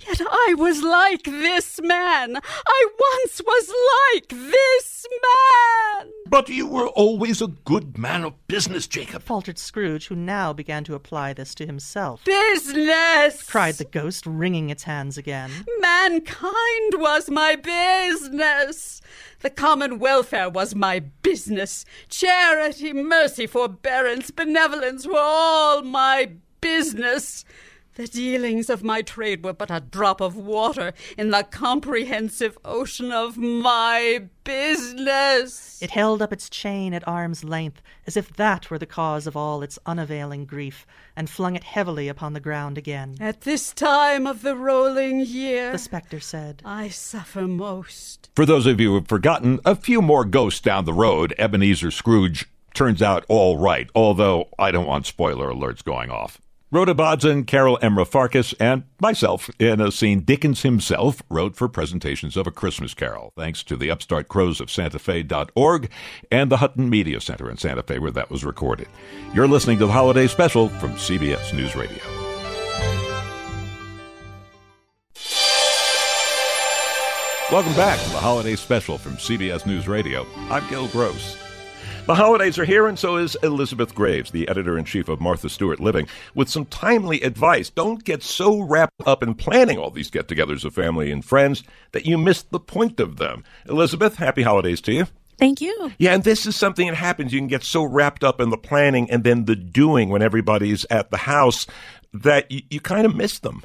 Yet 0.08 0.22
I 0.22 0.56
was 0.58 0.82
like 0.82 1.24
this 1.24 1.80
man. 1.82 2.38
I 2.38 2.88
once 3.00 3.42
was 3.46 3.72
like 4.14 4.30
this 4.30 5.06
man. 5.22 6.12
But 6.28 6.50
you 6.50 6.68
were 6.68 6.88
always 6.90 7.42
a 7.42 7.48
good 7.48 7.98
man 7.98 8.24
of 8.24 8.48
business, 8.48 8.88
Jacob. 8.88 9.24
faltered 9.24 9.58
Scrooge, 9.58 10.08
who 10.08 10.16
now 10.16 10.54
began 10.54 10.84
to 10.86 10.96
apply 10.96 11.34
this 11.34 11.54
to 11.56 11.66
himself. 11.66 12.24
Business! 12.26 13.44
Cried 13.44 13.76
the 13.76 13.86
ghost, 13.86 14.26
wringing 14.26 14.70
its 14.70 14.84
hands 14.84 15.18
again. 15.18 15.52
Mankind 15.80 16.94
was 16.94 17.30
my 17.30 17.56
business. 17.56 19.02
The 19.42 19.50
common 19.50 20.00
welfare 20.00 20.50
was 20.50 20.76
my 20.76 21.00
business. 21.00 21.86
Charity, 22.10 22.92
mercy, 22.92 23.48
forbearance, 23.48 24.32
benevolence 24.32 25.08
were 25.08 25.18
all 25.18 25.82
my 25.82 26.32
business. 26.60 27.46
The 28.00 28.08
dealings 28.08 28.70
of 28.70 28.82
my 28.82 29.02
trade 29.02 29.44
were 29.44 29.52
but 29.52 29.70
a 29.70 29.82
drop 29.82 30.22
of 30.22 30.38
water 30.38 30.94
in 31.18 31.32
the 31.32 31.44
comprehensive 31.44 32.58
ocean 32.64 33.12
of 33.12 33.38
my 33.38 34.30
business. 34.46 35.82
It 35.82 35.92
held 35.92 36.22
up 36.22 36.32
its 36.32 36.50
chain 36.50 36.94
at 36.94 37.06
arm's 37.06 37.44
length, 37.44 37.82
as 38.08 38.16
if 38.16 38.32
that 38.38 38.72
were 38.72 38.80
the 38.80 38.86
cause 38.86 39.28
of 39.28 39.36
all 39.36 39.62
its 39.62 39.78
unavailing 39.86 40.46
grief, 40.46 40.88
and 41.18 41.30
flung 41.30 41.58
it 41.58 41.66
heavily 41.66 42.08
upon 42.08 42.32
the 42.32 42.40
ground 42.40 42.78
again. 42.78 43.18
At 43.20 43.42
this 43.42 43.74
time 43.74 44.26
of 44.26 44.44
the 44.44 44.56
rolling 44.56 45.20
year, 45.20 45.74
The 45.74 45.78
spectre 45.78 46.22
said, 46.22 46.62
I 46.64 46.88
suffer 46.88 47.50
most. 47.50 48.30
For 48.34 48.46
those 48.46 48.66
of 48.66 48.80
you 48.80 48.92
who 48.92 48.96
have 48.96 49.10
forgotten, 49.10 49.60
a 49.66 49.76
few 49.76 50.02
more 50.02 50.24
ghosts 50.24 50.62
down 50.62 50.86
the 50.86 50.94
road, 50.94 51.36
Ebenezer 51.38 51.92
Scrooge 51.92 52.50
turns 52.74 53.02
out 53.02 53.26
all 53.28 53.58
right, 53.58 53.90
although 53.94 54.48
I 54.58 54.72
don't 54.72 54.88
want 54.88 55.06
spoiler 55.06 55.52
alerts 55.52 55.84
going 55.84 56.10
off. 56.10 56.40
Rhoda 56.72 56.94
Bodson, 56.94 57.48
Carol 57.48 57.80
Emra 57.82 58.06
Farkas, 58.06 58.54
and 58.60 58.84
myself 59.02 59.50
in 59.58 59.82
a 59.82 59.92
scene 59.92 60.20
Dickens 60.20 60.62
himself 60.62 61.24
wrote 61.28 61.56
for 61.56 61.68
presentations 61.68 62.38
of 62.38 62.46
A 62.46 62.52
Christmas 62.52 62.94
Carol, 62.94 63.34
thanks 63.36 63.64
to 63.64 63.76
the 63.76 63.90
Upstart 63.90 64.28
Crows 64.28 64.62
of 64.62 64.70
Santa 64.70 65.00
Fe.org 65.00 65.90
and 66.32 66.52
the 66.52 66.58
Hutton 66.58 66.88
Media 66.88 67.20
Center 67.22 67.50
in 67.50 67.58
Santa 67.58 67.82
Fe, 67.82 67.98
where 67.98 68.12
that 68.12 68.30
was 68.30 68.46
recorded. 68.46 68.88
You're 69.34 69.48
listening 69.48 69.80
to 69.80 69.88
the 69.88 69.92
Holiday 69.92 70.28
Special 70.28 70.70
from 70.70 70.92
CBS 70.92 71.56
News 71.56 71.76
Radio. 71.76 72.04
Welcome 77.52 77.74
back 77.74 78.00
to 78.04 78.10
the 78.12 78.20
Holiday 78.20 78.56
Special 78.56 79.00
from 79.00 79.14
CBS 79.14 79.66
News 79.66 79.88
Radio. 79.88 80.28
I'm 80.52 80.70
Gil 80.70 80.88
Gross. 80.90 81.49
The 82.10 82.16
holidays 82.16 82.58
are 82.58 82.66
here, 82.66 82.88
and 82.88 82.98
so 82.98 83.18
is 83.18 83.38
Elizabeth 83.44 83.94
Graves, 83.94 84.32
the 84.32 84.50
editor 84.50 84.80
in 84.80 84.84
chief 84.84 85.10
of 85.10 85.22
Martha 85.22 85.48
Stewart 85.48 85.80
Living, 85.80 86.08
with 86.34 86.50
some 86.50 86.66
timely 86.66 87.22
advice. 87.22 87.70
Don't 87.70 88.04
get 88.04 88.24
so 88.24 88.62
wrapped 88.62 89.04
up 89.06 89.22
in 89.22 89.36
planning 89.36 89.78
all 89.78 89.92
these 89.92 90.10
get 90.10 90.28
togethers 90.28 90.66
of 90.66 90.74
family 90.74 91.12
and 91.12 91.24
friends 91.24 91.64
that 91.92 92.08
you 92.08 92.18
miss 92.18 92.42
the 92.42 92.60
point 92.60 93.00
of 93.00 93.18
them. 93.18 93.44
Elizabeth, 93.68 94.16
happy 94.16 94.42
holidays 94.42 94.82
to 94.82 94.92
you. 94.92 95.06
Thank 95.38 95.62
you. 95.62 95.94
Yeah, 96.00 96.16
and 96.16 96.24
this 96.24 96.48
is 96.48 96.56
something 96.56 96.88
that 96.88 96.96
happens. 96.96 97.32
You 97.32 97.42
can 97.42 97.48
get 97.48 97.64
so 97.64 97.84
wrapped 97.84 98.24
up 98.24 98.42
in 98.42 98.50
the 98.50 98.58
planning 98.58 99.12
and 99.12 99.24
then 99.24 99.46
the 99.46 99.56
doing 99.56 100.10
when 100.10 100.24
everybody's 100.24 100.88
at 100.90 101.12
the 101.12 101.18
house 101.18 101.68
that 102.12 102.50
you, 102.50 102.64
you 102.72 102.80
kind 102.80 103.06
of 103.06 103.16
miss 103.16 103.38
them. 103.38 103.62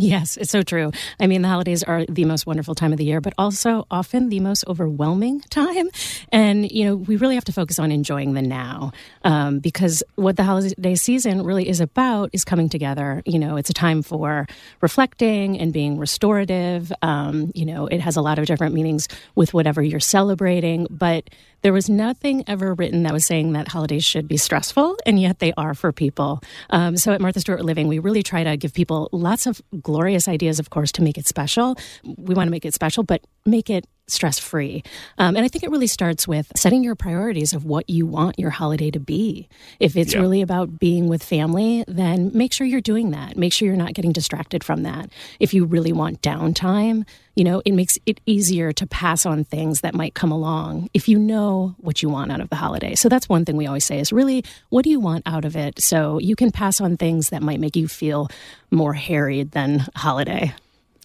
Yes, 0.00 0.36
it's 0.36 0.52
so 0.52 0.62
true. 0.62 0.92
I 1.18 1.26
mean, 1.26 1.42
the 1.42 1.48
holidays 1.48 1.82
are 1.82 2.04
the 2.06 2.24
most 2.24 2.46
wonderful 2.46 2.76
time 2.76 2.92
of 2.92 2.98
the 2.98 3.04
year, 3.04 3.20
but 3.20 3.34
also 3.36 3.84
often 3.90 4.28
the 4.28 4.38
most 4.38 4.64
overwhelming 4.68 5.40
time. 5.50 5.88
And, 6.30 6.70
you 6.70 6.84
know, 6.84 6.94
we 6.96 7.16
really 7.16 7.34
have 7.34 7.44
to 7.46 7.52
focus 7.52 7.80
on 7.80 7.90
enjoying 7.90 8.34
the 8.34 8.42
now 8.42 8.92
um, 9.24 9.58
because 9.58 10.04
what 10.14 10.36
the 10.36 10.44
holiday 10.44 10.94
season 10.94 11.42
really 11.42 11.68
is 11.68 11.80
about 11.80 12.30
is 12.32 12.44
coming 12.44 12.68
together. 12.68 13.22
You 13.26 13.40
know, 13.40 13.56
it's 13.56 13.70
a 13.70 13.74
time 13.74 14.02
for 14.02 14.46
reflecting 14.80 15.58
and 15.58 15.72
being 15.72 15.98
restorative. 15.98 16.92
Um, 17.02 17.50
you 17.56 17.66
know, 17.66 17.88
it 17.88 18.00
has 18.00 18.16
a 18.16 18.22
lot 18.22 18.38
of 18.38 18.46
different 18.46 18.74
meanings 18.74 19.08
with 19.34 19.52
whatever 19.52 19.82
you're 19.82 19.98
celebrating, 19.98 20.86
but 20.90 21.28
there 21.62 21.72
was 21.72 21.88
nothing 21.88 22.44
ever 22.46 22.74
written 22.74 23.02
that 23.02 23.12
was 23.12 23.26
saying 23.26 23.52
that 23.52 23.68
holidays 23.68 24.04
should 24.04 24.28
be 24.28 24.36
stressful, 24.36 24.96
and 25.04 25.20
yet 25.20 25.38
they 25.38 25.52
are 25.56 25.74
for 25.74 25.92
people. 25.92 26.40
Um, 26.70 26.96
so 26.96 27.12
at 27.12 27.20
Martha 27.20 27.40
Stewart 27.40 27.64
Living, 27.64 27.88
we 27.88 27.98
really 27.98 28.22
try 28.22 28.44
to 28.44 28.56
give 28.56 28.72
people 28.74 29.08
lots 29.12 29.46
of 29.46 29.60
glorious 29.82 30.28
ideas, 30.28 30.58
of 30.58 30.70
course, 30.70 30.92
to 30.92 31.02
make 31.02 31.18
it 31.18 31.26
special. 31.26 31.76
We 32.04 32.34
want 32.34 32.46
to 32.46 32.52
make 32.52 32.64
it 32.64 32.74
special, 32.74 33.02
but 33.02 33.22
make 33.50 33.70
it 33.70 33.86
stress 34.10 34.38
free. 34.38 34.82
Um, 35.18 35.36
and 35.36 35.44
I 35.44 35.48
think 35.48 35.64
it 35.64 35.70
really 35.70 35.86
starts 35.86 36.26
with 36.26 36.50
setting 36.56 36.82
your 36.82 36.94
priorities 36.94 37.52
of 37.52 37.66
what 37.66 37.90
you 37.90 38.06
want 38.06 38.38
your 38.38 38.48
holiday 38.48 38.90
to 38.90 38.98
be. 38.98 39.50
If 39.80 39.98
it's 39.98 40.14
Yeah. 40.14 40.20
really 40.20 40.40
about 40.40 40.78
being 40.78 41.08
with 41.08 41.22
family, 41.22 41.84
then 41.86 42.30
make 42.32 42.54
sure 42.54 42.66
you're 42.66 42.80
doing 42.80 43.10
that. 43.10 43.36
Make 43.36 43.52
sure 43.52 43.66
you're 43.68 43.76
not 43.76 43.92
getting 43.92 44.12
distracted 44.12 44.64
from 44.64 44.82
that. 44.84 45.10
If 45.40 45.52
you 45.52 45.66
really 45.66 45.92
want 45.92 46.22
downtime, 46.22 47.04
you 47.36 47.44
know, 47.44 47.60
it 47.66 47.72
makes 47.72 47.98
it 48.06 48.18
easier 48.24 48.72
to 48.72 48.86
pass 48.86 49.26
on 49.26 49.44
things 49.44 49.82
that 49.82 49.94
might 49.94 50.14
come 50.14 50.32
along 50.32 50.88
if 50.94 51.06
you 51.06 51.18
know 51.18 51.74
what 51.76 52.02
you 52.02 52.08
want 52.08 52.32
out 52.32 52.40
of 52.40 52.48
the 52.48 52.56
holiday. 52.56 52.94
So 52.94 53.10
that's 53.10 53.28
one 53.28 53.44
thing 53.44 53.58
we 53.58 53.66
always 53.66 53.84
say 53.84 53.98
is 54.00 54.10
really, 54.10 54.42
what 54.70 54.84
do 54.84 54.90
you 54.90 55.00
want 55.00 55.24
out 55.26 55.44
of 55.44 55.54
it? 55.54 55.82
So 55.82 56.18
you 56.18 56.34
can 56.34 56.50
pass 56.50 56.80
on 56.80 56.96
things 56.96 57.28
that 57.28 57.42
might 57.42 57.60
make 57.60 57.76
you 57.76 57.86
feel 57.86 58.30
more 58.70 58.94
harried 58.94 59.50
than 59.50 59.84
holiday. 59.94 60.54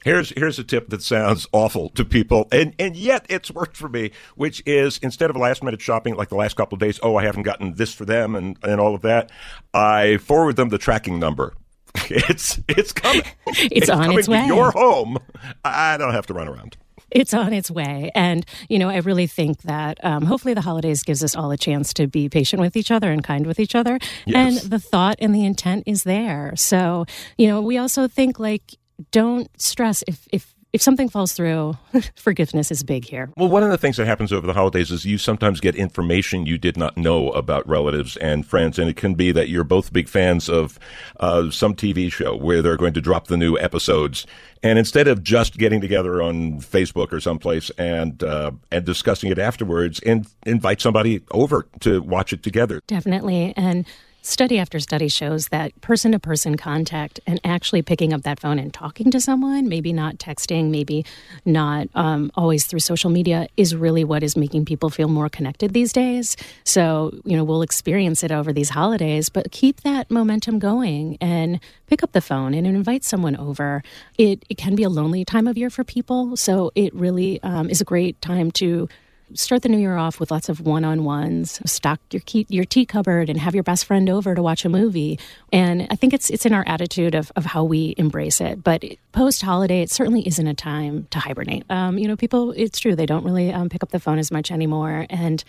Here's 0.04 0.32
here's 0.32 0.60
a 0.60 0.64
tip 0.64 0.90
that 0.90 1.02
sounds 1.02 1.48
awful 1.52 1.90
to 1.90 2.04
people, 2.04 2.48
and 2.52 2.74
and 2.78 2.96
yet 2.96 3.26
it's 3.30 3.50
worked 3.52 3.78
for 3.78 3.90
me. 3.90 4.12
Which 4.36 4.62
is 4.66 4.98
instead 5.00 5.30
of 5.30 5.36
last 5.36 5.64
minute 5.64 5.82
shopping 5.82 6.16
like 6.16 6.30
the 6.30 6.36
last 6.36 6.56
couple 6.56 6.76
of 6.76 6.80
days, 6.80 7.00
oh 7.02 7.16
I 7.16 7.24
haven't 7.24 7.44
gotten 7.44 7.76
this 7.76 7.94
for 7.94 8.06
them 8.06 8.36
and 8.36 8.58
and 8.64 8.80
all 8.80 8.96
of 8.96 9.02
that, 9.02 9.32
I 9.74 10.18
forward 10.18 10.56
them 10.56 10.70
the 10.70 10.78
tracking 10.78 11.20
number. 11.20 11.54
It's 12.10 12.60
it's 12.68 12.92
coming. 12.92 13.24
It's 13.48 13.90
on 13.90 14.04
coming 14.04 14.20
its 14.20 14.28
way. 14.28 14.42
to 14.42 14.48
your 14.48 14.72
home. 14.72 15.18
I 15.64 15.98
don't 15.98 16.14
have 16.14 16.26
to 16.28 16.34
run 16.34 16.48
around. 16.48 16.76
It's 17.12 17.34
on 17.34 17.54
its 17.54 17.70
way. 17.70 18.12
And, 18.16 18.46
you 18.70 18.80
know, 18.80 18.90
I 18.90 18.98
really 18.98 19.28
think 19.28 19.62
that 19.62 20.04
um, 20.04 20.26
hopefully 20.26 20.56
the 20.56 20.62
holidays 20.62 21.04
gives 21.04 21.24
us 21.24 21.36
all 21.36 21.52
a 21.52 21.58
chance 21.58 21.94
to 21.94 22.08
be 22.08 22.28
patient 22.28 22.60
with 22.60 22.76
each 22.76 22.90
other 22.90 23.12
and 23.12 23.24
kind 23.24 23.46
with 23.46 23.60
each 23.60 23.76
other. 23.76 24.00
Yes. 24.26 24.64
And 24.64 24.72
the 24.72 24.80
thought 24.80 25.18
and 25.20 25.34
the 25.36 25.46
intent 25.46 25.84
is 25.86 26.04
there. 26.04 26.54
So, 26.56 27.06
you 27.38 27.48
know, 27.48 27.62
we 27.62 27.78
also 27.78 28.08
think 28.08 28.40
like, 28.40 28.64
don't 29.12 29.50
stress 29.60 30.04
if, 30.08 30.28
if, 30.32 30.54
if 30.74 30.82
something 30.82 31.08
falls 31.08 31.34
through, 31.34 31.78
forgiveness 32.16 32.72
is 32.72 32.84
big 32.84 33.06
here. 33.06 33.30
Well, 33.38 33.48
one 33.48 33.62
of 33.62 33.70
the 33.70 33.78
things 33.78 33.98
that 33.98 34.08
happens 34.08 34.34
over 34.34 34.48
the 34.48 34.54
holidays 34.54 34.90
is 34.90 35.06
you 35.06 35.20
sometimes 35.20 35.60
get 35.60 35.76
information 35.76 36.48
you 36.48 36.58
did 36.58 36.78
not 36.78 36.98
know 36.98 37.30
about 37.30 37.68
relatives 37.70 38.18
and 38.18 38.46
friends, 38.46 38.80
and 38.80 38.90
it 38.90 38.98
can 38.98 39.14
be 39.14 39.32
that 39.32 39.50
you're 39.50 39.64
both 39.64 39.94
big 39.94 40.10
fans 40.10 40.50
of 40.50 40.80
uh, 41.20 41.52
some 41.52 41.76
TV 41.76 42.12
show 42.12 42.36
where 42.36 42.64
they're 42.64 42.76
going 42.76 42.94
to 42.94 43.02
drop 43.02 43.28
the 43.28 43.38
new 43.38 43.56
episodes, 43.60 44.26
and 44.64 44.80
instead 44.80 45.08
of 45.08 45.22
just 45.22 45.60
getting 45.60 45.80
together 45.80 46.24
on 46.24 46.60
Facebook 46.60 47.14
or 47.14 47.20
someplace 47.20 47.70
and 47.72 48.24
uh, 48.24 48.52
and 48.72 48.84
discussing 48.84 49.30
it 49.30 49.38
afterwards, 49.38 50.00
and 50.00 50.26
invite 50.48 50.82
somebody 50.82 51.22
over 51.32 51.68
to 51.82 52.02
watch 52.02 52.34
it 52.34 52.42
together. 52.42 52.82
Definitely, 52.88 53.54
and 53.56 53.86
Study 54.26 54.58
after 54.58 54.80
study 54.80 55.10
shows 55.10 55.50
that 55.50 55.80
person 55.82 56.14
to 56.14 56.20
person 56.20 56.56
contact 56.56 57.20
and 57.28 57.42
actually 57.44 57.82
picking 57.82 58.14
up 58.14 58.22
that 58.22 58.40
phone 58.40 58.58
and 58.58 58.74
talking 58.74 59.12
to 59.12 59.20
someone, 59.20 59.68
maybe 59.68 59.92
not 59.92 60.18
texting, 60.18 60.70
maybe 60.70 61.06
not 61.44 61.90
um, 61.94 62.32
always 62.34 62.66
through 62.66 62.80
social 62.80 63.10
media, 63.10 63.48
is 63.58 63.76
really 63.76 64.06
what 64.06 64.24
is 64.24 64.38
making 64.38 64.64
people 64.64 64.90
feel 64.90 65.10
more 65.10 65.28
connected 65.28 65.74
these 65.74 65.92
days. 65.92 66.38
So, 66.64 67.12
you 67.26 67.36
know, 67.36 67.44
we'll 67.44 67.64
experience 67.64 68.24
it 68.24 68.32
over 68.32 68.54
these 68.54 68.70
holidays, 68.70 69.28
but 69.28 69.52
keep 69.52 69.82
that 69.82 70.10
momentum 70.10 70.58
going 70.58 71.18
and 71.20 71.60
pick 71.88 72.02
up 72.02 72.14
the 72.14 72.22
phone 72.22 72.54
and 72.54 72.66
invite 72.66 73.04
someone 73.04 73.36
over. 73.36 73.84
It, 74.18 74.46
it 74.50 74.58
can 74.58 74.76
be 74.76 74.84
a 74.84 74.90
lonely 74.90 75.26
time 75.26 75.48
of 75.48 75.58
year 75.58 75.70
for 75.70 75.84
people. 75.84 76.38
So, 76.38 76.72
it 76.76 76.96
really 76.96 77.44
um, 77.44 77.70
is 77.70 77.82
a 77.82 77.86
great 77.86 78.22
time 78.22 78.52
to 78.52 78.88
start 79.34 79.62
the 79.62 79.70
new 79.70 79.78
year 79.78 79.98
off 79.98 80.20
with 80.20 80.32
lots 80.32 80.50
of 80.50 80.62
one 80.62 80.84
on 80.86 81.04
ones. 81.04 81.60
Stock 81.66 82.00
your 82.12 82.22
key, 82.26 82.46
your 82.50 82.66
tea 82.66 82.86
cupboard 82.86 83.30
and 83.30 83.40
have 83.40 83.54
your 83.54 83.64
best 83.64 83.86
friend 83.86 84.10
over 84.10 84.36
to 84.36 84.42
watch 84.42 84.66
a 84.66 84.70
movie. 84.70 85.20
And 85.52 85.88
I 85.90 85.96
think 85.96 86.14
it's 86.14 86.30
it's 86.30 86.46
in 86.46 86.54
our 86.54 86.64
attitude 86.68 87.16
of, 87.16 87.32
of 87.36 87.46
how 87.46 87.64
we 87.64 87.96
embrace 87.98 88.42
it. 88.42 88.64
But 88.64 88.84
post 89.12 89.42
holiday, 89.42 89.82
it 89.82 89.90
certainly 89.90 90.28
isn't 90.28 90.48
a 90.48 90.54
time 90.54 91.08
to 91.12 91.20
hibernate. 91.20 91.66
Um, 91.70 91.98
you 91.98 92.08
know, 92.08 92.16
people, 92.16 92.52
it's 92.52 92.80
true, 92.80 92.96
they 92.96 93.06
don't 93.06 93.24
really 93.24 93.52
um, 93.52 93.70
pick 93.70 93.84
up 93.84 93.90
the 93.90 94.00
phone 94.00 94.20
as 94.20 94.32
much 94.32 94.52
anymore. 94.52 95.06
And 95.10 95.44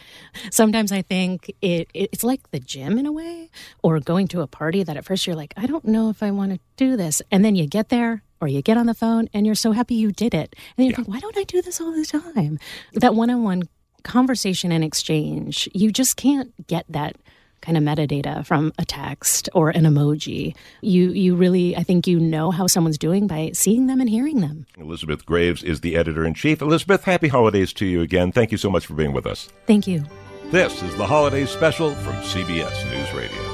sometimes 0.51 0.93
I 0.93 1.03
think 1.03 1.55
it, 1.61 1.89
it 1.95 2.11
it's 2.13 2.25
like 2.25 2.51
the 2.51 2.61
gym 2.61 2.99
in 2.99 3.07
a 3.07 3.13
way, 3.13 3.51
or 3.83 4.01
going 4.01 4.29
to 4.29 4.41
a 4.41 4.47
party 4.47 4.83
that 4.83 4.97
at 4.97 5.05
first 5.05 5.27
you're 5.27 5.37
like, 5.37 5.55
I 5.57 5.67
don't 5.67 5.85
know 5.85 6.11
if 6.11 6.23
I 6.23 6.31
want 6.31 6.53
to 6.53 6.61
do 6.77 6.97
this, 6.97 7.23
and 7.31 7.45
then 7.45 7.55
you 7.55 7.67
get 7.67 7.89
there 7.89 8.23
or 8.45 8.49
you 8.49 8.61
get 8.63 8.77
on 8.77 8.87
the 8.87 8.95
phone 8.95 9.29
and 9.33 9.47
you're 9.47 9.55
so 9.55 9.73
happy 9.73 9.95
you 9.95 10.13
did 10.13 10.35
it. 10.35 10.55
And 10.77 10.85
you 10.85 10.91
yeah. 10.91 10.97
think, 10.97 11.09
why 11.09 11.19
don't 11.19 11.37
I 11.37 11.45
do 11.45 11.63
this 11.63 11.81
all 11.81 11.93
the 11.93 12.05
time? 12.05 12.59
That 12.93 13.15
one 13.15 13.31
on 13.31 13.43
one 13.43 13.63
conversation 14.03 14.71
and 14.71 14.85
exchange, 14.85 15.69
you 15.73 15.91
just 15.91 16.17
can't 16.17 16.53
get 16.67 16.85
that 16.91 17.17
kind 17.63 17.79
of 17.79 17.83
metadata 17.83 18.45
from 18.45 18.71
a 18.79 18.85
text 18.85 19.49
or 19.55 19.71
an 19.71 19.85
emoji. 19.85 20.55
You 20.83 21.13
you 21.13 21.35
really 21.35 21.75
I 21.75 21.83
think 21.83 22.07
you 22.07 22.21
know 22.21 22.51
how 22.51 22.67
someone's 22.67 22.99
doing 22.99 23.27
by 23.27 23.53
seeing 23.55 23.87
them 23.87 24.01
and 24.01 24.11
hearing 24.11 24.43
them. 24.43 24.67
Elizabeth 24.77 25.25
Graves 25.25 25.63
is 25.63 25.81
the 25.81 25.97
editor 25.97 26.27
in 26.27 26.35
chief. 26.35 26.61
Elizabeth, 26.61 27.05
happy 27.05 27.29
holidays 27.29 27.73
to 27.75 27.87
you 27.87 28.03
again. 28.03 28.33
Thank 28.33 28.53
you 28.53 28.59
so 28.59 28.69
much 28.69 28.85
for 28.85 28.93
being 28.93 29.15
with 29.15 29.27
us. 29.27 29.49
Thank 29.67 29.87
you. 29.87 30.05
This 30.51 30.83
is 30.83 30.95
the 30.97 31.07
holiday 31.07 31.47
special 31.47 31.95
from 31.95 32.17
CBS 32.17 32.85
News 32.91 33.13
Radio. 33.15 33.54